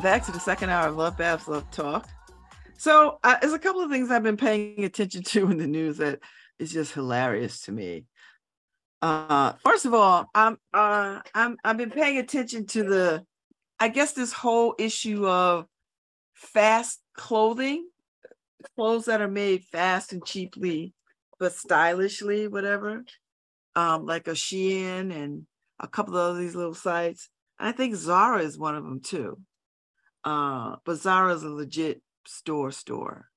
Welcome 0.00 0.18
back 0.18 0.26
to 0.28 0.32
the 0.32 0.40
second 0.40 0.70
hour 0.70 0.88
of 0.88 0.96
LoveBabz 0.96 1.44
LoveTalk. 1.44 2.06
So, 2.78 3.18
uh, 3.22 3.36
there's 3.38 3.52
a 3.52 3.58
couple 3.58 3.82
of 3.82 3.90
things 3.90 4.10
I've 4.10 4.22
been 4.22 4.38
paying 4.38 4.82
attention 4.86 5.22
to 5.24 5.50
in 5.50 5.58
the 5.58 5.66
news 5.66 5.98
that 5.98 6.20
is 6.58 6.72
just 6.72 6.94
hilarious 6.94 7.60
to 7.64 7.72
me. 7.72 8.06
Uh, 9.02 9.52
first 9.62 9.84
of 9.84 9.92
all, 9.92 10.24
I'm 10.34 10.56
uh, 10.72 11.20
I'm 11.34 11.58
I've 11.62 11.76
been 11.76 11.90
paying 11.90 12.16
attention 12.16 12.64
to 12.68 12.82
the, 12.82 13.26
I 13.78 13.88
guess 13.88 14.14
this 14.14 14.32
whole 14.32 14.74
issue 14.78 15.28
of 15.28 15.66
fast 16.32 17.02
clothing, 17.14 17.86
clothes 18.76 19.04
that 19.04 19.20
are 19.20 19.28
made 19.28 19.64
fast 19.64 20.14
and 20.14 20.24
cheaply, 20.24 20.94
but 21.38 21.52
stylishly, 21.52 22.48
whatever. 22.48 23.04
Um, 23.76 24.06
like 24.06 24.28
a 24.28 24.30
Shein 24.30 25.14
and 25.14 25.44
a 25.78 25.86
couple 25.86 26.16
of 26.16 26.38
these 26.38 26.54
little 26.54 26.72
sites. 26.72 27.28
I 27.58 27.72
think 27.72 27.96
Zara 27.96 28.38
is 28.38 28.56
one 28.56 28.76
of 28.76 28.84
them 28.84 29.00
too. 29.00 29.36
Uh, 30.24 30.76
is 30.86 31.06
a 31.06 31.48
legit 31.48 32.02
store 32.26 32.70
store. 32.70 33.30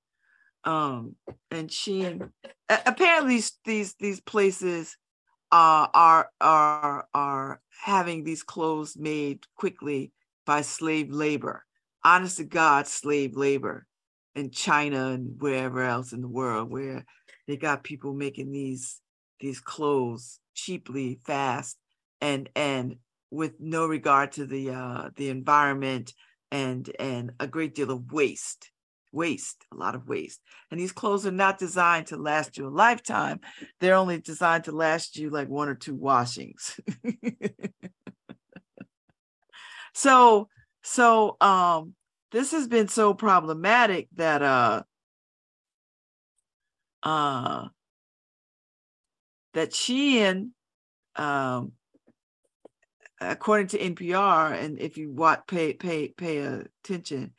Um, 0.66 1.16
and 1.52 1.70
Shein, 1.70 2.30
a- 2.70 2.82
apparently 2.86 3.42
these 3.66 3.96
these 3.96 4.22
places 4.22 4.98
uh, 5.52 5.88
are 5.94 6.30
are 6.40 7.08
are 7.14 7.62
having 7.84 8.24
these 8.24 8.44
clothes 8.44 8.98
made 8.98 9.46
quickly 9.56 10.14
by 10.46 10.62
slave 10.62 11.12
labor, 11.12 11.66
honest 12.04 12.38
to 12.38 12.44
God, 12.44 12.88
slave 12.88 13.36
labor 13.36 13.86
in 14.36 14.50
China 14.52 15.08
and 15.10 15.40
wherever 15.40 15.84
else 15.84 16.12
in 16.12 16.22
the 16.22 16.28
world 16.28 16.72
where 16.72 17.06
they 17.48 17.58
got 17.58 17.84
people 17.84 18.14
making 18.14 18.52
these 18.52 19.00
these 19.40 19.60
clothes 19.60 20.40
cheaply, 20.54 21.20
fast, 21.26 21.78
and 22.22 22.50
and 22.56 22.96
with 23.32 23.54
no 23.60 23.86
regard 23.86 24.32
to 24.34 24.46
the 24.46 24.72
uh, 24.72 25.10
the 25.18 25.30
environment 25.30 26.14
and 26.54 26.90
and 27.00 27.32
a 27.40 27.48
great 27.48 27.76
deal 27.76 27.92
of 27.92 28.14
waste 28.14 28.70
waste 29.12 29.64
a 29.72 29.76
lot 29.76 29.94
of 29.94 30.08
waste. 30.08 30.42
And 30.72 30.80
these 30.80 30.92
clothes 30.92 31.28
are 31.28 31.32
not 31.32 31.60
designed 31.60 32.08
to 32.08 32.18
last 32.18 32.58
you 32.58 32.68
a 32.68 32.70
lifetime. 32.70 33.42
They're 33.80 33.94
only 33.94 34.20
designed 34.20 34.64
to 34.64 34.72
last 34.72 35.18
you 35.18 35.30
like 35.30 35.48
one 35.50 35.70
or 35.70 35.76
two 35.76 35.94
washings. 35.94 36.80
So 39.94 40.50
so 40.82 41.38
um 41.40 41.94
this 42.32 42.52
has 42.52 42.68
been 42.68 42.88
so 42.88 43.14
problematic 43.14 44.08
that 44.16 44.42
uh 44.42 44.84
uh 47.04 47.68
that 49.54 49.72
Shein 49.72 50.50
um 51.16 51.74
according 53.24 53.68
to 53.68 53.80
NPR 53.80 54.54
and 54.60 54.80
if 54.80 54.98
you 54.98 55.12
want, 55.12 55.48
pay 55.48 55.74
pay 55.74 56.10
pay 56.10 56.38
attention 56.40 57.34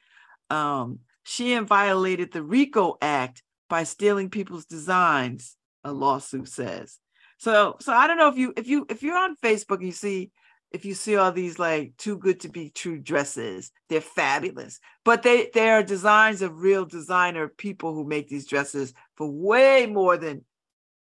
um 0.51 1.01
Shein 1.25 1.67
violated 1.67 2.33
the 2.33 2.43
RICO 2.43 2.97
Act 3.01 3.43
by 3.71 3.85
stealing 3.85 4.29
people's 4.29 4.67
designs, 4.67 5.57
a 5.83 5.93
lawsuit 5.93 6.49
says. 6.49 6.99
So 7.39 7.77
so 7.81 7.93
I 7.93 8.07
don't 8.07 8.19
know 8.19 8.29
if 8.29 8.37
you 8.37 8.53
if 8.57 8.67
you 8.69 8.87
if 8.89 9.03
you're 9.03 9.19
on 9.19 9.37
Facebook 9.37 9.77
and 9.77 9.87
you 9.87 9.93
see 9.93 10.31
if 10.71 10.85
you 10.85 10.95
see 10.95 11.17
all 11.17 11.33
these 11.33 11.59
like 11.59 11.97
too 11.97 12.19
good 12.19 12.41
to 12.41 12.49
be 12.49 12.69
true 12.69 12.99
dresses, 12.99 13.71
they're 13.89 14.01
fabulous. 14.01 14.81
But 15.05 15.23
they 15.23 15.51
they 15.55 15.71
are 15.71 15.83
designs 15.83 16.43
of 16.43 16.61
real 16.61 16.85
designer 16.85 17.49
people 17.49 17.95
who 17.95 18.05
make 18.05 18.29
these 18.29 18.47
dresses 18.47 18.93
for 19.17 19.31
way 19.31 19.87
more 19.87 20.17
than 20.17 20.45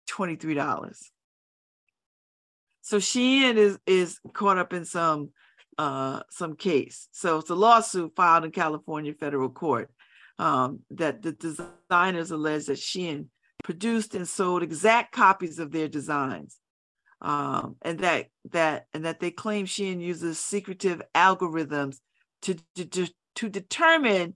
$23. 0.09 1.09
So 2.83 2.97
Shein 2.97 3.55
is 3.55 3.79
is 3.87 4.19
caught 4.33 4.57
up 4.57 4.73
in 4.73 4.85
some 4.85 5.29
uh 5.77 6.21
some 6.29 6.55
case. 6.55 7.07
So 7.11 7.39
it's 7.39 7.49
a 7.49 7.55
lawsuit 7.55 8.13
filed 8.15 8.43
in 8.43 8.51
California 8.51 9.13
federal 9.13 9.49
court 9.49 9.89
um, 10.37 10.81
that 10.91 11.21
the 11.21 11.31
designers 11.31 12.31
allege 12.31 12.65
that 12.65 12.77
Shein 12.77 13.27
produced 13.63 14.15
and 14.15 14.27
sold 14.27 14.63
exact 14.63 15.13
copies 15.13 15.59
of 15.59 15.71
their 15.71 15.87
designs. 15.87 16.57
Um, 17.21 17.77
and 17.81 17.99
that 17.99 18.27
that 18.51 18.87
and 18.93 19.05
that 19.05 19.21
they 19.21 19.31
claim 19.31 19.65
Shein 19.65 20.01
uses 20.01 20.37
secretive 20.37 21.01
algorithms 21.15 21.99
to, 22.41 22.55
to, 22.75 23.07
to 23.35 23.49
determine 23.49 24.35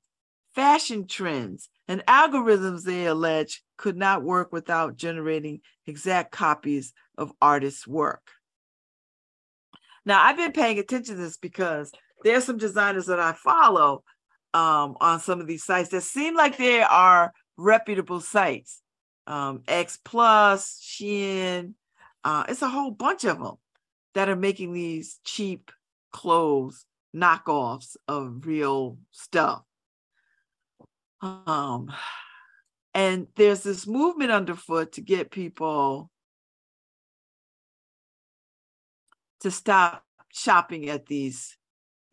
fashion 0.55 1.05
trends 1.05 1.67
and 1.89 2.05
algorithms 2.05 2.83
they 2.83 3.05
allege 3.07 3.61
could 3.77 3.97
not 3.97 4.23
work 4.23 4.53
without 4.53 4.95
generating 4.95 5.59
exact 5.85 6.31
copies 6.31 6.93
of 7.17 7.33
artists' 7.41 7.85
work. 7.85 8.31
Now, 10.07 10.23
I've 10.23 10.37
been 10.37 10.53
paying 10.53 10.79
attention 10.79 11.17
to 11.17 11.21
this 11.21 11.35
because 11.35 11.91
there's 12.23 12.45
some 12.45 12.57
designers 12.57 13.07
that 13.07 13.19
I 13.19 13.33
follow 13.33 14.05
um, 14.53 14.95
on 15.01 15.19
some 15.19 15.41
of 15.41 15.47
these 15.47 15.65
sites 15.65 15.89
that 15.89 16.01
seem 16.01 16.33
like 16.33 16.55
they 16.55 16.81
are 16.81 17.33
reputable 17.57 18.21
sites. 18.21 18.81
Um, 19.27 19.63
X 19.67 19.99
Plus, 20.05 20.79
Shein, 20.81 21.73
uh, 22.23 22.45
it's 22.47 22.61
a 22.61 22.69
whole 22.69 22.91
bunch 22.91 23.25
of 23.25 23.39
them 23.39 23.55
that 24.13 24.29
are 24.29 24.37
making 24.37 24.71
these 24.71 25.19
cheap 25.25 25.71
clothes 26.13 26.85
knockoffs 27.13 27.97
of 28.07 28.45
real 28.45 28.99
stuff. 29.11 29.63
Um, 31.21 31.91
and 32.93 33.27
there's 33.35 33.63
this 33.63 33.85
movement 33.85 34.31
underfoot 34.31 34.93
to 34.93 35.01
get 35.01 35.31
people 35.31 36.09
to 39.41 39.51
stop 39.51 40.03
shopping 40.33 40.89
at 40.89 41.05
these. 41.05 41.57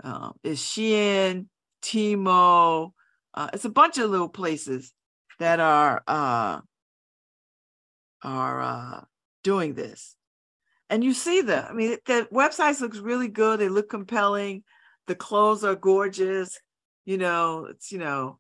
Um, 0.03 0.35
is 0.43 0.59
Shein, 0.59 1.47
Temu. 1.83 2.91
Uh, 3.33 3.49
it's 3.53 3.65
a 3.65 3.71
bunch 3.71 3.99
of 3.99 4.11
little 4.11 4.29
places 4.29 4.93
that 5.39 5.61
are 5.61 6.03
uh, 6.07 6.61
are 8.23 8.63
uh, 8.63 9.01
doing 9.43 9.75
this, 9.75 10.17
and 10.91 11.05
you 11.05 11.15
see 11.15 11.43
them. 11.43 11.67
I 11.69 11.73
mean, 11.73 11.97
the 12.07 12.29
websites 12.33 12.81
looks 12.81 12.99
really 12.99 13.29
good. 13.29 13.61
They 13.61 13.69
look 13.69 13.89
compelling. 13.89 14.65
The 15.07 15.15
clothes 15.15 15.65
are 15.65 15.75
gorgeous. 15.75 16.59
You 17.05 17.19
know, 17.19 17.67
it's 17.71 17.93
you 17.93 17.99
know, 17.99 18.39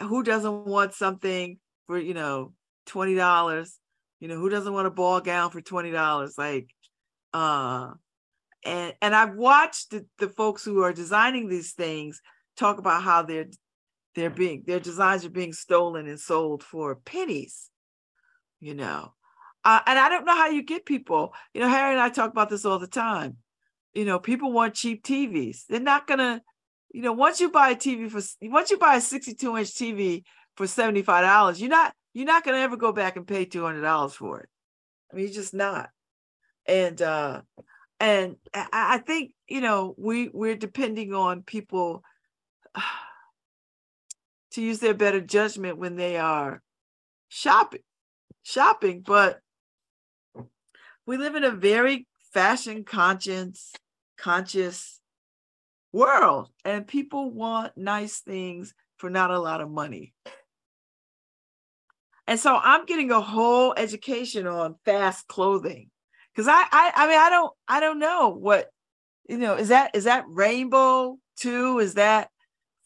who 0.00 0.22
doesn't 0.22 0.66
want 0.66 0.94
something 0.94 1.58
for 1.86 1.98
you 1.98 2.14
know 2.14 2.52
twenty 2.86 3.14
dollars? 3.14 3.78
You 4.20 4.28
know, 4.28 4.36
who 4.36 4.48
doesn't 4.48 4.72
want 4.72 4.86
a 4.86 4.90
ball 4.90 5.20
gown 5.20 5.50
for 5.50 5.60
twenty 5.60 5.90
dollars? 5.90 6.34
Like, 6.36 6.68
uh, 7.32 7.92
and 8.64 8.94
and 9.00 9.14
I've 9.14 9.34
watched 9.34 9.90
the, 9.90 10.06
the 10.18 10.28
folks 10.28 10.64
who 10.64 10.82
are 10.82 10.92
designing 10.92 11.48
these 11.48 11.72
things 11.72 12.20
talk 12.56 12.78
about 12.78 13.02
how 13.02 13.22
they're 13.22 13.46
they're 14.14 14.30
being 14.30 14.64
their 14.66 14.80
designs 14.80 15.24
are 15.24 15.30
being 15.30 15.52
stolen 15.52 16.08
and 16.08 16.18
sold 16.18 16.62
for 16.62 16.96
pennies 16.96 17.70
you 18.60 18.74
know? 18.74 19.12
Uh, 19.64 19.80
and 19.86 19.98
i 19.98 20.08
don't 20.08 20.24
know 20.24 20.36
how 20.36 20.48
you 20.48 20.62
get 20.62 20.86
people 20.86 21.34
you 21.52 21.60
know 21.60 21.68
harry 21.68 21.92
and 21.92 22.00
i 22.00 22.08
talk 22.08 22.30
about 22.30 22.48
this 22.48 22.64
all 22.64 22.78
the 22.78 22.86
time. 22.86 23.36
You 23.92 24.04
know 24.04 24.20
people 24.20 24.52
want 24.52 24.74
cheap 24.74 25.04
tvs 25.04 25.66
they're 25.68 25.80
not 25.80 26.06
gonna 26.06 26.40
you 26.92 27.02
know 27.02 27.12
once 27.12 27.40
you 27.40 27.50
buy 27.50 27.70
a 27.70 27.76
tv 27.76 28.08
for 28.08 28.22
once 28.48 28.70
you 28.70 28.78
buy 28.78 28.96
a 28.96 29.00
62 29.00 29.56
inch 29.56 29.74
tv 29.74 30.22
for 30.56 30.66
$75 30.66 31.58
you're 31.58 31.68
not 31.68 31.92
you're 32.14 32.26
not 32.26 32.44
gonna 32.44 32.58
ever 32.58 32.76
go 32.76 32.92
back 32.92 33.16
and 33.16 33.26
pay 33.26 33.46
$200 33.46 34.12
for 34.12 34.40
it. 34.40 34.48
I 35.12 35.16
mean 35.16 35.26
you're 35.26 35.34
just 35.34 35.54
not. 35.54 35.90
And 36.66 37.02
uh 37.02 37.42
and 38.00 38.36
I, 38.54 38.98
think 38.98 39.32
you 39.48 39.60
know 39.60 39.94
we 39.96 40.28
we're 40.28 40.56
depending 40.56 41.14
on 41.14 41.42
people 41.42 42.02
to 44.52 44.62
use 44.62 44.78
their 44.78 44.94
better 44.94 45.20
judgment 45.20 45.78
when 45.78 45.96
they 45.96 46.16
are 46.16 46.62
shopping 47.28 47.80
shopping 48.42 49.02
but 49.04 49.40
we 51.06 51.16
live 51.16 51.34
in 51.34 51.44
a 51.44 51.50
very 51.50 52.06
fashion 52.32 52.84
conscious 52.84 53.72
conscious 54.16 55.00
world 55.92 56.50
and 56.64 56.86
people 56.86 57.30
want 57.30 57.76
nice 57.76 58.20
things 58.20 58.74
for 58.96 59.08
not 59.10 59.30
a 59.30 59.38
lot 59.38 59.60
of 59.60 59.70
money. 59.70 60.12
And 62.26 62.38
so 62.38 62.58
i'm 62.62 62.84
getting 62.84 63.10
a 63.10 63.22
whole 63.22 63.72
education 63.76 64.46
on 64.46 64.76
fast 64.84 65.26
clothing 65.28 65.90
because 66.38 66.46
I, 66.46 66.66
I 66.70 66.92
i 66.94 67.08
mean 67.08 67.18
i 67.18 67.30
don't 67.30 67.52
i 67.66 67.80
don't 67.80 67.98
know 67.98 68.28
what 68.28 68.68
you 69.28 69.38
know 69.38 69.56
is 69.56 69.68
that 69.68 69.96
is 69.96 70.04
that 70.04 70.24
rainbow 70.28 71.18
too? 71.36 71.80
Is 71.80 71.94
that 71.94 72.30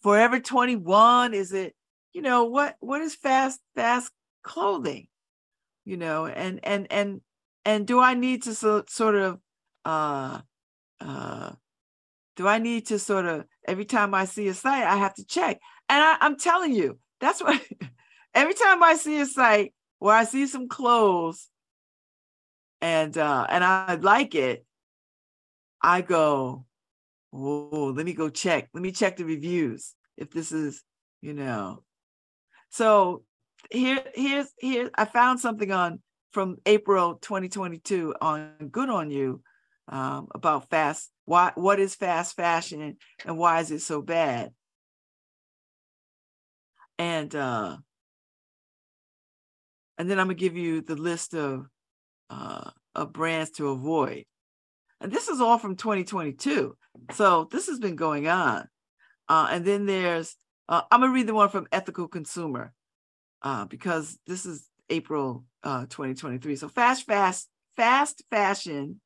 forever 0.03 0.41
21 0.41 1.35
is 1.35 1.53
it 1.53 1.74
you 2.15 2.23
know 2.23 2.45
what 2.45 2.77
what 2.81 3.03
is 3.03 3.15
fast 3.15 3.61
fast 3.74 4.11
clothing? 4.43 5.07
You 5.85 5.99
know 5.99 6.24
and 6.24 6.61
and 6.62 6.87
and 6.91 7.20
and 7.66 7.87
do 7.87 8.01
i 8.01 8.15
need 8.15 8.45
to 8.45 8.55
so, 8.55 8.85
sort 8.89 9.16
of 9.16 9.39
uh 9.85 10.41
uh 11.01 11.51
do 12.37 12.49
i 12.49 12.59
need 12.59 12.87
to 12.87 12.99
sort 12.99 13.27
of 13.27 13.45
every 13.69 13.85
time 13.85 14.15
i 14.15 14.24
see 14.24 14.49
a 14.49 14.55
site 14.55 14.85
i 14.85 14.97
have 14.97 15.15
to 15.15 15.27
check. 15.27 15.61
And 15.91 16.03
I, 16.03 16.16
i'm 16.23 16.39
telling 16.39 16.73
you 16.73 16.99
that's 17.20 17.43
what 17.43 17.61
every 18.35 18.55
time 18.55 18.83
i 18.83 18.95
see 18.95 19.20
a 19.20 19.27
site 19.27 19.74
where 19.99 20.15
i 20.15 20.24
see 20.24 20.47
some 20.47 20.69
clothes 20.69 21.52
and 22.83 23.17
uh 23.17 23.47
and 23.49 23.65
i 23.65 23.95
like 23.95 24.35
it 24.35 24.67
i 25.81 26.03
go 26.03 26.67
Oh, 27.33 27.95
let 27.97 28.05
me 28.05 28.13
go 28.13 28.29
check. 28.29 28.69
Let 28.75 28.83
me 28.83 28.93
check 28.93 29.17
the 29.17 29.25
reviews 29.25 29.95
if 30.17 30.31
this 30.31 30.53
is, 30.53 30.83
you 31.23 31.33
know. 31.33 31.83
So 32.71 33.25
here, 33.71 34.05
here's 34.15 34.53
here. 34.59 34.91
I 34.95 35.07
found 35.07 35.41
something 35.41 35.73
on 35.73 36.01
from 36.33 36.59
April 36.67 37.15
2022 37.15 38.15
on 38.21 38.69
Good 38.71 38.91
on 38.91 39.11
You 39.11 39.43
um, 39.89 40.29
about 40.35 40.69
fast. 40.69 41.11
Why? 41.25 41.53
What 41.55 41.81
is 41.81 41.95
fast 41.95 42.37
fashion 42.37 42.99
and 43.25 43.39
why 43.39 43.61
is 43.61 43.71
it 43.71 43.81
so 43.81 44.03
bad? 44.03 44.51
And 46.99 47.35
uh, 47.35 47.79
and 49.97 50.11
then 50.11 50.19
I'm 50.19 50.27
gonna 50.27 50.35
give 50.35 50.57
you 50.57 50.83
the 50.83 50.97
list 50.97 51.35
of 51.35 51.67
uh, 52.33 52.71
of 52.95 53.13
brands 53.13 53.51
to 53.53 53.69
avoid. 53.69 54.25
And 55.01 55.13
this 55.13 55.29
is 55.29 55.41
all 55.41 55.59
from 55.59 55.77
2022. 55.77 56.77
So 57.13 57.49
this 57.51 57.67
has 57.67 57.79
been 57.79 57.97
going 57.97 58.29
on. 58.29 58.69
Uh, 59.29 59.49
and 59.51 59.65
then 59.65 59.87
there's, 59.87 60.37
uh, 60.69 60.83
I'm 60.91 61.01
going 61.01 61.11
to 61.11 61.15
read 61.15 61.27
the 61.27 61.35
one 61.35 61.49
from 61.49 61.67
Ethical 61.73 62.09
Consumer 62.09 62.73
uh, 63.43 63.67
because 63.67 64.19
this 64.27 64.47
is 64.47 64.69
April 64.89 65.45
uh, 65.63 65.83
2023. 65.83 66.57
So 66.57 66.69
fast, 66.69 67.07
fast, 67.07 67.49
fast 67.77 68.23
fashion. 68.31 69.01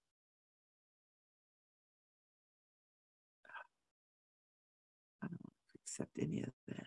I 5.22 5.26
don't 5.26 5.40
accept 5.82 6.10
any 6.18 6.42
of 6.42 6.52
that. 6.68 6.86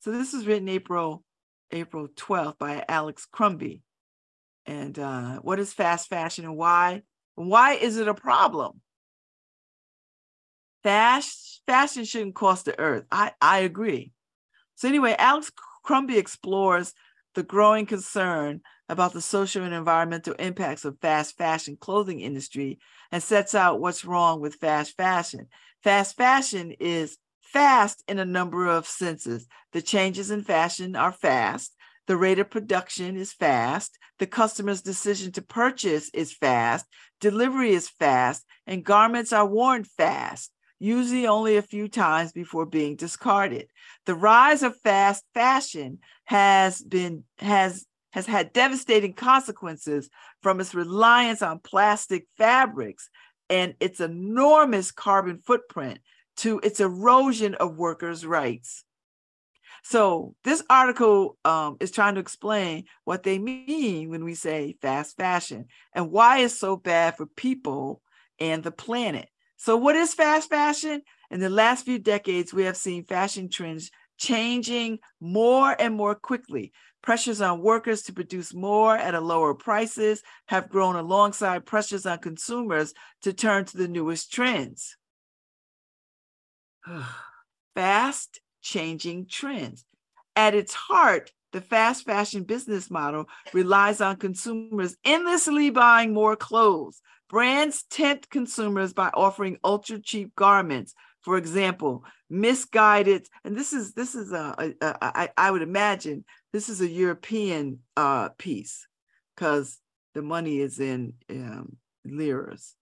So 0.00 0.10
this 0.10 0.34
is 0.34 0.46
written 0.46 0.68
April, 0.68 1.24
April 1.70 2.08
12th 2.08 2.58
by 2.58 2.84
Alex 2.88 3.26
Crumbie. 3.30 3.82
And 4.68 4.98
uh, 4.98 5.38
what 5.38 5.58
is 5.58 5.72
fast 5.72 6.10
fashion 6.10 6.44
and 6.44 6.54
why? 6.54 7.00
Why 7.36 7.72
is 7.72 7.96
it 7.96 8.06
a 8.06 8.12
problem? 8.12 8.82
Fast 10.82 11.62
fashion 11.66 12.04
shouldn't 12.04 12.34
cost 12.34 12.66
the 12.66 12.78
earth. 12.78 13.04
I, 13.10 13.32
I 13.40 13.60
agree. 13.60 14.12
So 14.74 14.86
anyway, 14.86 15.16
Alex 15.18 15.50
Crumbie 15.82 16.18
explores 16.18 16.92
the 17.34 17.42
growing 17.42 17.86
concern 17.86 18.60
about 18.90 19.14
the 19.14 19.22
social 19.22 19.64
and 19.64 19.72
environmental 19.72 20.34
impacts 20.34 20.84
of 20.84 20.98
fast 21.00 21.38
fashion 21.38 21.78
clothing 21.80 22.20
industry 22.20 22.78
and 23.10 23.22
sets 23.22 23.54
out 23.54 23.80
what's 23.80 24.04
wrong 24.04 24.38
with 24.38 24.56
fast 24.56 24.94
fashion. 24.98 25.46
Fast 25.82 26.14
fashion 26.14 26.72
is 26.78 27.16
fast 27.40 28.04
in 28.06 28.18
a 28.18 28.24
number 28.26 28.66
of 28.66 28.86
senses. 28.86 29.48
The 29.72 29.80
changes 29.80 30.30
in 30.30 30.42
fashion 30.42 30.94
are 30.94 31.12
fast. 31.12 31.74
The 32.08 32.16
rate 32.16 32.38
of 32.38 32.48
production 32.48 33.18
is 33.18 33.34
fast. 33.34 33.98
The 34.18 34.26
customer's 34.26 34.80
decision 34.80 35.30
to 35.32 35.42
purchase 35.42 36.10
is 36.14 36.32
fast. 36.32 36.86
Delivery 37.20 37.72
is 37.72 37.90
fast. 37.90 38.46
And 38.66 38.82
garments 38.82 39.30
are 39.30 39.46
worn 39.46 39.84
fast, 39.84 40.50
usually 40.78 41.26
only 41.26 41.58
a 41.58 41.62
few 41.62 41.86
times 41.86 42.32
before 42.32 42.64
being 42.64 42.96
discarded. 42.96 43.68
The 44.06 44.14
rise 44.14 44.62
of 44.62 44.80
fast 44.80 45.22
fashion 45.34 45.98
has 46.24 46.80
been, 46.80 47.24
has, 47.40 47.84
has 48.12 48.24
had 48.24 48.54
devastating 48.54 49.12
consequences 49.12 50.08
from 50.42 50.60
its 50.60 50.74
reliance 50.74 51.42
on 51.42 51.58
plastic 51.58 52.26
fabrics 52.38 53.10
and 53.50 53.74
its 53.80 54.00
enormous 54.00 54.92
carbon 54.92 55.40
footprint 55.44 55.98
to 56.38 56.58
its 56.62 56.80
erosion 56.80 57.54
of 57.56 57.76
workers' 57.76 58.24
rights. 58.24 58.84
So 59.82 60.34
this 60.44 60.62
article 60.68 61.36
um, 61.44 61.76
is 61.80 61.90
trying 61.90 62.14
to 62.14 62.20
explain 62.20 62.84
what 63.04 63.22
they 63.22 63.38
mean 63.38 64.10
when 64.10 64.24
we 64.24 64.34
say 64.34 64.76
fast 64.80 65.16
fashion 65.16 65.66
and 65.94 66.10
why 66.10 66.40
it's 66.40 66.58
so 66.58 66.76
bad 66.76 67.16
for 67.16 67.26
people 67.26 68.02
and 68.38 68.62
the 68.62 68.70
planet. 68.70 69.28
So 69.56 69.76
what 69.76 69.96
is 69.96 70.14
fast 70.14 70.50
fashion? 70.50 71.02
In 71.30 71.40
the 71.40 71.50
last 71.50 71.84
few 71.84 71.98
decades, 71.98 72.54
we 72.54 72.64
have 72.64 72.76
seen 72.76 73.04
fashion 73.04 73.48
trends 73.50 73.90
changing 74.18 74.98
more 75.20 75.74
and 75.78 75.94
more 75.94 76.14
quickly. 76.14 76.72
Pressures 77.02 77.40
on 77.40 77.62
workers 77.62 78.02
to 78.02 78.12
produce 78.12 78.52
more 78.52 78.96
at 78.96 79.14
a 79.14 79.20
lower 79.20 79.54
prices 79.54 80.22
have 80.46 80.68
grown 80.68 80.96
alongside 80.96 81.64
pressures 81.64 82.06
on 82.06 82.18
consumers 82.18 82.92
to 83.22 83.32
turn 83.32 83.64
to 83.66 83.76
the 83.76 83.88
newest 83.88 84.32
trends. 84.32 84.96
Fast 87.74 88.40
changing 88.62 89.26
trends. 89.26 89.84
At 90.36 90.54
its 90.54 90.74
heart, 90.74 91.32
the 91.52 91.60
fast 91.60 92.04
fashion 92.04 92.44
business 92.44 92.90
model 92.90 93.26
relies 93.52 94.00
on 94.00 94.16
consumers 94.16 94.96
endlessly 95.04 95.70
buying 95.70 96.12
more 96.12 96.36
clothes. 96.36 97.00
Brands 97.28 97.84
tempt 97.90 98.30
consumers 98.30 98.92
by 98.92 99.10
offering 99.14 99.58
ultra 99.64 99.98
cheap 99.98 100.34
garments. 100.34 100.94
For 101.20 101.36
example, 101.36 102.04
Missguided, 102.30 103.26
and 103.44 103.56
this 103.56 103.72
is 103.72 103.94
this 103.94 104.14
is 104.14 104.32
a, 104.32 104.54
a, 104.58 104.86
a 104.86 104.96
I, 105.00 105.28
I 105.36 105.50
would 105.50 105.62
imagine 105.62 106.24
this 106.52 106.68
is 106.68 106.80
a 106.80 106.88
European 106.88 107.80
uh, 107.96 108.30
piece 108.38 108.86
because 109.34 109.78
the 110.14 110.22
money 110.22 110.58
is 110.58 110.78
in 110.78 111.14
um, 111.30 111.76
liras. 112.04 112.74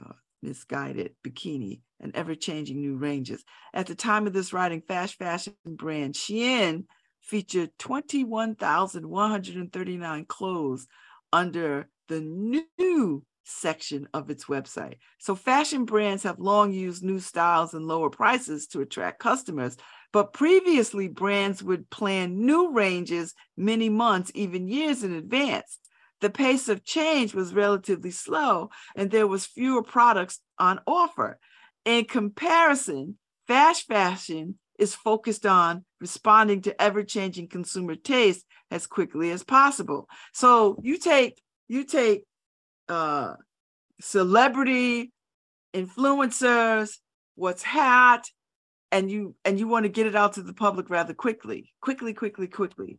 Uh, 0.00 0.14
Missguided 0.42 1.14
bikini 1.24 1.80
and 2.02 2.14
ever-changing 2.14 2.80
new 2.80 2.96
ranges. 2.96 3.44
At 3.72 3.86
the 3.86 3.94
time 3.94 4.26
of 4.26 4.32
this 4.32 4.52
writing, 4.52 4.82
fast 4.82 5.14
fashion 5.14 5.54
brand 5.64 6.14
Shein 6.14 6.86
featured 7.20 7.70
21,139 7.78 10.24
clothes 10.26 10.88
under 11.32 11.88
the 12.08 12.20
new 12.20 13.24
section 13.44 14.08
of 14.12 14.30
its 14.30 14.44
website. 14.44 14.96
So 15.18 15.34
fashion 15.34 15.84
brands 15.84 16.22
have 16.24 16.38
long 16.38 16.72
used 16.72 17.02
new 17.02 17.20
styles 17.20 17.74
and 17.74 17.86
lower 17.86 18.10
prices 18.10 18.66
to 18.68 18.80
attract 18.80 19.18
customers, 19.18 19.76
but 20.12 20.32
previously 20.32 21.08
brands 21.08 21.62
would 21.62 21.90
plan 21.90 22.44
new 22.44 22.72
ranges 22.72 23.34
many 23.56 23.88
months, 23.88 24.30
even 24.34 24.68
years 24.68 25.02
in 25.02 25.12
advance 25.12 25.78
the 26.22 26.30
pace 26.30 26.68
of 26.68 26.84
change 26.84 27.34
was 27.34 27.52
relatively 27.52 28.12
slow 28.12 28.70
and 28.94 29.10
there 29.10 29.26
was 29.26 29.44
fewer 29.44 29.82
products 29.82 30.38
on 30.58 30.80
offer. 30.86 31.38
In 31.84 32.04
comparison, 32.04 33.18
fast 33.46 33.86
fashion 33.86 34.58
is 34.78 34.94
focused 34.94 35.46
on 35.46 35.84
responding 36.00 36.62
to 36.62 36.80
ever-changing 36.80 37.48
consumer 37.48 37.94
taste 37.94 38.44
as 38.70 38.86
quickly 38.86 39.30
as 39.30 39.42
possible. 39.42 40.08
So 40.32 40.78
you 40.82 40.98
take 40.98 41.40
you 41.68 41.84
take 41.84 42.24
uh, 42.88 43.34
celebrity 44.00 45.12
influencers, 45.74 46.98
what's 47.34 47.62
hot, 47.62 48.26
and 48.90 49.10
you 49.10 49.34
and 49.44 49.58
you 49.58 49.68
want 49.68 49.84
to 49.84 49.88
get 49.88 50.06
it 50.06 50.14
out 50.14 50.34
to 50.34 50.42
the 50.42 50.54
public 50.54 50.90
rather 50.90 51.14
quickly, 51.14 51.72
quickly, 51.80 52.14
quickly, 52.14 52.46
quickly, 52.46 52.98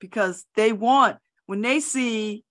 because 0.00 0.44
they 0.54 0.72
want 0.72 1.16
when 1.46 1.62
they 1.62 1.80
see 1.80 2.44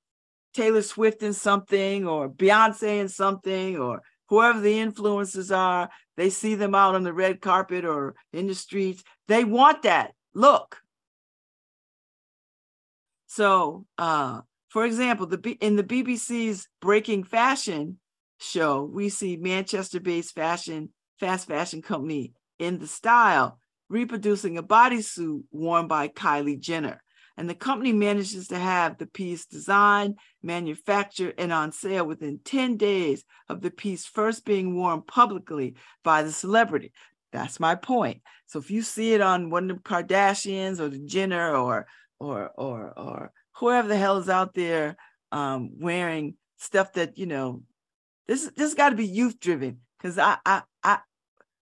Taylor 0.54 0.82
Swift 0.82 1.24
in 1.24 1.34
something 1.34 2.08
or 2.08 2.30
Beyonce 2.30 3.00
in 3.00 3.10
something 3.10 3.78
or 3.78 4.02
whoever 4.28 4.60
the 4.60 4.74
influencers 4.74 5.56
are, 5.56 5.90
they 6.18 6.30
see 6.30 6.56
them 6.56 6.76
out 6.76 6.96
on 6.96 7.04
the 7.04 7.14
red 7.14 7.42
carpet 7.42 7.86
or 7.86 8.16
in 8.32 8.48
the 8.48 8.56
streets. 8.56 9.04
They 9.28 9.44
want 9.44 9.84
that 9.84 10.14
look. 10.34 10.78
So, 13.28 13.86
uh, 13.98 14.42
for 14.70 14.86
example, 14.86 15.26
the 15.26 15.38
B- 15.38 15.58
in 15.60 15.76
the 15.76 15.84
BBC's 15.84 16.68
Breaking 16.82 17.24
Fashion 17.24 17.98
show, 18.40 18.84
we 18.84 19.10
see 19.10 19.38
Manchester-based 19.38 20.36
fashion 20.36 20.90
fast 21.20 21.48
fashion 21.48 21.82
company 21.82 22.34
In 22.60 22.80
The 22.80 22.88
Style 22.88 23.60
reproducing 23.90 24.58
a 24.58 24.64
bodysuit 24.64 25.44
worn 25.52 25.88
by 25.88 26.08
Kylie 26.08 26.60
Jenner 26.60 27.02
and 27.38 27.50
the 27.50 27.56
company 27.56 27.92
manages 27.94 28.48
to 28.48 28.60
have 28.60 28.98
the 28.98 29.08
piece 29.08 29.46
designed, 29.46 30.20
manufactured, 30.42 31.34
and 31.38 31.52
on 31.52 31.72
sale 31.72 32.06
within 32.06 32.40
10 32.46 32.78
days 32.78 33.24
of 33.50 33.62
the 33.62 33.72
piece 33.72 34.06
first 34.06 34.46
being 34.46 34.76
worn 34.76 35.02
publicly 35.02 35.76
by 36.04 36.24
the 36.24 36.32
celebrity. 36.32 36.92
That's 37.32 37.60
my 37.60 37.76
point. 37.76 38.22
So 38.46 38.60
if 38.60 38.70
you 38.70 38.84
see 38.84 39.14
it 39.14 39.22
on 39.22 39.50
one 39.50 39.72
of 39.72 39.78
the 39.78 39.84
Kardashians 39.84 40.80
or 40.80 40.90
the 40.90 41.00
Jenner 41.00 41.56
or 41.56 41.88
or 42.20 42.52
or 42.56 42.94
or 42.96 43.32
whoever 43.54 43.88
the 43.88 43.98
hell 43.98 44.18
is 44.18 44.30
out 44.30 44.54
there 44.54 44.96
um, 45.32 45.72
wearing 45.80 46.36
stuff 46.58 46.94
that 46.94 47.18
you 47.18 47.26
know, 47.26 47.64
this 48.28 48.52
this 48.56 48.76
got 48.76 48.90
to 48.90 48.96
be 48.96 49.08
youth 49.08 49.40
driven 49.40 49.80
because 49.98 50.20
I 50.20 50.38
I 50.46 50.62
I 50.84 51.00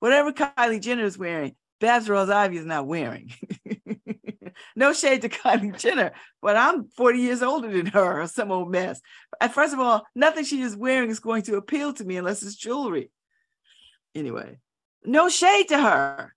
whatever 0.00 0.32
Kylie 0.32 0.82
Jenner 0.82 1.04
is 1.04 1.16
wearing, 1.16 1.56
Babz 1.80 2.08
Rawls-Ivy 2.08 2.58
is 2.58 2.66
not 2.66 2.86
wearing. 2.86 3.32
no 4.76 4.92
shade 4.92 5.22
to 5.22 5.28
Kylie 5.30 5.78
Jenner, 5.78 6.12
but 6.42 6.56
I'm 6.56 6.88
40 6.88 7.18
years 7.18 7.42
older 7.42 7.70
than 7.70 7.86
her 7.86 8.22
or 8.22 8.26
some 8.26 8.50
old 8.50 8.70
mess. 8.70 9.00
First 9.52 9.74
of 9.74 9.80
all, 9.80 10.06
nothing 10.14 10.44
she 10.44 10.62
is 10.62 10.76
wearing 10.76 11.10
is 11.10 11.20
going 11.20 11.42
to 11.42 11.56
appeal 11.56 11.92
to 11.94 12.04
me 12.04 12.16
unless 12.16 12.42
it's 12.42 12.56
jewelry. 12.56 13.10
Anyway, 14.14 14.58
no 15.04 15.28
shade 15.28 15.68
to 15.68 15.80
her. 15.80 16.34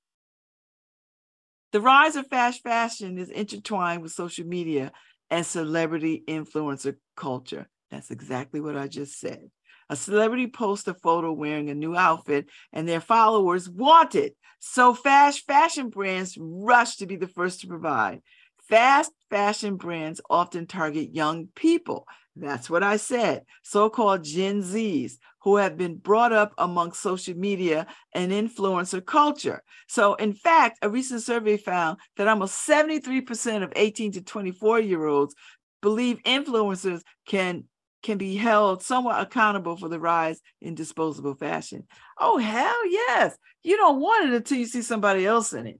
The 1.73 1.81
rise 1.81 2.15
of 2.15 2.27
fast 2.27 2.63
fashion 2.63 3.17
is 3.17 3.29
intertwined 3.29 4.01
with 4.01 4.11
social 4.11 4.45
media 4.45 4.91
and 5.29 5.45
celebrity 5.45 6.23
influencer 6.27 6.95
culture. 7.15 7.67
That's 7.91 8.11
exactly 8.11 8.61
what 8.61 8.77
I 8.77 8.87
just 8.87 9.19
said. 9.19 9.49
A 9.89 9.95
celebrity 9.95 10.47
posts 10.47 10.87
a 10.87 10.93
photo 10.93 11.31
wearing 11.31 11.69
a 11.69 11.75
new 11.75 11.95
outfit 11.95 12.47
and 12.73 12.87
their 12.87 12.99
followers 12.99 13.69
want 13.69 14.15
it. 14.15 14.35
So 14.59 14.93
fast 14.93 15.45
fashion 15.45 15.89
brands 15.89 16.37
rush 16.39 16.97
to 16.97 17.05
be 17.05 17.15
the 17.15 17.27
first 17.27 17.61
to 17.61 17.67
provide. 17.67 18.21
Fast 18.67 19.11
fashion 19.29 19.77
brands 19.77 20.19
often 20.29 20.67
target 20.67 21.13
young 21.13 21.47
people. 21.55 22.05
That's 22.35 22.69
what 22.69 22.83
I 22.83 22.97
said. 22.97 23.43
So 23.63 23.89
called 23.89 24.23
Gen 24.23 24.61
Zs 24.61 25.13
who 25.41 25.55
have 25.55 25.77
been 25.77 25.95
brought 25.95 26.33
up 26.33 26.53
among 26.57 26.91
social 26.91 27.33
media 27.35 27.87
and 28.13 28.31
influencer 28.31 29.03
culture. 29.03 29.63
So, 29.87 30.15
in 30.15 30.33
fact, 30.33 30.79
a 30.81 30.89
recent 30.89 31.21
survey 31.21 31.55
found 31.55 31.99
that 32.17 32.27
almost 32.27 32.67
73% 32.67 33.63
of 33.63 33.71
18 33.75 34.11
to 34.13 34.21
24 34.21 34.81
year 34.81 35.05
olds 35.05 35.33
believe 35.81 36.21
influencers 36.23 37.01
can 37.25 37.63
can 38.03 38.17
be 38.17 38.35
held 38.35 38.83
somewhat 38.83 39.21
accountable 39.21 39.75
for 39.75 39.89
the 39.89 39.99
rise 39.99 40.39
in 40.61 40.75
disposable 40.75 41.35
fashion. 41.35 41.83
Oh, 42.19 42.37
hell 42.37 42.89
yes. 42.89 43.37
You 43.63 43.77
don't 43.77 43.99
want 43.99 44.29
it 44.29 44.35
until 44.35 44.57
you 44.57 44.65
see 44.65 44.81
somebody 44.81 45.25
else 45.25 45.53
in 45.53 45.67
it. 45.67 45.79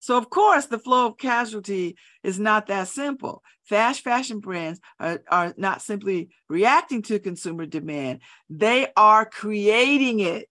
So, 0.00 0.16
of 0.16 0.30
course, 0.30 0.66
the 0.66 0.78
flow 0.78 1.06
of 1.06 1.18
casualty 1.18 1.96
is 2.22 2.38
not 2.38 2.68
that 2.68 2.88
simple. 2.88 3.42
Fast 3.64 4.02
fashion 4.02 4.40
brands 4.40 4.80
are, 4.98 5.20
are 5.28 5.54
not 5.56 5.82
simply 5.82 6.30
reacting 6.48 7.02
to 7.02 7.18
consumer 7.18 7.66
demand, 7.66 8.20
they 8.48 8.88
are 8.96 9.26
creating 9.26 10.20
it. 10.20 10.48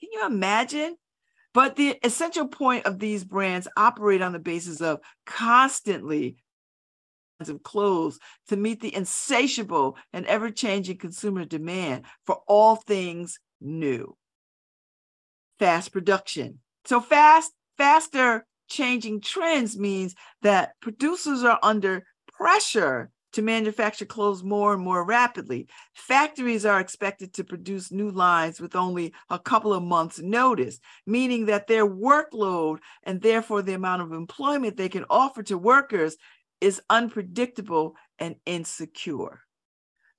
Can 0.00 0.10
you 0.12 0.26
imagine? 0.26 0.96
But 1.52 1.76
the 1.76 1.96
essential 2.02 2.48
point 2.48 2.86
of 2.86 2.98
these 2.98 3.24
brands 3.24 3.68
operate 3.76 4.22
on 4.22 4.32
the 4.32 4.40
basis 4.40 4.80
of 4.80 5.00
constantly 5.24 6.36
of 7.40 7.62
clothes 7.62 8.18
to 8.48 8.56
meet 8.56 8.80
the 8.80 8.94
insatiable 8.94 9.96
and 10.12 10.26
ever-changing 10.26 10.98
consumer 10.98 11.44
demand 11.44 12.04
for 12.24 12.40
all 12.46 12.76
things 12.76 13.38
new. 13.60 14.16
Fast 15.58 15.92
production. 15.92 16.60
So 16.84 17.00
fast, 17.00 17.52
faster 17.76 18.46
changing 18.68 19.20
trends 19.20 19.78
means 19.78 20.14
that 20.42 20.72
producers 20.80 21.44
are 21.44 21.58
under 21.62 22.04
pressure 22.32 23.10
to 23.32 23.42
manufacture 23.42 24.04
clothes 24.04 24.44
more 24.44 24.74
and 24.74 24.82
more 24.82 25.04
rapidly. 25.04 25.66
Factories 25.94 26.64
are 26.64 26.78
expected 26.78 27.34
to 27.34 27.42
produce 27.42 27.90
new 27.90 28.10
lines 28.10 28.60
with 28.60 28.76
only 28.76 29.12
a 29.28 29.40
couple 29.40 29.72
of 29.72 29.82
months' 29.82 30.20
notice, 30.20 30.78
meaning 31.04 31.46
that 31.46 31.66
their 31.66 31.84
workload 31.84 32.78
and 33.02 33.20
therefore 33.20 33.60
the 33.60 33.74
amount 33.74 34.02
of 34.02 34.12
employment 34.12 34.76
they 34.76 34.88
can 34.88 35.04
offer 35.10 35.42
to 35.42 35.58
workers 35.58 36.16
is 36.64 36.80
unpredictable 36.88 37.94
and 38.18 38.36
insecure. 38.46 39.42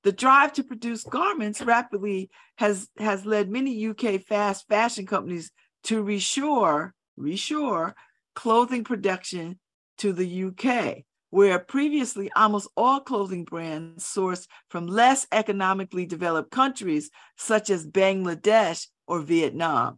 The 0.04 0.12
drive 0.12 0.54
to 0.54 0.64
produce 0.64 1.04
garments 1.04 1.60
rapidly 1.60 2.30
has, 2.60 2.88
has 3.00 3.26
led 3.26 3.50
many 3.50 3.88
UK 3.88 4.22
fast 4.22 4.68
fashion 4.68 5.08
companies 5.08 5.52
to 5.86 6.04
reshore, 6.04 6.92
reshore 7.20 7.94
clothing 8.36 8.84
production 8.84 9.60
to 9.98 10.14
the 10.14 10.44
UK, 10.44 11.06
where 11.32 11.58
previously 11.58 12.32
almost 12.36 12.68
all 12.78 13.00
clothing 13.00 13.44
brands 13.44 14.04
sourced 14.04 14.46
from 14.70 14.86
less 14.86 15.26
economically 15.32 16.06
developed 16.06 16.52
countries 16.52 17.10
such 17.38 17.72
as 17.72 17.88
Bangladesh 17.88 18.86
or 19.08 19.22
Vietnam. 19.22 19.98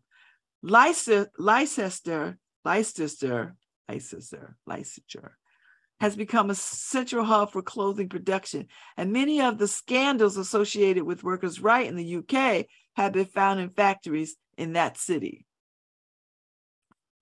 Leicester, 0.64 1.30
Leicester, 1.38 2.38
Leicester, 2.64 3.58
Leicester, 3.90 4.56
Leicester 4.66 5.37
has 6.00 6.16
become 6.16 6.50
a 6.50 6.56
central 6.56 7.26
hub 7.26 7.52
for 7.52 7.62
clothing 7.62 8.10
production, 8.10 8.68
and 8.96 9.12
many 9.12 9.42
of 9.42 9.58
the 9.58 9.68
scandals 9.68 10.38
associated 10.38 11.04
with 11.04 11.24
workers' 11.24 11.60
right 11.60 11.88
in 11.88 11.96
the 11.96 12.18
UK 12.18 12.66
have 12.96 13.14
been 13.14 13.26
found 13.26 13.60
in 13.60 13.70
factories 13.70 14.36
in 14.58 14.74
that 14.74 14.98
city. 14.98 15.46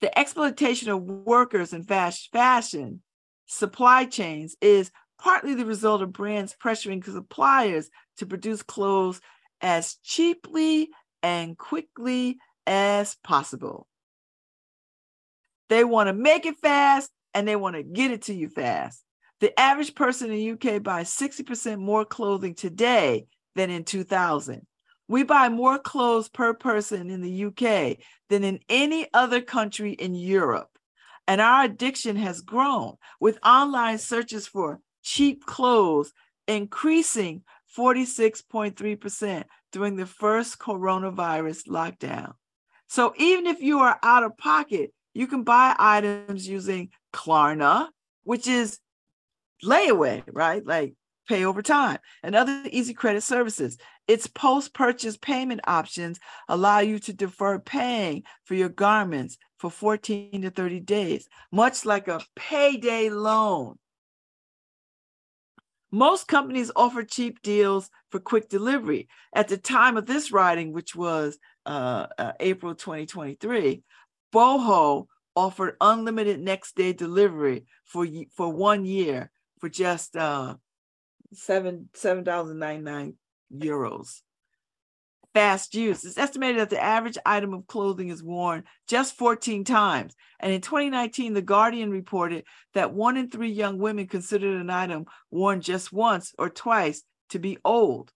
The 0.01 0.17
exploitation 0.17 0.89
of 0.89 1.01
workers 1.03 1.73
in 1.73 1.83
fast 1.83 2.29
fashion 2.31 3.01
supply 3.45 4.05
chains 4.05 4.55
is 4.61 4.91
partly 5.17 5.55
the 5.55 5.65
result 5.65 6.01
of 6.01 6.11
brands 6.11 6.55
pressuring 6.61 7.03
suppliers 7.03 7.89
to 8.17 8.25
produce 8.25 8.61
clothes 8.61 9.21
as 9.61 9.95
cheaply 10.03 10.89
and 11.23 11.57
quickly 11.57 12.37
as 12.67 13.15
possible. 13.23 13.87
They 15.69 15.83
want 15.83 16.07
to 16.07 16.13
make 16.13 16.45
it 16.45 16.57
fast 16.57 17.09
and 17.35 17.47
they 17.47 17.55
want 17.55 17.75
to 17.75 17.83
get 17.83 18.09
it 18.09 18.23
to 18.23 18.33
you 18.33 18.49
fast. 18.49 19.03
The 19.41 19.57
average 19.59 19.93
person 19.93 20.31
in 20.31 20.37
the 20.37 20.51
UK 20.51 20.81
buys 20.81 21.13
60% 21.13 21.77
more 21.77 22.05
clothing 22.05 22.55
today 22.55 23.27
than 23.55 23.69
in 23.69 23.83
2000. 23.83 24.65
We 25.07 25.23
buy 25.23 25.49
more 25.49 25.77
clothes 25.77 26.29
per 26.29 26.53
person 26.53 27.11
in 27.11 27.21
the 27.21 27.45
UK 27.45 27.97
than 28.29 28.43
in 28.43 28.61
any 28.69 29.07
other 29.13 29.41
country 29.41 29.91
in 29.91 30.15
Europe. 30.15 30.69
And 31.27 31.41
our 31.41 31.65
addiction 31.65 32.15
has 32.15 32.41
grown 32.41 32.95
with 33.19 33.37
online 33.45 33.97
searches 33.97 34.47
for 34.47 34.79
cheap 35.03 35.45
clothes 35.45 36.13
increasing 36.47 37.43
46.3% 37.77 39.43
during 39.71 39.95
the 39.95 40.05
first 40.05 40.57
coronavirus 40.59 41.67
lockdown. 41.67 42.33
So 42.87 43.13
even 43.17 43.45
if 43.47 43.59
you 43.59 43.79
are 43.79 43.99
out 44.01 44.23
of 44.23 44.37
pocket, 44.37 44.93
you 45.13 45.27
can 45.27 45.43
buy 45.43 45.75
items 45.77 46.47
using 46.47 46.89
Klarna, 47.15 47.87
which 48.23 48.47
is 48.47 48.79
layaway, 49.63 50.23
right? 50.31 50.65
Like 50.65 50.93
pay 51.27 51.45
over 51.45 51.61
time, 51.61 51.97
and 52.21 52.35
other 52.35 52.63
easy 52.71 52.93
credit 52.93 53.23
services. 53.23 53.77
Its 54.07 54.27
post 54.27 54.73
purchase 54.73 55.17
payment 55.17 55.61
options 55.65 56.19
allow 56.47 56.79
you 56.79 56.99
to 56.99 57.13
defer 57.13 57.57
paying 57.57 58.23
for 58.43 58.53
your 58.53 58.69
garments 58.69 59.37
for 59.57 59.71
14 59.71 60.43
to 60.43 60.49
30 60.51 60.81
days, 60.81 61.27
much 61.51 61.85
like 61.85 62.07
a 62.07 62.21
payday 62.35 63.09
loan. 63.09 63.77
Most 65.91 66.27
companies 66.27 66.71
offer 66.75 67.03
cheap 67.03 67.41
deals 67.41 67.89
for 68.11 68.19
quick 68.19 68.49
delivery. 68.49 69.07
At 69.33 69.47
the 69.47 69.57
time 69.57 69.95
of 69.95 70.05
this 70.05 70.31
writing, 70.31 70.73
which 70.73 70.93
was 70.93 71.39
uh, 71.65 72.07
uh, 72.17 72.33
April 72.39 72.75
2023, 72.75 73.81
Boohoo 74.31 75.07
offered 75.35 75.75
unlimited 75.81 76.39
next 76.39 76.75
day 76.75 76.93
delivery 76.93 77.65
for 77.85 78.07
for 78.35 78.49
one 78.49 78.85
year 78.85 79.31
for 79.59 79.69
just 79.69 80.15
uh, 80.15 80.55
seven 81.33 81.89
seven 81.93 82.23
dollars 82.23 82.55
ninety 82.55 82.83
nine 82.83 83.13
euros. 83.53 84.21
Fast 85.33 85.75
use. 85.75 86.05
It's 86.05 86.17
estimated 86.17 86.61
that 86.61 86.69
the 86.69 86.81
average 86.81 87.17
item 87.25 87.53
of 87.53 87.67
clothing 87.67 88.07
is 88.07 88.23
worn 88.23 88.63
just 88.87 89.17
14 89.17 89.65
times. 89.65 90.15
And 90.39 90.53
in 90.53 90.61
2019, 90.61 91.33
The 91.33 91.41
Guardian 91.41 91.91
reported 91.91 92.45
that 92.73 92.93
one 92.93 93.17
in 93.17 93.29
three 93.29 93.51
young 93.51 93.77
women 93.77 94.07
considered 94.07 94.61
an 94.61 94.69
item 94.69 95.07
worn 95.31 95.59
just 95.59 95.91
once 95.91 96.33
or 96.39 96.49
twice 96.49 97.03
to 97.31 97.39
be 97.39 97.57
old. 97.65 98.13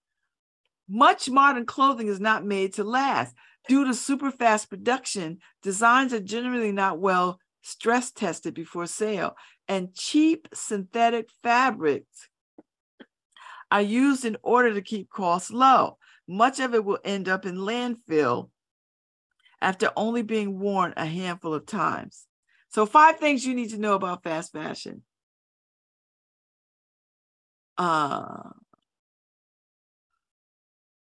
Much 0.87 1.29
modern 1.29 1.65
clothing 1.65 2.07
is 2.07 2.21
not 2.21 2.45
made 2.45 2.75
to 2.75 2.85
last. 2.85 3.35
Due 3.69 3.85
to 3.85 3.93
super 3.93 4.31
fast 4.31 4.67
production, 4.67 5.37
designs 5.61 6.11
are 6.11 6.19
generally 6.19 6.71
not 6.71 6.97
well 6.97 7.39
stress 7.61 8.11
tested 8.11 8.55
before 8.55 8.87
sale, 8.87 9.35
and 9.67 9.93
cheap 9.93 10.47
synthetic 10.55 11.29
fabrics 11.43 12.29
are 13.69 13.83
used 13.83 14.25
in 14.25 14.37
order 14.41 14.73
to 14.73 14.81
keep 14.81 15.07
costs 15.11 15.51
low. 15.51 15.99
Much 16.27 16.59
of 16.59 16.73
it 16.73 16.83
will 16.83 16.97
end 17.05 17.29
up 17.29 17.45
in 17.45 17.57
landfill 17.57 18.49
after 19.61 19.91
only 19.95 20.23
being 20.23 20.57
worn 20.57 20.91
a 20.97 21.05
handful 21.05 21.53
of 21.53 21.67
times. 21.67 22.25
So, 22.69 22.87
five 22.87 23.19
things 23.19 23.45
you 23.45 23.53
need 23.53 23.69
to 23.69 23.77
know 23.77 23.93
about 23.93 24.23
fast 24.23 24.51
fashion. 24.51 25.03
Uh, 27.77 28.49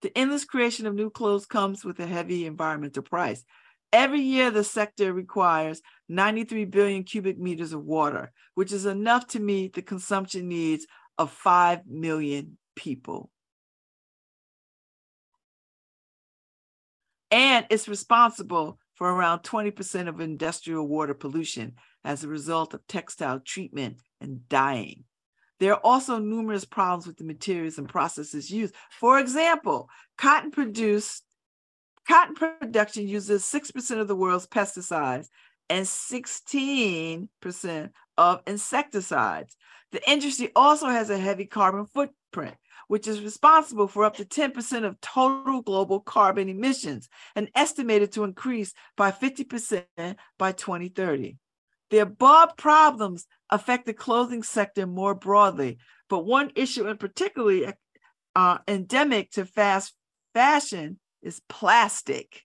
the 0.03 0.17
endless 0.17 0.45
creation 0.45 0.87
of 0.87 0.95
new 0.95 1.11
clothes 1.11 1.47
comes 1.47 1.85
with 1.85 1.99
a 2.01 2.07
heavy 2.07 2.47
environmental 2.47 3.03
price. 3.03 3.45
Every 3.93 4.21
year, 4.21 4.51
the 4.51 4.65
sector 4.65 5.13
requires 5.13 5.81
93 6.09 6.67
billion 6.67 7.05
cubic 7.05 7.39
meters 7.39 7.73
of 7.73 7.85
water, 7.85 8.33
which 8.55 8.73
is 8.73 8.85
enough 8.85 9.27
to 9.29 9.41
meet 9.41 9.75
the 9.75 9.83
consumption 9.83 10.49
needs 10.49 10.87
of 11.19 11.31
5 11.31 11.87
million 11.87 12.59
people. 12.75 13.31
And 17.31 17.67
it's 17.71 17.89
responsible 17.89 18.79
for 18.95 19.11
around 19.11 19.41
20% 19.41 20.09
of 20.09 20.21
industrial 20.21 20.87
water 20.87 21.15
pollution 21.15 21.75
as 22.05 22.23
a 22.23 22.29
result 22.29 22.73
of 22.75 22.87
textile 22.87 23.41
treatment 23.41 23.99
and 24.21 24.49
dyeing. 24.49 25.05
There 25.59 25.73
are 25.73 25.81
also 25.83 26.19
numerous 26.19 26.65
problems 26.65 27.07
with 27.07 27.17
the 27.17 27.25
materials 27.25 27.79
and 27.79 27.89
processes 27.89 28.51
used. 28.51 28.75
For 28.91 29.19
example, 29.19 29.89
cotton 30.19 30.51
produced 30.51 31.23
cotton 32.07 32.35
production 32.35 33.09
uses 33.09 33.43
6% 33.45 33.99
of 33.99 34.09
the 34.09 34.15
world's 34.15 34.47
pesticides 34.47 35.29
and 35.69 35.85
16% 35.85 37.91
of 38.17 38.43
insecticides. 38.47 39.57
The 39.93 40.11
industry 40.11 40.51
also 40.55 40.87
has 40.87 41.11
a 41.11 41.19
heavy 41.19 41.47
carbon 41.47 41.87
footprint, 41.87 42.55
which 42.89 43.09
is 43.09 43.21
responsible 43.21 43.89
for 43.89 44.05
up 44.05 44.17
to 44.17 44.25
10% 44.25 44.85
of 44.85 45.01
total 45.01 45.63
global 45.63 46.01
carbon 46.01 46.49
emissions 46.49 47.09
and 47.35 47.51
estimated 47.55 48.13
to 48.13 48.25
increase 48.25 48.75
by 48.97 49.11
50% 49.11 49.85
by 50.39 50.53
2030. 50.53 51.37
The 51.91 51.99
above 51.99 52.57
problems 52.57 53.27
affect 53.51 53.87
the 53.87 53.95
clothing 53.95 54.43
sector 54.43 54.87
more 54.87 55.15
broadly, 55.15 55.79
but 56.09 56.25
one 56.25 56.51
issue 56.57 56.89
in 56.89 56.97
particularly 56.97 57.73
uh, 58.35 58.59
endemic 58.67 59.31
to 59.33 59.47
fast 59.47 59.95
fashion 60.35 60.99
is 61.23 61.41
plastic. 61.49 62.43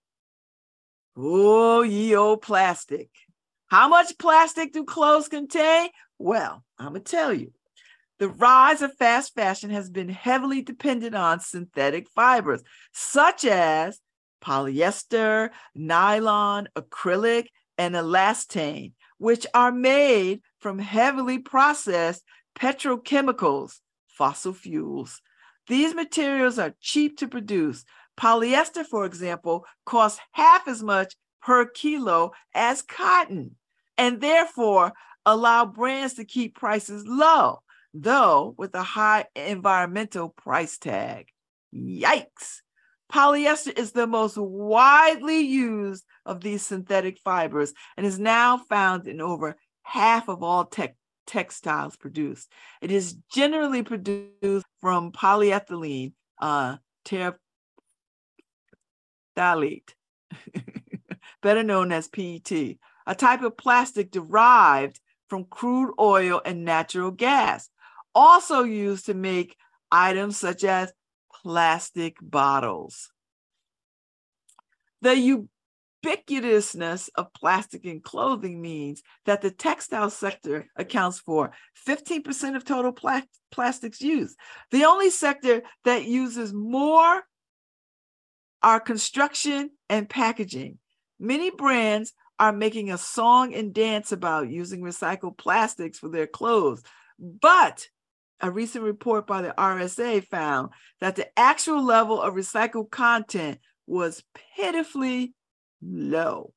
Oh, 1.17 1.81
ye 1.81 2.15
old 2.15 2.41
plastic. 2.41 3.09
How 3.67 3.87
much 3.87 4.17
plastic 4.17 4.73
do 4.73 4.83
clothes 4.83 5.27
contain? 5.27 5.89
Well, 6.17 6.63
I'm 6.77 6.89
going 6.89 7.03
to 7.03 7.11
tell 7.11 7.33
you. 7.33 7.53
The 8.19 8.29
rise 8.29 8.83
of 8.83 8.95
fast 8.97 9.33
fashion 9.33 9.71
has 9.71 9.89
been 9.89 10.09
heavily 10.09 10.61
dependent 10.61 11.15
on 11.15 11.39
synthetic 11.39 12.07
fibers, 12.09 12.61
such 12.93 13.45
as 13.45 13.99
polyester, 14.43 15.49
nylon, 15.73 16.67
acrylic, 16.75 17.47
and 17.77 17.95
elastane, 17.95 18.91
which 19.21 19.45
are 19.53 19.71
made 19.71 20.41
from 20.59 20.79
heavily 20.79 21.37
processed 21.37 22.23
petrochemicals, 22.57 23.79
fossil 24.07 24.51
fuels. 24.51 25.21
These 25.67 25.93
materials 25.93 26.57
are 26.57 26.73
cheap 26.81 27.19
to 27.19 27.27
produce. 27.27 27.85
Polyester, 28.19 28.83
for 28.83 29.05
example, 29.05 29.65
costs 29.85 30.19
half 30.31 30.67
as 30.67 30.81
much 30.81 31.15
per 31.39 31.65
kilo 31.65 32.31
as 32.55 32.81
cotton, 32.81 33.57
and 33.95 34.21
therefore 34.21 34.93
allow 35.23 35.65
brands 35.65 36.15
to 36.15 36.25
keep 36.25 36.55
prices 36.55 37.05
low 37.05 37.59
though 37.93 38.55
with 38.57 38.73
a 38.73 38.81
high 38.81 39.25
environmental 39.35 40.29
price 40.29 40.77
tag. 40.77 41.27
Yikes! 41.75 42.61
Polyester 43.11 43.77
is 43.77 43.91
the 43.91 44.07
most 44.07 44.37
widely 44.37 45.41
used 45.41 46.05
of 46.25 46.41
these 46.41 46.65
synthetic 46.65 47.19
fibers 47.19 47.73
and 47.97 48.05
is 48.05 48.19
now 48.19 48.57
found 48.57 49.07
in 49.07 49.21
over 49.21 49.57
half 49.83 50.29
of 50.29 50.43
all 50.43 50.71
textiles 51.25 51.95
produced. 51.97 52.51
It 52.81 52.91
is 52.91 53.17
generally 53.33 53.83
produced 53.83 54.65
from 54.79 55.11
polyethylene 55.11 56.13
uh, 56.39 56.77
terephthalate, 57.05 57.37
better 61.41 61.63
known 61.63 61.91
as 61.91 62.07
PET, 62.07 62.51
a 63.07 63.15
type 63.15 63.41
of 63.41 63.57
plastic 63.57 64.11
derived 64.11 64.99
from 65.27 65.45
crude 65.45 65.93
oil 65.99 66.41
and 66.45 66.65
natural 66.65 67.11
gas 67.11 67.69
also 68.13 68.63
used 68.63 69.05
to 69.05 69.13
make 69.13 69.55
items 69.91 70.37
such 70.37 70.63
as 70.63 70.91
plastic 71.33 72.17
bottles. 72.21 73.11
The 75.01 75.47
ubiquitousness 76.03 77.09
of 77.15 77.33
plastic 77.33 77.85
in 77.85 78.01
clothing 78.01 78.61
means 78.61 79.01
that 79.25 79.41
the 79.41 79.51
textile 79.51 80.09
sector 80.09 80.67
accounts 80.75 81.19
for 81.19 81.51
15% 81.87 82.55
of 82.55 82.65
total 82.65 82.91
pla- 82.91 83.21
plastics 83.51 84.01
used. 84.01 84.37
The 84.71 84.85
only 84.85 85.09
sector 85.09 85.61
that 85.85 86.05
uses 86.05 86.53
more 86.53 87.23
are 88.63 88.79
construction 88.79 89.71
and 89.89 90.09
packaging. 90.09 90.77
Many 91.19 91.51
brands 91.51 92.13
are 92.39 92.51
making 92.51 92.91
a 92.91 92.97
song 92.97 93.53
and 93.53 93.73
dance 93.73 94.11
about 94.11 94.49
using 94.49 94.81
recycled 94.81 95.37
plastics 95.37 95.99
for 95.99 96.09
their 96.09 96.27
clothes, 96.27 96.83
but 97.19 97.87
a 98.39 98.49
recent 98.49 98.83
report 98.83 99.27
by 99.27 99.43
the 99.43 99.53
RSA 99.55 100.25
found 100.25 100.69
that 100.99 101.15
the 101.15 101.27
actual 101.37 101.83
level 101.83 102.19
of 102.19 102.33
recycled 102.33 102.89
content 102.89 103.59
was 103.85 104.23
pitifully 104.55 105.35
low. 105.81 106.53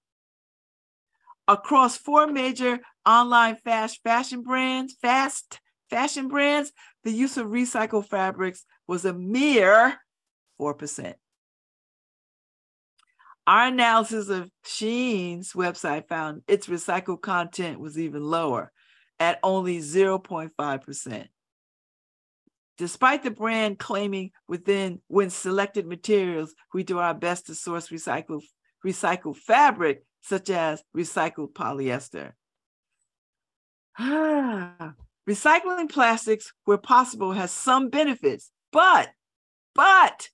Across 1.47 1.99
four 1.99 2.27
major 2.27 2.81
online 3.05 3.57
fast 3.57 4.01
fashion 4.03 4.43
brands, 4.43 4.95
fast 5.01 5.61
fashion 5.91 6.29
brands, 6.29 6.73
the 7.03 7.11
use 7.11 7.37
of 7.37 7.49
recycled 7.49 8.09
fabrics 8.09 8.65
was 8.87 9.05
a 9.05 9.13
mere 9.13 9.99
4%. 10.61 11.15
Our 13.47 13.67
analysis 13.67 14.31
of 14.31 14.51
Shein's 14.65 15.53
website 15.53 16.09
found 16.09 16.43
its 16.49 16.67
recycled 16.67 17.21
content 17.21 17.79
was 17.79 17.99
even 17.99 18.23
lower 18.23 18.73
at 19.21 19.39
only 19.43 19.79
0.5%. 19.79 21.29
Despite 22.77 23.23
the 23.23 23.31
brand 23.31 23.79
claiming 23.79 24.31
within 24.49 25.01
when 25.07 25.31
selected 25.31 25.87
materials, 25.87 26.55
we 26.73 26.83
do 26.83 26.99
our 26.99 27.15
best 27.15 27.47
to 27.47 27.55
source 27.55 27.89
recycled, 27.89 28.43
recycled 28.85 29.37
fabric, 29.37 30.05
such 30.23 30.51
as 30.51 30.83
recycled 30.97 31.53
polyester. 31.53 32.33
Recycling 35.29 35.89
plastics 35.91 36.53
where 36.65 36.79
possible 36.79 37.33
has 37.33 37.51
some 37.51 37.89
benefits, 37.89 38.51
but, 38.73 39.11
but 39.75 40.29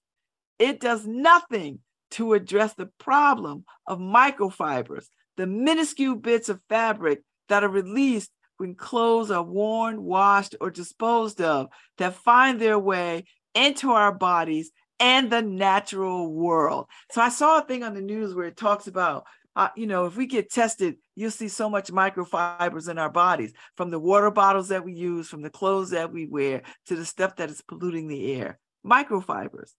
it 0.58 0.80
does 0.80 1.06
nothing 1.06 1.78
to 2.12 2.32
address 2.32 2.74
the 2.74 2.90
problem 2.98 3.64
of 3.86 3.98
microfibers, 3.98 5.06
the 5.36 5.46
minuscule 5.46 6.16
bits 6.16 6.48
of 6.48 6.60
fabric 6.68 7.22
that 7.48 7.62
are 7.62 7.68
released 7.68 8.30
when 8.56 8.74
clothes 8.74 9.30
are 9.30 9.42
worn, 9.42 10.02
washed, 10.02 10.54
or 10.60 10.70
disposed 10.70 11.40
of 11.40 11.68
that 11.98 12.14
find 12.14 12.60
their 12.60 12.78
way 12.78 13.24
into 13.54 13.92
our 13.92 14.12
bodies 14.12 14.70
and 15.00 15.30
the 15.30 15.42
natural 15.42 16.30
world. 16.32 16.86
So 17.10 17.20
I 17.22 17.30
saw 17.30 17.58
a 17.58 17.64
thing 17.64 17.82
on 17.82 17.94
the 17.94 18.02
news 18.02 18.34
where 18.34 18.46
it 18.46 18.56
talks 18.56 18.86
about, 18.86 19.26
uh, 19.56 19.68
you 19.74 19.86
know, 19.86 20.04
if 20.06 20.16
we 20.16 20.26
get 20.26 20.50
tested, 20.50 20.96
you'll 21.16 21.30
see 21.30 21.48
so 21.48 21.68
much 21.68 21.90
microfibers 21.90 22.88
in 22.88 22.98
our 22.98 23.10
bodies 23.10 23.52
from 23.76 23.90
the 23.90 23.98
water 23.98 24.30
bottles 24.30 24.68
that 24.68 24.84
we 24.84 24.92
use, 24.92 25.28
from 25.28 25.42
the 25.42 25.50
clothes 25.50 25.90
that 25.90 26.12
we 26.12 26.26
wear, 26.26 26.62
to 26.86 26.94
the 26.94 27.04
stuff 27.04 27.36
that 27.36 27.50
is 27.50 27.62
polluting 27.62 28.06
the 28.06 28.32
air. 28.34 28.58
Microfibers. 28.86 29.72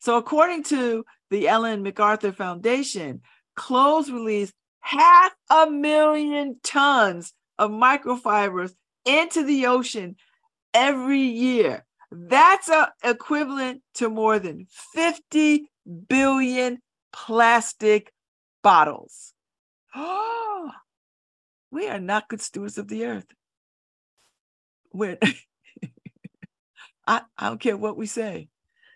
So, 0.00 0.16
according 0.16 0.62
to 0.64 1.04
the 1.30 1.48
Ellen 1.48 1.82
MacArthur 1.82 2.32
Foundation, 2.32 3.22
clothes 3.56 4.10
release 4.10 4.52
half 4.80 5.34
a 5.50 5.68
million 5.68 6.60
tons 6.62 7.32
of 7.58 7.70
microfibers 7.70 8.72
into 9.04 9.44
the 9.44 9.66
ocean 9.66 10.16
every 10.72 11.22
year. 11.22 11.84
That's 12.10 12.68
a, 12.68 12.92
equivalent 13.04 13.82
to 13.94 14.08
more 14.08 14.38
than 14.38 14.66
50 14.94 15.70
billion 16.08 16.78
plastic 17.12 18.12
bottles. 18.62 19.34
Oh, 19.94 20.70
we 21.70 21.88
are 21.88 22.00
not 22.00 22.28
good 22.28 22.40
stewards 22.40 22.78
of 22.78 22.88
the 22.88 23.04
earth. 23.04 23.26
We're, 24.92 25.18
I, 27.06 27.22
I 27.36 27.48
don't 27.48 27.60
care 27.60 27.76
what 27.76 27.96
we 27.96 28.06
say. 28.06 28.48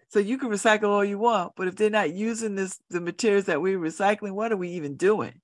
So 0.08 0.18
you 0.18 0.36
can 0.36 0.50
recycle 0.50 0.88
all 0.88 1.04
you 1.04 1.18
want, 1.18 1.52
but 1.56 1.68
if 1.68 1.76
they're 1.76 1.88
not 1.88 2.12
using 2.12 2.54
this, 2.54 2.78
the 2.90 3.00
materials 3.00 3.46
that 3.46 3.62
we're 3.62 3.78
recycling, 3.78 4.32
what 4.32 4.52
are 4.52 4.58
we 4.58 4.70
even 4.70 4.96
doing? 4.96 5.40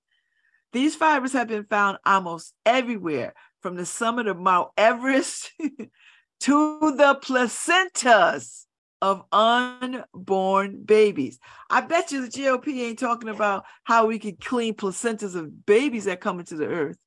These 0.73 0.95
fibers 0.95 1.33
have 1.33 1.49
been 1.49 1.65
found 1.65 1.99
almost 2.05 2.53
everywhere, 2.67 3.33
from 3.61 3.77
the 3.77 3.87
summit 3.87 4.27
of 4.27 4.39
Mount 4.39 4.69
Everest 4.77 5.51
to 6.41 6.95
the 6.97 7.19
placentas 7.23 8.65
of 9.01 9.25
unborn 9.33 10.83
babies. 10.83 11.39
I 11.71 11.83
bet 11.83 12.11
you 12.11 12.23
the 12.23 12.29
GOP 12.29 12.81
ain't 12.81 12.99
talking 12.99 13.29
about 13.29 13.65
how 13.85 14.07
we 14.07 14.19
could 14.19 14.41
clean 14.41 14.75
placentas 14.75 15.35
of 15.37 15.67
babies 15.67 16.07
that 16.07 16.21
come 16.21 16.41
into 16.41 16.57
the 16.57 16.67
earth. 16.67 16.99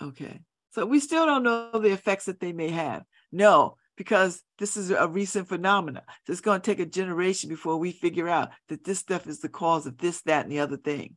Okay. 0.00 0.40
So 0.72 0.86
we 0.86 1.00
still 1.00 1.26
don't 1.26 1.42
know 1.42 1.70
the 1.78 1.92
effects 1.92 2.26
that 2.26 2.40
they 2.40 2.52
may 2.52 2.70
have. 2.70 3.04
No, 3.32 3.76
because 3.96 4.42
this 4.58 4.76
is 4.76 4.90
a 4.90 5.08
recent 5.08 5.48
phenomenon. 5.48 6.02
So 6.26 6.32
it's 6.32 6.40
going 6.40 6.60
to 6.60 6.70
take 6.70 6.80
a 6.80 6.86
generation 6.86 7.50
before 7.50 7.76
we 7.76 7.92
figure 7.92 8.28
out 8.28 8.50
that 8.68 8.84
this 8.84 8.98
stuff 8.98 9.26
is 9.26 9.40
the 9.40 9.48
cause 9.48 9.86
of 9.86 9.98
this, 9.98 10.22
that, 10.22 10.44
and 10.44 10.52
the 10.52 10.60
other 10.60 10.78
thing. 10.78 11.16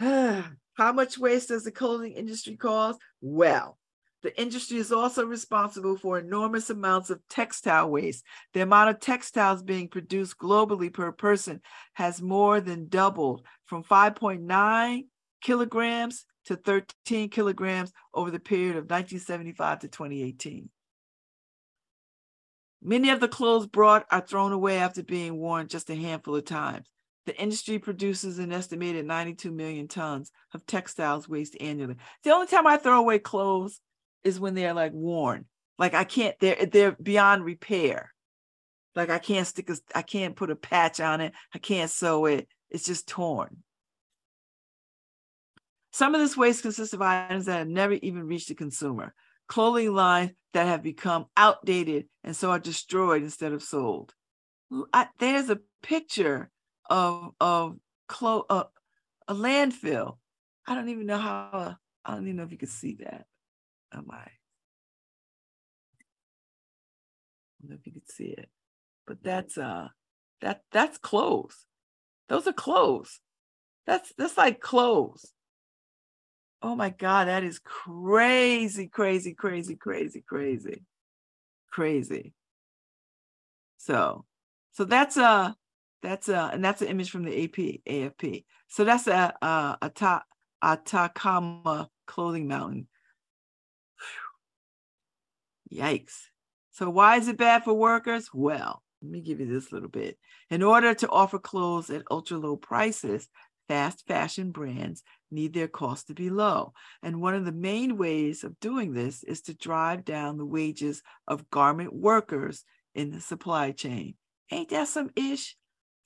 How 0.76 0.92
much 0.92 1.18
waste 1.18 1.48
does 1.48 1.64
the 1.64 1.72
clothing 1.72 2.12
industry 2.12 2.56
cause? 2.56 2.96
Well, 3.22 3.78
the 4.22 4.38
industry 4.38 4.76
is 4.76 4.92
also 4.92 5.24
responsible 5.24 5.96
for 5.96 6.18
enormous 6.18 6.68
amounts 6.68 7.08
of 7.08 7.20
textile 7.30 7.90
waste. 7.90 8.24
The 8.52 8.60
amount 8.60 8.90
of 8.90 9.00
textiles 9.00 9.62
being 9.62 9.88
produced 9.88 10.36
globally 10.36 10.92
per 10.92 11.12
person 11.12 11.62
has 11.94 12.20
more 12.20 12.60
than 12.60 12.88
doubled 12.88 13.46
from 13.64 13.84
5.9 13.84 15.06
kilograms 15.40 16.26
to 16.44 16.56
13 16.56 17.30
kilograms 17.30 17.92
over 18.12 18.30
the 18.30 18.38
period 18.38 18.76
of 18.76 18.84
1975 18.84 19.80
to 19.80 19.88
2018. 19.88 20.68
Many 22.82 23.10
of 23.10 23.20
the 23.20 23.28
clothes 23.28 23.66
brought 23.66 24.06
are 24.10 24.20
thrown 24.20 24.52
away 24.52 24.78
after 24.78 25.02
being 25.02 25.38
worn 25.38 25.68
just 25.68 25.88
a 25.88 25.94
handful 25.94 26.36
of 26.36 26.44
times. 26.44 26.86
The 27.26 27.36
industry 27.40 27.80
produces 27.80 28.38
an 28.38 28.52
estimated 28.52 29.04
92 29.04 29.50
million 29.50 29.88
tons 29.88 30.30
of 30.54 30.64
textiles 30.64 31.28
waste 31.28 31.56
annually. 31.60 31.96
The 32.22 32.30
only 32.30 32.46
time 32.46 32.66
I 32.68 32.76
throw 32.76 33.00
away 33.00 33.18
clothes 33.18 33.80
is 34.22 34.38
when 34.38 34.54
they're 34.54 34.74
like 34.74 34.92
worn. 34.92 35.46
Like 35.78 35.92
I 35.92 36.04
can't, 36.04 36.38
they're 36.38 36.66
they're 36.66 36.92
beyond 36.92 37.44
repair. 37.44 38.12
Like 38.94 39.10
I 39.10 39.18
can't 39.18 39.46
stick 39.46 39.68
a, 39.68 39.76
I 39.94 40.02
can't 40.02 40.36
put 40.36 40.50
a 40.50 40.56
patch 40.56 41.00
on 41.00 41.20
it. 41.20 41.34
I 41.52 41.58
can't 41.58 41.90
sew 41.90 42.26
it. 42.26 42.48
It's 42.70 42.86
just 42.86 43.08
torn. 43.08 43.58
Some 45.92 46.14
of 46.14 46.20
this 46.20 46.36
waste 46.36 46.62
consists 46.62 46.94
of 46.94 47.02
items 47.02 47.46
that 47.46 47.58
have 47.58 47.68
never 47.68 47.94
even 47.94 48.26
reached 48.26 48.48
the 48.48 48.54
consumer. 48.54 49.14
Clothing 49.48 49.92
lines 49.94 50.32
that 50.52 50.66
have 50.66 50.82
become 50.82 51.26
outdated 51.36 52.06
and 52.22 52.36
so 52.36 52.50
are 52.50 52.58
destroyed 52.58 53.22
instead 53.22 53.52
of 53.52 53.62
sold. 53.62 54.14
I- 54.92 55.08
there's 55.18 55.50
a 55.50 55.60
picture 55.82 56.50
of 56.88 57.32
of 57.40 57.76
clo- 58.08 58.46
uh, 58.48 58.64
a 59.28 59.34
landfill. 59.34 60.18
I 60.66 60.74
don't 60.74 60.88
even 60.88 61.06
know 61.06 61.18
how. 61.18 61.76
I 62.04 62.14
don't 62.14 62.24
even 62.24 62.36
know 62.36 62.44
if 62.44 62.52
you 62.52 62.58
can 62.58 62.68
see 62.68 62.96
that. 63.00 63.26
Am 63.92 64.06
I? 64.10 64.16
I 64.16 64.30
don't 67.60 67.70
know 67.70 67.76
if 67.80 67.86
you 67.86 67.92
could 67.92 68.10
see 68.10 68.26
it, 68.26 68.48
but 69.06 69.22
that's 69.22 69.58
uh, 69.58 69.88
that 70.40 70.62
that's 70.72 70.98
clothes. 70.98 71.66
Those 72.28 72.46
are 72.46 72.52
clothes. 72.52 73.20
That's 73.86 74.12
that's 74.18 74.36
like 74.36 74.60
clothes. 74.60 75.32
Oh 76.62 76.74
my 76.74 76.90
God, 76.90 77.28
that 77.28 77.44
is 77.44 77.58
crazy, 77.58 78.88
crazy, 78.88 79.34
crazy, 79.34 79.76
crazy, 79.76 80.24
crazy, 80.26 80.82
crazy. 81.70 82.32
So, 83.76 84.24
so 84.72 84.84
that's 84.84 85.16
a 85.16 85.54
that's 86.02 86.28
a 86.28 86.50
and 86.52 86.64
that's 86.64 86.82
an 86.82 86.88
image 86.88 87.10
from 87.10 87.24
the 87.24 87.44
AP 87.44 87.80
AFP. 87.86 88.44
So 88.68 88.84
that's 88.84 89.06
a 89.06 89.34
a 89.40 89.78
Ata- 89.82 90.24
Atacama 90.62 91.88
clothing 92.06 92.48
mountain. 92.48 92.88
Phew. 95.70 95.78
Yikes. 95.78 96.28
So 96.70 96.90
why 96.90 97.16
is 97.16 97.28
it 97.28 97.38
bad 97.38 97.64
for 97.64 97.74
workers? 97.74 98.30
Well, 98.32 98.82
let 99.02 99.10
me 99.10 99.20
give 99.20 99.40
you 99.40 99.46
this 99.46 99.72
little 99.72 99.88
bit. 99.88 100.18
In 100.50 100.62
order 100.62 100.94
to 100.94 101.08
offer 101.08 101.38
clothes 101.38 101.90
at 101.90 102.02
ultra 102.10 102.38
low 102.38 102.56
prices, 102.56 103.28
fast 103.68 104.06
fashion 104.06 104.50
brands 104.50 105.02
need 105.30 105.54
their 105.54 105.68
cost 105.68 106.06
to 106.08 106.14
be 106.14 106.30
low. 106.30 106.72
And 107.02 107.20
one 107.20 107.34
of 107.34 107.44
the 107.44 107.52
main 107.52 107.96
ways 107.96 108.44
of 108.44 108.60
doing 108.60 108.92
this 108.92 109.24
is 109.24 109.40
to 109.42 109.54
drive 109.54 110.04
down 110.04 110.36
the 110.36 110.46
wages 110.46 111.02
of 111.26 111.50
garment 111.50 111.92
workers 111.92 112.64
in 112.94 113.10
the 113.10 113.20
supply 113.20 113.72
chain. 113.72 114.14
Ain't 114.50 114.70
that 114.70 114.88
some 114.88 115.10
ish? 115.16 115.56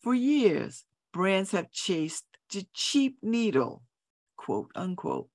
For 0.00 0.14
years, 0.14 0.84
brands 1.12 1.50
have 1.50 1.70
chased 1.70 2.24
the 2.50 2.66
cheap 2.72 3.18
needle, 3.22 3.82
quote 4.36 4.70
unquote, 4.74 5.28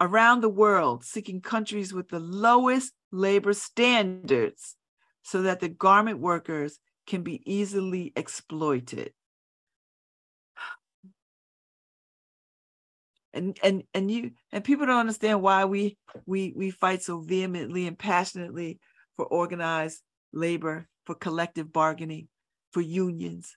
around 0.00 0.40
the 0.40 0.48
world, 0.48 1.04
seeking 1.04 1.40
countries 1.40 1.92
with 1.92 2.08
the 2.08 2.20
lowest 2.20 2.92
labor 3.10 3.52
standards 3.52 4.76
so 5.22 5.42
that 5.42 5.58
the 5.58 5.68
garment 5.68 6.20
workers 6.20 6.78
can 7.06 7.22
be 7.22 7.42
easily 7.44 8.12
exploited. 8.14 9.12
and 13.34 13.58
and 13.64 13.82
and 13.94 14.08
you 14.10 14.30
and 14.52 14.62
people 14.62 14.86
don't 14.86 15.00
understand 15.00 15.42
why 15.42 15.64
we 15.64 15.98
we 16.24 16.52
we 16.56 16.70
fight 16.70 17.02
so 17.02 17.18
vehemently 17.20 17.88
and 17.88 17.98
passionately 17.98 18.78
for 19.16 19.26
organized 19.26 20.02
labor 20.32 20.88
for 21.04 21.16
collective 21.16 21.72
bargaining 21.72 22.28
for 22.70 22.80
unions 22.80 23.56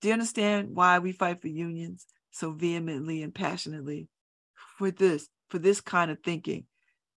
do 0.00 0.08
you 0.08 0.14
understand 0.14 0.74
why 0.74 0.98
we 0.98 1.12
fight 1.12 1.40
for 1.40 1.48
unions 1.48 2.06
so 2.30 2.52
vehemently 2.52 3.22
and 3.22 3.34
passionately 3.34 4.08
for 4.78 4.90
this 4.90 5.28
for 5.48 5.58
this 5.58 5.80
kind 5.80 6.10
of 6.10 6.18
thinking 6.22 6.64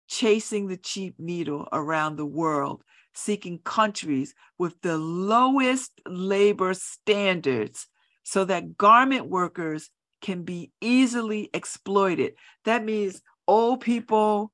chasing 0.08 0.68
the 0.68 0.76
cheap 0.76 1.14
needle 1.18 1.68
around 1.72 2.16
the 2.16 2.26
world 2.26 2.82
seeking 3.16 3.58
countries 3.58 4.34
with 4.58 4.80
the 4.82 4.98
lowest 4.98 5.92
labor 6.06 6.74
standards 6.74 7.88
so 8.22 8.44
that 8.44 8.76
garment 8.76 9.26
workers 9.28 9.90
can 10.20 10.42
be 10.42 10.72
easily 10.80 11.50
exploited. 11.54 12.34
That 12.64 12.84
means 12.84 13.22
old 13.46 13.80
people, 13.80 14.52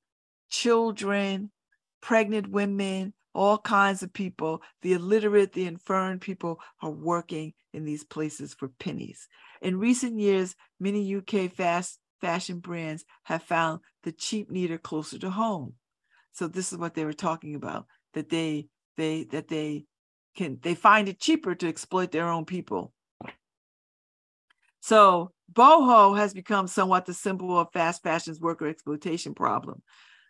children, 0.49 1.51
pregnant 2.01 2.47
women, 2.47 3.13
all 3.33 3.57
kinds 3.57 4.03
of 4.03 4.13
people, 4.13 4.61
the 4.81 4.93
illiterate, 4.93 5.53
the 5.53 5.65
infirm 5.65 6.19
people 6.19 6.59
are 6.81 6.91
working 6.91 7.53
in 7.73 7.83
these 7.85 8.03
places 8.03 8.53
for 8.53 8.67
pennies. 8.67 9.27
In 9.61 9.79
recent 9.79 10.19
years, 10.19 10.55
many 10.79 11.15
UK 11.15 11.51
fast 11.51 11.99
fashion 12.21 12.59
brands 12.59 13.03
have 13.23 13.43
found 13.43 13.81
the 14.03 14.11
cheap 14.11 14.49
needle 14.49 14.77
closer 14.77 15.19
to 15.19 15.29
home. 15.29 15.73
So 16.31 16.47
this 16.47 16.71
is 16.71 16.77
what 16.77 16.93
they 16.93 17.05
were 17.05 17.13
talking 17.13 17.55
about 17.55 17.85
that 18.13 18.29
they 18.29 18.67
they 18.97 19.25
that 19.25 19.47
they 19.47 19.85
can 20.35 20.59
they 20.61 20.75
find 20.75 21.09
it 21.09 21.19
cheaper 21.19 21.55
to 21.55 21.67
exploit 21.67 22.11
their 22.11 22.29
own 22.29 22.45
people. 22.45 22.93
So 24.79 25.31
Boohoo 25.49 26.15
has 26.15 26.33
become 26.33 26.67
somewhat 26.67 27.05
the 27.05 27.13
symbol 27.13 27.57
of 27.57 27.71
fast 27.71 28.03
fashion's 28.03 28.39
worker 28.39 28.67
exploitation 28.67 29.33
problem. 29.33 29.81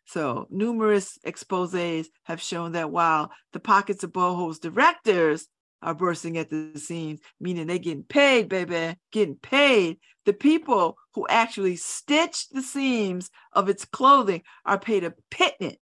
So 0.05 0.47
numerous 0.49 1.17
exposés 1.25 2.07
have 2.23 2.41
shown 2.41 2.73
that 2.73 2.91
while 2.91 3.31
the 3.53 3.59
pockets 3.59 4.03
of 4.03 4.13
Boohoo's 4.13 4.59
directors 4.59 5.47
are 5.83 5.93
bursting 5.93 6.37
at 6.37 6.49
the 6.49 6.71
seams, 6.75 7.19
meaning 7.39 7.67
they're 7.67 7.77
getting 7.77 8.03
paid, 8.03 8.49
baby, 8.49 8.95
getting 9.11 9.35
paid, 9.35 9.99
the 10.25 10.33
people 10.33 10.97
who 11.13 11.27
actually 11.29 11.75
stitch 11.75 12.47
the 12.49 12.61
seams 12.61 13.29
of 13.51 13.69
its 13.69 13.85
clothing 13.85 14.41
are 14.65 14.79
paid 14.79 15.03
a 15.03 15.13
pittance, 15.29 15.77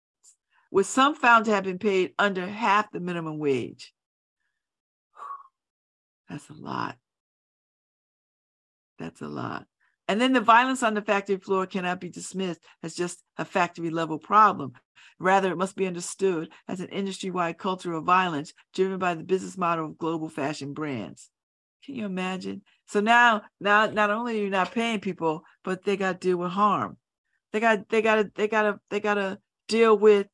with 0.70 0.86
some 0.86 1.14
found 1.14 1.44
to 1.44 1.52
have 1.52 1.64
been 1.64 1.78
paid 1.78 2.12
under 2.18 2.46
half 2.46 2.90
the 2.90 3.00
minimum 3.00 3.38
wage. 3.38 3.94
That's 6.28 6.48
a 6.50 6.54
lot. 6.54 6.96
That's 8.98 9.20
a 9.20 9.28
lot. 9.28 9.66
And 10.08 10.20
then 10.20 10.32
the 10.32 10.40
violence 10.40 10.82
on 10.82 10.94
the 10.94 11.02
factory 11.02 11.36
floor 11.36 11.66
cannot 11.66 12.00
be 12.00 12.08
dismissed 12.08 12.60
as 12.82 12.94
just 12.94 13.22
a 13.38 13.44
factory 13.44 13.90
level 13.90 14.18
problem. 14.18 14.72
Rather, 15.18 15.52
it 15.52 15.56
must 15.56 15.76
be 15.76 15.86
understood 15.86 16.50
as 16.66 16.80
an 16.80 16.88
industry 16.88 17.30
wide 17.30 17.58
culture 17.58 17.92
of 17.92 18.04
violence 18.04 18.52
driven 18.74 18.98
by 18.98 19.14
the 19.14 19.22
business 19.22 19.56
model 19.56 19.86
of 19.86 19.98
global 19.98 20.28
fashion 20.28 20.72
brands. 20.72 21.30
Can 21.84 21.94
you 21.94 22.06
imagine? 22.06 22.62
So 22.86 23.00
now, 23.00 23.42
now, 23.60 23.86
not 23.86 24.10
only 24.10 24.38
are 24.38 24.42
you 24.42 24.50
not 24.50 24.72
paying 24.72 25.00
people, 25.00 25.44
but 25.64 25.84
they 25.84 25.96
got 25.96 26.20
to 26.20 26.28
deal 26.28 26.36
with 26.36 26.50
harm. 26.50 26.96
They 27.52 27.60
got, 27.60 27.88
they 27.88 28.02
got 28.02 28.16
to, 28.16 28.30
they 28.34 28.48
got 28.48 28.62
to, 28.62 28.80
they 28.90 29.00
got 29.00 29.14
to 29.14 29.38
deal 29.68 29.96
with 29.96 30.26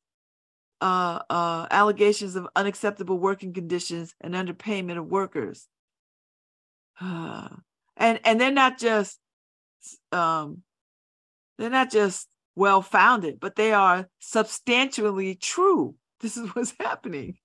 uh, 0.81 1.21
uh, 1.29 1.67
allegations 1.71 2.37
of 2.37 2.49
unacceptable 2.55 3.19
working 3.19 3.53
conditions 3.53 4.15
and 4.21 4.35
underpayment 4.35 4.99
of 4.99 5.07
workers. 5.07 5.67
and 7.01 7.61
and 7.97 8.41
they're 8.41 8.51
not 8.51 8.79
just 8.79 9.19
um, 10.13 10.63
they're 11.59 11.71
not 11.71 11.91
just 11.91 12.29
well 12.55 12.83
founded, 12.83 13.39
but 13.41 13.57
they 13.57 13.73
are 13.73 14.09
substantially 14.19 15.35
true. 15.35 15.95
This 16.21 16.37
is 16.37 16.49
what's 16.55 16.75
happening. 16.79 17.37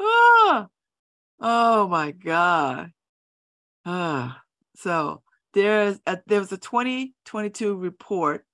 ah, 0.00 0.68
oh 1.40 1.88
my 1.88 2.12
God. 2.12 2.92
Ah, 3.84 4.42
so 4.76 5.22
there's 5.54 5.98
a, 6.06 6.18
there 6.26 6.40
was 6.40 6.52
a 6.52 6.58
2022 6.58 7.74
report, 7.74 8.44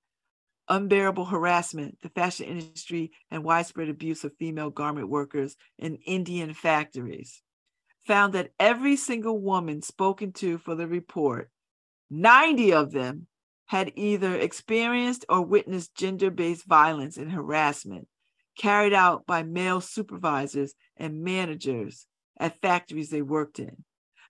Unbearable 0.69 1.25
Harassment, 1.25 1.97
the 2.01 2.09
Fashion 2.09 2.47
Industry 2.47 3.11
and 3.29 3.43
Widespread 3.43 3.89
Abuse 3.89 4.23
of 4.23 4.33
Female 4.39 4.69
Garment 4.69 5.09
Workers 5.09 5.55
in 5.77 5.97
Indian 6.05 6.53
Factories 6.53 7.43
found 8.05 8.33
that 8.33 8.51
every 8.59 8.95
single 8.95 9.39
woman 9.39 9.81
spoken 9.81 10.31
to 10.33 10.57
for 10.57 10.75
the 10.75 10.87
report, 10.87 11.49
90 12.09 12.73
of 12.73 12.91
them 12.91 13.27
had 13.65 13.91
either 13.95 14.35
experienced 14.35 15.25
or 15.27 15.41
witnessed 15.41 15.95
gender 15.95 16.29
based 16.29 16.65
violence 16.65 17.17
and 17.17 17.31
harassment 17.31 18.07
carried 18.57 18.93
out 18.93 19.25
by 19.25 19.43
male 19.43 19.81
supervisors 19.81 20.73
and 20.97 21.23
managers 21.23 22.07
at 22.39 22.61
factories 22.61 23.09
they 23.09 23.21
worked 23.21 23.59
in. 23.59 23.83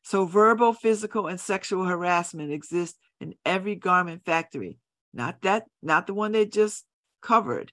So, 0.03 0.25
verbal, 0.25 0.73
physical, 0.73 1.27
and 1.27 1.39
sexual 1.39 1.85
harassment 1.85 2.51
exists 2.51 2.97
in 3.19 3.33
every 3.43 3.75
garment 3.75 4.23
factory. 4.23 4.77
Not 5.13 5.41
that, 5.41 5.65
not 5.81 6.07
the 6.07 6.13
one 6.13 6.31
they 6.31 6.45
just 6.45 6.85
covered. 7.21 7.71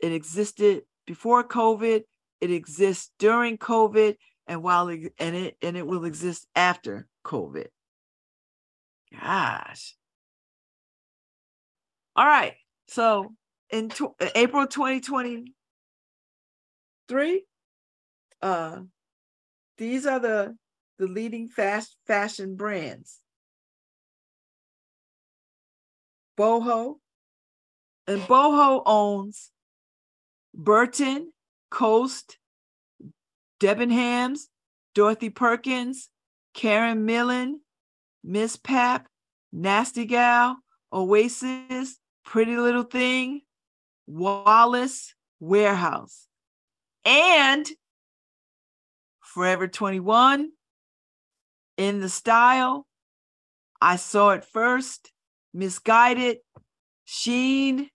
It 0.00 0.12
existed 0.12 0.82
before 1.06 1.44
COVID. 1.44 2.02
It 2.40 2.50
exists 2.50 3.10
during 3.18 3.56
COVID, 3.56 4.16
and 4.46 4.62
while 4.62 4.88
it, 4.88 5.12
and 5.18 5.36
it 5.36 5.56
and 5.62 5.76
it 5.76 5.86
will 5.86 6.04
exist 6.04 6.46
after 6.54 7.08
COVID. 7.24 7.68
Gosh. 9.12 9.96
All 12.16 12.26
right. 12.26 12.54
So 12.88 13.32
in 13.70 13.88
tw- 13.88 14.14
April 14.34 14.66
2023, 14.66 17.44
uh, 18.42 18.80
these 19.78 20.06
are 20.06 20.18
the 20.18 20.56
the 20.98 21.06
leading 21.06 21.48
fast 21.48 21.96
fashion 22.06 22.56
brands. 22.56 23.20
Boohoo, 26.36 26.96
And 28.06 28.26
Boohoo 28.26 28.82
owns 28.86 29.50
Burton, 30.54 31.32
Coast, 31.70 32.38
Debenhams, 33.62 34.48
Dorothy 34.92 35.30
Perkins, 35.30 36.08
Karen 36.52 37.04
Millen, 37.04 37.60
Miss 38.24 38.56
Pap, 38.56 39.06
Nasty 39.52 40.04
Gal, 40.04 40.56
Oasis, 40.92 41.96
Pretty 42.24 42.56
Little 42.56 42.82
Thing, 42.82 43.42
Wallis, 44.08 45.14
Warehouse, 45.38 46.26
and 47.04 47.68
Forever 49.20 49.68
21 49.68 50.50
In 51.76 52.00
The 52.00 52.08
Style. 52.08 52.84
I 53.80 53.94
saw 53.94 54.30
it 54.30 54.44
first, 54.44 55.12
Missguided, 55.56 56.38
Shein, 57.06 57.86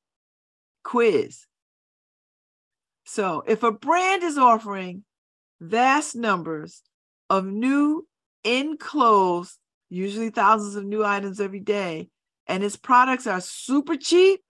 quiz. 0.85 1.45
So 3.05 3.43
if 3.45 3.63
a 3.63 3.71
brand 3.71 4.23
is 4.23 4.37
offering 4.37 5.03
vast 5.59 6.15
numbers 6.15 6.83
of 7.29 7.45
new 7.45 8.07
in 8.43 8.77
clothes, 8.77 9.57
usually 9.89 10.29
thousands 10.29 10.75
of 10.75 10.85
new 10.85 11.03
items 11.03 11.39
every 11.39 11.59
day, 11.59 12.09
and 12.47 12.63
its 12.63 12.75
products 12.75 13.27
are 13.27 13.41
super 13.41 13.95
cheap, 13.97 14.41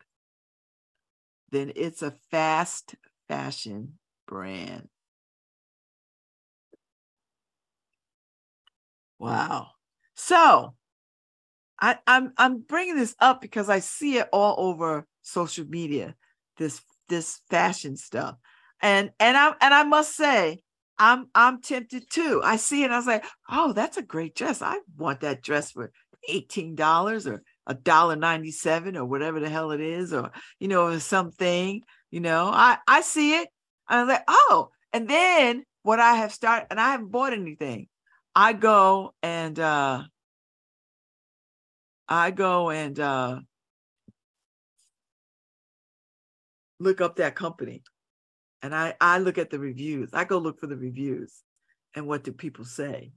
then 1.52 1.72
it's 1.76 2.02
a 2.02 2.14
fast 2.32 2.96
fashion 3.28 3.98
brand. 4.28 4.90
Wow. 9.20 9.70
So 10.16 10.76
I, 11.80 11.98
I'm 12.08 12.34
I'm 12.38 12.60
bringing 12.60 12.96
this 12.96 13.16
up 13.20 13.42
because 13.42 13.70
I 13.70 13.80
see 13.80 14.18
it 14.18 14.28
all 14.32 14.56
over 14.58 15.08
social 15.22 15.66
media. 15.66 16.16
This 16.58 16.82
this 17.08 17.42
fashion 17.50 17.98
stuff, 17.98 18.36
and 18.82 19.12
and 19.20 19.38
I 19.38 19.54
and 19.62 19.74
I 19.74 19.84
must 19.84 20.16
say 20.16 20.62
I'm 20.99 21.28
I'm 21.36 21.61
tempted 21.61 22.10
too. 22.10 22.41
I 22.44 22.57
see 22.57 22.84
it. 22.84 22.91
I 22.91 22.98
was 22.98 23.07
like, 23.07 23.26
oh, 23.49 23.74
that's 23.74 23.98
a 23.98 24.02
great 24.02 24.36
dress. 24.36 24.61
I 24.61 24.80
want 24.98 25.22
that 25.22 25.44
dress 25.44 25.72
for 25.72 25.91
eighteen 26.28 26.76
dollars 26.76 27.28
or 27.28 27.44
a 27.68 27.74
dollar 27.74 28.15
ninety 28.15 28.52
seven 28.52 28.98
or 28.98 29.06
whatever 29.06 29.40
the 29.40 29.49
hell 29.49 29.72
it 29.72 29.82
is, 29.82 30.14
or 30.14 30.32
you 30.60 30.68
know 30.68 30.98
something. 30.99 31.82
You 32.11 32.19
know, 32.22 32.49
I 32.52 32.78
I 32.88 33.02
see 33.02 33.36
it. 33.40 33.49
And 33.90 34.02
I'm 34.02 34.07
like, 34.07 34.24
oh, 34.28 34.69
and 34.94 35.07
then 35.07 35.64
what 35.84 35.99
I 35.99 36.15
have 36.15 36.34
started, 36.34 36.68
and 36.72 36.80
I 36.80 36.91
haven't 36.91 37.11
bought 37.11 37.34
anything. 37.34 37.88
I 38.36 38.53
go 38.53 39.14
and 39.24 39.60
uh 39.60 40.03
I 42.07 42.32
go 42.32 42.69
and 42.69 42.99
uh 42.99 43.40
look 46.80 47.02
up 47.02 47.18
that 47.18 47.36
company 47.36 47.84
and 48.62 48.76
I 48.76 48.96
I 49.00 49.20
look 49.20 49.38
at 49.38 49.50
the 49.50 49.60
reviews. 49.60 50.10
I 50.14 50.24
go 50.26 50.38
look 50.38 50.60
for 50.60 50.68
the 50.68 50.78
reviews 50.78 51.44
and 51.96 52.08
what 52.08 52.24
do 52.24 52.32
people 52.32 52.66
say. 52.66 53.12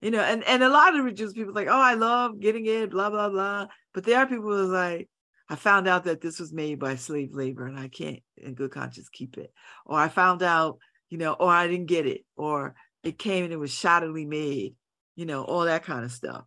You 0.00 0.10
know, 0.10 0.20
and 0.20 0.42
and 0.44 0.62
a 0.62 0.68
lot 0.68 0.96
of 0.96 1.04
reviews 1.04 1.32
people 1.32 1.54
like, 1.54 1.68
"Oh, 1.68 1.80
I 1.80 1.94
love 1.94 2.40
getting 2.40 2.66
it, 2.66 2.90
blah 2.90 3.10
blah 3.10 3.28
blah." 3.28 3.66
But 3.92 4.04
there 4.04 4.18
are 4.18 4.26
people 4.26 4.44
who 4.44 4.64
are 4.64 4.66
like, 4.66 5.08
"I 5.48 5.56
found 5.56 5.88
out 5.88 6.04
that 6.04 6.20
this 6.20 6.40
was 6.40 6.52
made 6.52 6.78
by 6.78 6.96
slave 6.96 7.34
labor 7.34 7.66
and 7.66 7.78
I 7.78 7.88
can't 7.88 8.20
in 8.36 8.54
good 8.54 8.70
conscience 8.70 9.08
keep 9.08 9.36
it." 9.38 9.52
Or 9.86 9.98
I 9.98 10.08
found 10.08 10.42
out, 10.42 10.78
you 11.10 11.18
know, 11.18 11.34
or 11.34 11.50
I 11.50 11.66
didn't 11.68 11.86
get 11.86 12.06
it, 12.06 12.24
or 12.36 12.74
it 13.02 13.18
came 13.18 13.44
and 13.44 13.52
it 13.52 13.58
was 13.58 13.72
shoddily 13.72 14.26
made, 14.26 14.74
you 15.16 15.26
know, 15.26 15.44
all 15.44 15.64
that 15.64 15.84
kind 15.84 16.04
of 16.04 16.12
stuff. 16.12 16.44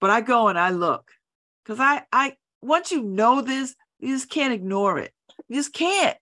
But 0.00 0.10
I 0.10 0.20
go 0.20 0.48
and 0.48 0.58
I 0.58 0.70
look 0.70 1.10
because 1.64 1.80
I 1.80 2.04
I 2.12 2.36
once 2.62 2.92
you 2.92 3.02
know 3.02 3.40
this, 3.40 3.74
you 3.98 4.14
just 4.14 4.30
can't 4.30 4.54
ignore 4.54 4.98
it. 4.98 5.12
You 5.48 5.56
just 5.56 5.72
can't. 5.72 6.16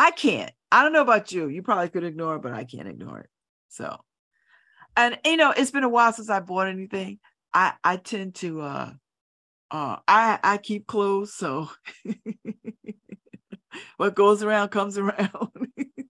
I 0.00 0.12
can't. 0.12 0.50
I 0.72 0.82
don't 0.82 0.94
know 0.94 1.02
about 1.02 1.30
you. 1.30 1.48
You 1.48 1.60
probably 1.60 1.90
could 1.90 2.04
ignore 2.04 2.36
it, 2.36 2.42
but 2.42 2.54
I 2.54 2.64
can't 2.64 2.88
ignore 2.88 3.18
it. 3.18 3.28
So, 3.68 4.00
and 4.96 5.18
you 5.26 5.36
know, 5.36 5.52
it's 5.54 5.72
been 5.72 5.84
a 5.84 5.90
while 5.90 6.10
since 6.14 6.30
I 6.30 6.40
bought 6.40 6.68
anything. 6.68 7.18
I 7.52 7.74
I 7.84 7.98
tend 7.98 8.36
to 8.36 8.62
uh 8.62 8.92
uh 9.70 9.96
I 10.08 10.38
I 10.42 10.56
keep 10.56 10.86
clothes, 10.86 11.34
so 11.34 11.68
what 13.98 14.14
goes 14.14 14.42
around 14.42 14.70
comes 14.70 14.96
around. 14.96 15.50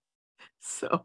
so 0.61 1.05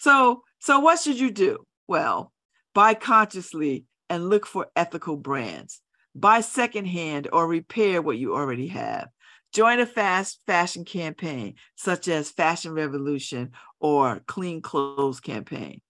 so 0.00 0.42
so 0.58 0.80
what 0.80 0.98
should 0.98 1.20
you 1.20 1.30
do? 1.30 1.64
Well, 1.86 2.32
buy 2.74 2.94
consciously 2.94 3.84
and 4.08 4.28
look 4.28 4.46
for 4.46 4.66
ethical 4.74 5.16
brands. 5.16 5.80
Buy 6.16 6.40
secondhand 6.40 7.28
or 7.32 7.46
repair 7.46 8.02
what 8.02 8.18
you 8.18 8.34
already 8.34 8.66
have. 8.66 9.10
Join 9.52 9.80
a 9.80 9.86
fast 9.86 10.40
fashion 10.46 10.84
campaign 10.84 11.54
such 11.74 12.06
as 12.08 12.30
Fashion 12.30 12.72
Revolution 12.72 13.50
or 13.80 14.20
Clean 14.26 14.62
Clothes 14.62 15.20
campaign. 15.20 15.80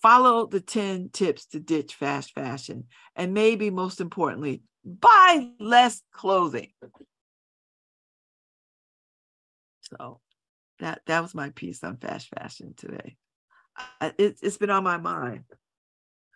Follow 0.00 0.46
the 0.46 0.60
10 0.60 1.10
tips 1.12 1.46
to 1.46 1.60
ditch 1.60 1.94
fast 1.94 2.32
fashion. 2.32 2.84
And 3.16 3.34
maybe 3.34 3.70
most 3.70 4.00
importantly, 4.00 4.62
buy 4.84 5.48
less 5.58 6.02
clothing. 6.12 6.72
So 9.82 10.20
that 10.78 11.02
that 11.06 11.20
was 11.20 11.34
my 11.34 11.50
piece 11.50 11.82
on 11.82 11.96
fast 11.96 12.28
fashion 12.28 12.74
today. 12.76 13.16
I, 14.00 14.12
it, 14.18 14.38
it's 14.40 14.56
been 14.56 14.70
on 14.70 14.84
my 14.84 14.98
mind. 14.98 15.44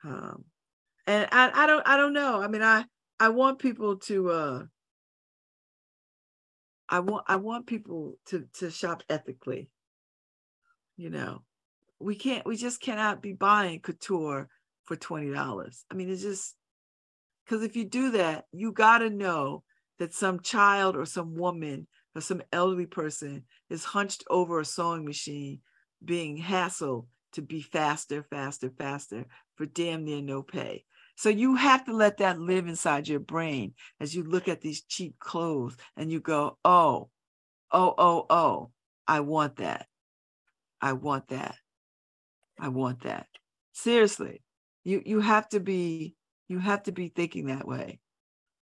Um, 0.03 0.45
and 1.07 1.29
I, 1.31 1.51
I 1.55 1.67
don't 1.67 1.87
I 1.87 1.97
don't 1.97 2.13
know. 2.13 2.43
I 2.43 2.49
mean, 2.49 2.63
I 2.63 2.85
I 3.21 3.29
want 3.29 3.59
people 3.59 3.97
to 3.99 4.31
uh 4.31 4.63
I 6.89 7.01
want 7.01 7.25
I 7.29 7.37
want 7.37 7.67
people 7.67 8.19
to 8.27 8.47
to 8.59 8.71
shop 8.71 9.03
ethically. 9.09 9.71
You 10.97 11.11
know, 11.11 11.43
we 11.99 12.15
can't 12.15 12.47
we 12.47 12.57
just 12.57 12.81
cannot 12.81 13.23
be 13.23 13.33
buying 13.33 13.81
couture 13.81 14.49
for 14.85 14.97
twenty 14.97 15.33
dollars. 15.33 15.85
I 15.91 15.95
mean, 15.95 16.11
it's 16.11 16.23
just 16.23 16.55
because 17.45 17.63
if 17.63 17.77
you 17.77 17.85
do 17.85 18.13
that, 18.13 18.47
you 18.53 18.73
got 18.73 18.99
to 18.99 19.11
know 19.11 19.65
that 19.99 20.15
some 20.15 20.41
child 20.41 20.97
or 20.97 21.07
some 21.07 21.35
woman 21.35 21.87
or 22.15 22.21
some 22.21 22.43
elderly 22.53 22.87
person 22.87 23.45
is 23.71 23.85
hunched 23.85 24.25
over 24.31 24.61
a 24.61 24.65
sewing 24.65 25.05
machine, 25.05 25.61
being 26.05 26.41
hassled 26.41 27.07
to 27.33 27.43
be 27.43 27.61
faster, 27.61 28.23
faster, 28.23 28.71
faster 28.71 29.27
for 29.57 29.67
damn 29.67 30.05
near 30.05 30.23
no 30.23 30.43
pay. 30.43 30.85
So 31.17 31.29
you 31.29 31.55
have 31.55 31.85
to 31.85 31.93
let 31.93 32.19
that 32.19 32.41
live 32.41 32.67
inside 32.67 33.09
your 33.09 33.21
brain 33.21 33.75
as 34.01 34.15
you 34.15 34.25
look 34.25 34.49
at 34.49 34.61
these 34.61 34.83
cheap 34.83 35.19
clothes 35.19 35.77
and 35.97 36.11
you 36.11 36.21
go, 36.21 36.59
oh, 36.65 37.09
oh, 37.71 37.95
oh, 37.97 38.27
oh, 38.31 38.71
I 39.07 39.21
want 39.21 39.57
that. 39.57 39.87
I 40.81 40.93
want 40.93 41.29
that. 41.29 41.55
I 42.59 42.69
want 42.69 43.03
that. 43.03 43.27
Seriously, 43.73 44.43
you 44.85 45.03
you 45.05 45.21
have 45.21 45.49
to 45.51 45.61
be 45.61 46.15
you 46.49 46.59
have 46.59 46.83
to 46.85 46.93
be 46.93 47.09
thinking 47.09 47.47
that 47.47 47.67
way, 47.67 48.01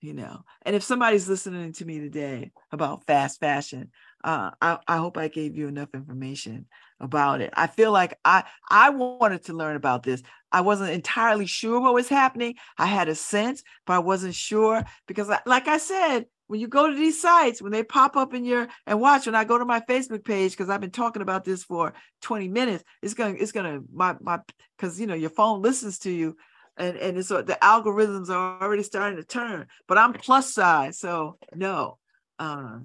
you 0.02 0.14
know. 0.14 0.44
And 0.64 0.76
if 0.76 0.84
somebody's 0.84 1.30
listening 1.30 1.74
to 1.74 1.86
me 1.86 2.00
today 2.00 2.52
about 2.72 3.06
fast 3.06 3.40
fashion, 3.40 3.92
uh, 4.24 4.52
I, 4.62 4.80
I 4.88 4.98
hope 4.98 5.18
I 5.18 5.28
gave 5.28 5.56
you 5.56 5.68
enough 5.68 5.90
information 5.94 6.66
about 7.00 7.42
it. 7.42 7.54
I 7.56 7.68
feel 7.68 7.92
like 7.92 8.18
I 8.26 8.44
I 8.70 8.90
wanted 8.90 9.46
to 9.46 9.54
learn 9.54 9.76
about 9.76 10.04
this. 10.04 10.22
I 10.52 10.62
wasn't 10.62 10.92
entirely 10.92 11.46
sure 11.46 11.80
what 11.80 11.94
was 11.94 12.10
happening. 12.10 12.56
I 12.78 12.86
had 12.86 13.10
a 13.10 13.16
sense, 13.16 13.64
but 13.86 13.94
I 13.94 14.00
wasn't 14.00 14.36
sure 14.36 14.84
because, 15.06 15.30
I, 15.30 15.40
like 15.46 15.68
I 15.68 15.78
said, 15.78 16.26
when 16.48 16.62
you 16.62 16.68
go 16.70 16.90
to 16.90 16.96
these 16.96 17.22
sites, 17.22 17.62
when 17.62 17.74
they 17.74 17.84
pop 17.84 18.16
up 18.16 18.34
in 18.34 18.46
your 18.46 18.70
and 18.86 19.02
watch, 19.02 19.26
when 19.26 19.36
I 19.36 19.44
go 19.44 19.58
to 19.58 19.66
my 19.66 19.82
Facebook 19.82 20.24
page, 20.24 20.52
because 20.52 20.70
I've 20.70 20.80
been 20.80 20.92
talking 20.92 21.22
about 21.22 21.44
this 21.44 21.64
for 21.64 21.94
20 22.22 22.48
minutes, 22.48 22.84
it's 23.02 23.14
gonna, 23.14 23.36
it's 23.38 23.52
gonna 23.52 23.82
my 23.94 24.16
my 24.22 24.40
because 24.78 25.00
you 25.00 25.08
know 25.08 25.14
your 25.14 25.30
phone 25.30 25.62
listens 25.62 26.00
to 26.00 26.12
you 26.12 26.38
and 26.78 26.96
and 26.98 27.18
it's 27.18 27.30
the 27.30 27.58
algorithms 27.62 28.30
are 28.30 28.62
already 28.62 28.84
starting 28.84 29.18
to 29.18 29.26
turn. 29.26 29.68
But 29.88 29.98
I'm 29.98 30.14
plus 30.14 30.54
size, 30.54 31.00
so 31.00 31.38
no. 31.54 31.98
Uh, 32.40 32.80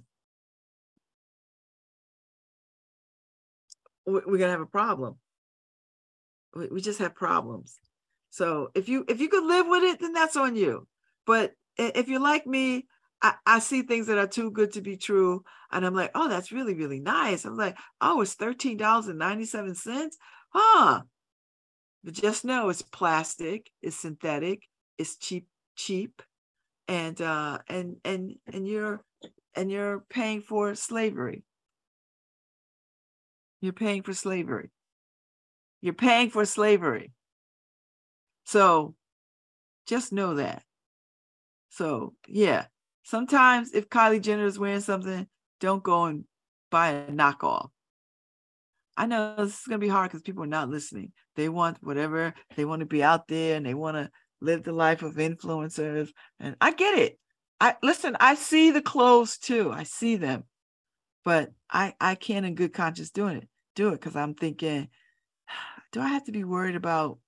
we're 4.07 4.39
gonna 4.39 4.51
have 4.51 4.61
a 4.61 4.67
problem. 4.67 5.17
We, 6.55 6.69
we 6.69 6.81
just 6.81 6.99
have 6.99 7.15
problems. 7.15 7.79
So 8.31 8.71
if 8.75 8.89
you 8.89 9.05
if 9.09 9.21
you 9.21 9.29
could 9.29 9.45
live 9.45 9.67
with 9.69 9.85
it, 9.85 10.01
then 10.01 10.13
that's 10.13 10.37
on 10.37 10.57
you. 10.57 10.87
But 11.27 11.53
if 11.77 12.09
you're 12.09 12.21
like 12.21 12.47
me, 12.47 12.87
I, 13.21 13.35
I 13.47 13.59
see 13.61 13.83
things 13.83 14.07
that 14.09 14.19
are 14.19 14.27
too 14.27 14.51
good 14.51 14.73
to 14.73 14.81
be 14.81 14.97
true, 14.97 15.45
and 15.71 15.87
I'm 15.87 15.95
like, 15.95 16.11
oh, 16.15 16.29
that's 16.29 16.53
really 16.53 16.75
really 16.75 17.01
nice. 17.01 17.45
I'm 17.45 17.57
like, 17.57 17.77
oh, 18.01 18.21
it's 18.23 18.35
thirteen 18.35 18.77
dollars 18.77 19.07
and 19.07 19.19
ninety 19.19 19.45
seven 19.45 19.75
cents, 19.75 20.17
huh? 20.51 21.03
But 22.05 22.15
just 22.15 22.45
know 22.45 22.69
it's 22.69 22.83
plastic, 22.83 23.71
it's 23.81 23.97
synthetic, 23.97 24.63
it's 24.99 25.17
cheap 25.17 25.47
cheap, 25.77 26.23
and 26.89 27.21
uh 27.21 27.59
and 27.69 27.97
and 28.05 28.35
and 28.53 28.67
you're 28.67 29.05
and 29.55 29.71
you're 29.71 30.05
paying 30.11 30.41
for 30.41 30.75
slavery. 30.75 31.45
You're 33.63 33.73
paying 33.73 34.03
for 34.03 34.13
slavery. 34.13 34.71
You're 35.81 35.95
paying 35.95 36.29
for 36.29 36.45
slavery. 36.45 37.13
So 38.45 38.95
just 39.87 40.13
know 40.13 40.35
that. 40.35 40.63
So, 41.71 42.13
yeah, 42.29 42.67
Sometimes 43.03 43.73
if 43.73 43.89
Kylie 43.89 44.23
Jenner 44.23 44.47
is 44.47 44.59
wearing 44.59 44.81
something, 44.81 45.27
don't 45.61 45.83
go 45.83 46.05
and 46.05 46.25
buy 46.71 46.91
a 46.91 47.07
knockoff. 47.09 47.69
I 48.97 49.07
know 49.07 49.35
this 49.37 49.61
is 49.61 49.67
gonna 49.67 49.79
be 49.79 49.89
hard 49.89 50.11
because 50.11 50.23
people 50.23 50.45
are 50.45 50.49
not 50.49 50.69
listening. 50.69 51.13
They 51.35 51.49
want 51.49 51.79
whatever 51.83 52.35
they 52.57 52.65
want 52.65 52.81
to 52.81 52.87
be 52.87 53.03
out 53.03 53.27
there 53.27 53.57
and 53.57 53.67
they 53.67 53.75
want 53.75 53.97
to 53.97 54.11
live 54.41 54.63
the 54.63 54.73
life 54.73 55.03
of 55.03 55.15
influencers. 55.15 56.11
And 56.39 56.57
I 56.61 56.73
get 56.73 56.99
it. 56.99 57.19
I 57.61 57.77
listen, 57.83 58.17
I 58.21 58.35
see 58.35 58.71
the 58.71 58.83
clothes 58.83 59.39
too. 59.39 59.73
I 59.73 59.85
see 59.85 60.17
them, 60.17 60.45
but 61.25 61.51
I 61.71 61.95
I 62.01 62.15
can't 62.15 62.47
in 62.47 62.55
good 62.55 62.73
conscience 62.73 63.11
doing 63.11 63.39
it, 63.39 63.49
do 63.75 63.89
it 63.89 64.01
because 64.01 64.17
I'm 64.17 64.35
thinking, 64.35 64.89
do 65.93 66.01
I 66.01 66.09
have 66.09 66.25
to 66.25 66.33
be 66.33 66.45
worried 66.45 66.77
about 66.77 67.19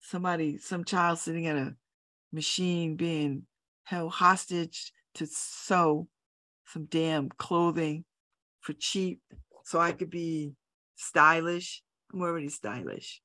somebody, 0.00 0.58
some 0.58 0.84
child 0.84 1.18
sitting 1.18 1.46
at 1.46 1.56
a 1.56 1.74
machine 2.32 2.96
being 2.96 3.42
held 3.84 4.12
hostage 4.12 4.92
to 5.14 5.26
sew 5.26 6.08
some 6.66 6.86
damn 6.86 7.28
clothing 7.28 8.04
for 8.60 8.72
cheap 8.74 9.20
so 9.64 9.78
I 9.78 9.92
could 9.92 10.10
be 10.10 10.54
stylish. 10.96 11.82
I'm 12.12 12.22
already 12.22 12.48
stylish. 12.48 13.20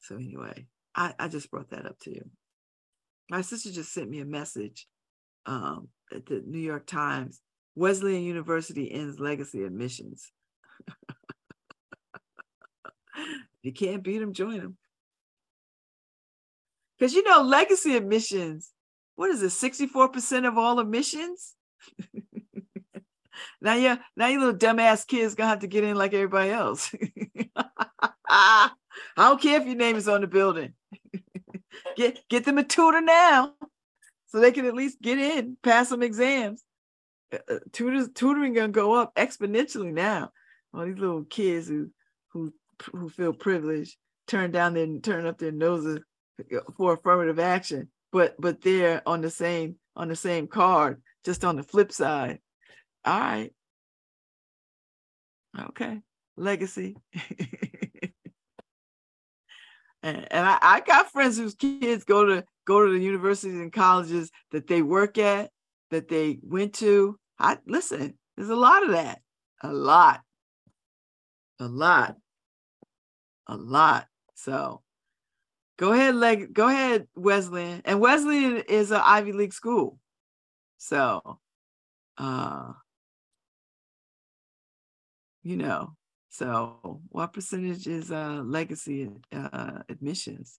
So 0.00 0.16
anyway, 0.16 0.66
I, 0.94 1.14
I 1.18 1.28
just 1.28 1.50
brought 1.50 1.70
that 1.70 1.86
up 1.86 1.98
to 2.02 2.10
you. 2.10 2.30
My 3.30 3.40
sister 3.40 3.70
just 3.70 3.92
sent 3.92 4.10
me 4.10 4.20
a 4.20 4.24
message 4.24 4.86
um, 5.46 5.88
at 6.12 6.26
the 6.26 6.42
New 6.44 6.58
York 6.58 6.86
Times. 6.86 7.40
Wesleyan 7.74 8.22
University 8.22 8.92
ends 8.92 9.18
legacy 9.18 9.64
admissions. 9.64 10.30
You 13.62 13.72
can't 13.72 14.02
beat 14.02 14.18
them, 14.18 14.32
join 14.32 14.58
them. 14.58 14.76
Because 16.98 17.14
you 17.14 17.24
know, 17.24 17.42
legacy 17.42 17.96
admissions, 17.96 18.70
what 19.16 19.30
is 19.30 19.42
it, 19.42 19.46
64% 19.46 20.46
of 20.46 20.58
all 20.58 20.78
admissions? 20.78 21.54
now 23.60 23.74
you 23.74 23.98
now 24.16 24.28
you 24.28 24.38
little 24.38 24.54
dumbass 24.54 25.06
kids 25.06 25.34
gonna 25.34 25.50
have 25.50 25.60
to 25.60 25.66
get 25.66 25.84
in 25.84 25.96
like 25.96 26.14
everybody 26.14 26.50
else. 26.50 26.94
I 28.26 28.70
don't 29.16 29.40
care 29.40 29.60
if 29.60 29.66
your 29.66 29.76
name 29.76 29.96
is 29.96 30.08
on 30.08 30.20
the 30.20 30.26
building. 30.26 30.74
get 31.96 32.20
get 32.28 32.44
them 32.44 32.58
a 32.58 32.64
tutor 32.64 33.00
now, 33.00 33.54
so 34.28 34.40
they 34.40 34.52
can 34.52 34.66
at 34.66 34.74
least 34.74 35.02
get 35.02 35.18
in, 35.18 35.56
pass 35.62 35.88
some 35.88 36.02
exams. 36.02 36.62
Uh, 37.32 37.38
uh, 37.54 37.58
tutors 37.72 38.10
tutoring 38.14 38.54
gonna 38.54 38.68
go 38.68 38.94
up 38.94 39.14
exponentially 39.14 39.92
now. 39.92 40.30
All 40.72 40.84
these 40.84 40.98
little 40.98 41.24
kids 41.24 41.68
who 41.68 41.90
who 42.28 42.52
who 42.92 43.08
feel 43.08 43.32
privileged 43.32 43.96
turn 44.26 44.50
down 44.50 44.74
their 44.74 44.86
turn 44.98 45.26
up 45.26 45.38
their 45.38 45.52
noses 45.52 46.00
for 46.76 46.94
affirmative 46.94 47.38
action, 47.38 47.88
but 48.10 48.34
but 48.40 48.60
they're 48.62 49.02
on 49.06 49.20
the 49.20 49.30
same 49.30 49.76
on 49.96 50.08
the 50.08 50.16
same 50.16 50.46
card, 50.46 51.02
just 51.24 51.44
on 51.44 51.56
the 51.56 51.62
flip 51.62 51.92
side. 51.92 52.38
All 53.04 53.18
right. 53.18 53.52
Okay. 55.68 56.00
Legacy. 56.36 56.96
and, 60.02 60.26
and 60.30 60.46
I, 60.46 60.58
I 60.62 60.80
got 60.80 61.12
friends 61.12 61.36
whose 61.36 61.54
kids 61.54 62.04
go 62.04 62.24
to 62.24 62.44
go 62.66 62.86
to 62.86 62.92
the 62.92 62.98
universities 62.98 63.54
and 63.54 63.72
colleges 63.72 64.30
that 64.50 64.66
they 64.66 64.82
work 64.82 65.18
at, 65.18 65.50
that 65.90 66.08
they 66.08 66.38
went 66.42 66.74
to. 66.74 67.18
I 67.38 67.58
listen, 67.66 68.18
there's 68.36 68.50
a 68.50 68.56
lot 68.56 68.82
of 68.82 68.90
that. 68.92 69.20
A 69.62 69.72
lot. 69.72 70.20
A 71.60 71.66
lot. 71.66 72.16
A 73.46 73.56
lot. 73.56 74.06
So 74.34 74.82
go 75.76 75.92
ahead, 75.92 76.14
leg 76.14 76.52
go 76.52 76.68
ahead, 76.68 77.08
Wesleyan. 77.14 77.82
And 77.84 78.00
Wesleyan 78.00 78.58
is 78.68 78.90
an 78.90 79.00
Ivy 79.04 79.32
League 79.32 79.52
school. 79.52 79.98
So 80.78 81.38
uh 82.18 82.72
you 85.42 85.56
know, 85.56 85.96
so 86.30 87.00
what 87.08 87.32
percentage 87.32 87.86
is 87.86 88.10
uh 88.12 88.42
legacy 88.44 89.10
uh 89.32 89.80
admissions? 89.88 90.58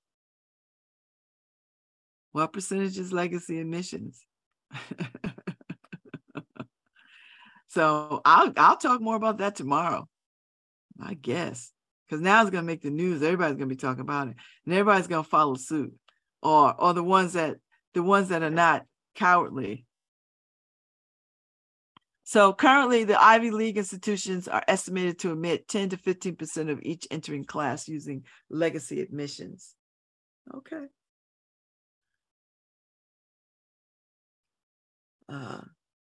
What 2.32 2.52
percentage 2.52 2.98
is 2.98 3.14
legacy 3.14 3.60
admissions? 3.60 4.26
so 7.68 8.22
I'll 8.26 8.52
I'll 8.58 8.78
talk 8.78 9.02
more 9.02 9.16
about 9.16 9.38
that 9.38 9.56
tomorrow. 9.56 10.08
I 11.00 11.14
guess. 11.14 11.72
Because 12.14 12.22
now 12.22 12.42
it's 12.42 12.52
gonna 12.52 12.62
make 12.62 12.84
the 12.84 12.92
news. 12.92 13.24
Everybody's 13.24 13.56
gonna 13.56 13.66
be 13.66 13.76
talking 13.76 14.02
about 14.02 14.28
it. 14.28 14.36
And 14.66 14.74
everybody's 14.76 15.08
gonna 15.08 15.24
follow 15.24 15.56
suit. 15.56 15.96
Or 16.44 16.80
or 16.80 16.94
the 16.94 17.02
ones 17.02 17.34
that 17.34 17.56
the 17.96 18.04
ones 18.04 18.30
that 18.30 18.44
are 18.44 18.52
not 18.52 18.86
cowardly. 19.16 19.88
So 22.24 22.54
currently 22.54 23.04
the 23.04 23.20
Ivy 23.20 23.50
League 23.50 23.80
institutions 23.80 24.48
are 24.48 24.64
estimated 24.68 25.18
to 25.20 25.32
admit 25.32 25.68
10 25.68 25.90
to 25.90 25.98
15% 25.98 26.70
of 26.70 26.82
each 26.84 27.08
entering 27.10 27.46
class 27.46 27.88
using 27.88 28.26
legacy 28.48 29.02
admissions. 29.02 29.74
Okay. 30.54 30.86
Uh, 35.28 35.62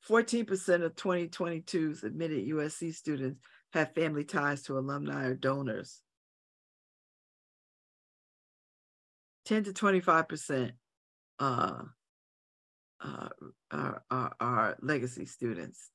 14% 0.09 0.85
of 0.85 0.95
2022's 0.95 2.05
admitted 2.05 2.47
USC 2.47 2.95
students 2.95 3.41
have 3.73 3.94
family 3.94 4.23
ties 4.23 4.64
to 4.64 4.77
alumni 4.77 5.26
or 5.26 5.35
donors. 5.35 6.02
10 9.45 9.65
to 9.65 9.72
25% 9.72 10.72
uh, 11.39 11.81
uh, 12.99 13.30
are, 13.72 14.03
are, 14.11 14.35
are 14.39 14.77
legacy 14.81 15.26
students. 15.26 15.89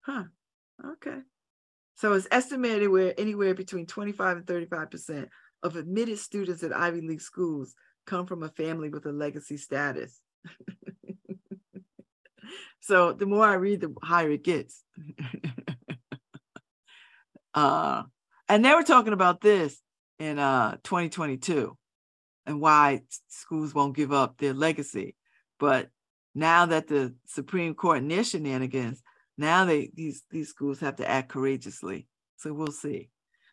Huh. 0.00 0.24
Okay. 0.84 1.18
So 1.96 2.12
it's 2.12 2.28
estimated 2.30 2.90
where 2.90 3.14
anywhere 3.18 3.54
between 3.54 3.86
25 3.86 4.38
and 4.38 4.46
35% 4.46 5.28
of 5.62 5.76
admitted 5.76 6.18
students 6.18 6.62
at 6.62 6.76
Ivy 6.76 7.00
League 7.00 7.20
schools 7.20 7.74
come 8.06 8.26
from 8.26 8.42
a 8.42 8.48
family 8.48 8.88
with 8.88 9.06
a 9.06 9.12
legacy 9.12 9.56
status. 9.56 10.20
so 12.80 13.12
the 13.12 13.26
more 13.26 13.44
I 13.44 13.54
read, 13.54 13.80
the 13.80 13.94
higher 14.02 14.32
it 14.32 14.44
gets. 14.44 14.82
uh, 17.56 18.02
and 18.48 18.64
they 18.64 18.74
were 18.74 18.84
talking 18.84 19.14
about 19.14 19.40
this 19.40 19.80
in 20.18 20.38
uh, 20.38 20.76
2022 20.84 21.76
and 22.44 22.60
why 22.60 23.00
schools 23.28 23.74
won't 23.74 23.96
give 23.96 24.12
up 24.12 24.36
their 24.36 24.54
legacy. 24.54 25.16
But 25.58 25.88
now 26.34 26.66
that 26.66 26.86
the 26.86 27.14
Supreme 27.26 27.74
Court 27.74 28.02
and 28.02 28.26
shenanigans, 28.26 29.02
now 29.38 29.64
they 29.64 29.90
these 29.94 30.22
these 30.30 30.48
schools 30.48 30.80
have 30.80 30.96
to 30.96 31.08
act 31.08 31.30
courageously. 31.30 32.06
So 32.36 32.52
we'll 32.52 32.68
see. 32.68 33.10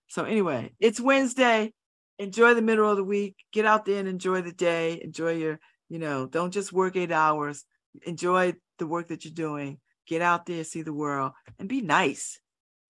So 0.07 0.25
anyway, 0.25 0.73
it's 0.79 0.99
Wednesday. 0.99 1.73
Enjoy 2.19 2.53
the 2.53 2.61
middle 2.61 2.89
of 2.89 2.97
the 2.97 3.03
week. 3.03 3.37
Get 3.51 3.65
out 3.65 3.85
there 3.85 3.99
and 3.99 4.07
enjoy 4.07 4.41
the 4.41 4.51
day. 4.51 5.01
Enjoy 5.01 5.31
your, 5.31 5.59
you 5.89 5.97
know, 5.97 6.27
don't 6.27 6.51
just 6.51 6.71
work 6.71 6.95
eight 6.95 7.11
hours. 7.11 7.65
Enjoy 8.05 8.53
the 8.77 8.85
work 8.85 9.07
that 9.07 9.25
you're 9.25 9.33
doing. 9.33 9.79
Get 10.05 10.21
out 10.21 10.45
there, 10.45 10.63
see 10.63 10.81
the 10.81 10.93
world, 10.93 11.31
and 11.57 11.69
be 11.69 11.81
nice. 11.81 12.39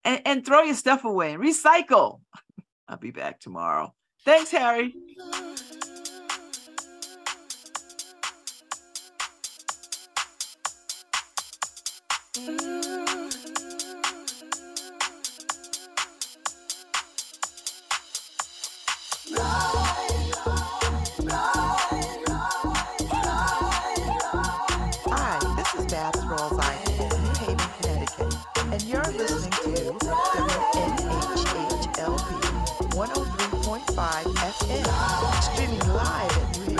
And, 0.05 0.21
and 0.25 0.45
throw 0.45 0.63
your 0.63 0.75
stuff 0.75 1.05
away 1.05 1.33
and 1.33 1.43
recycle. 1.43 2.21
I'll 2.87 2.97
be 2.97 3.11
back 3.11 3.39
tomorrow. 3.39 3.93
Thanks, 4.25 4.51
Harry. 4.51 4.93
Hi, 12.35 12.92
103.5 32.93 34.23
FM, 34.35 35.41
streaming 35.41 35.79
live 35.93 36.72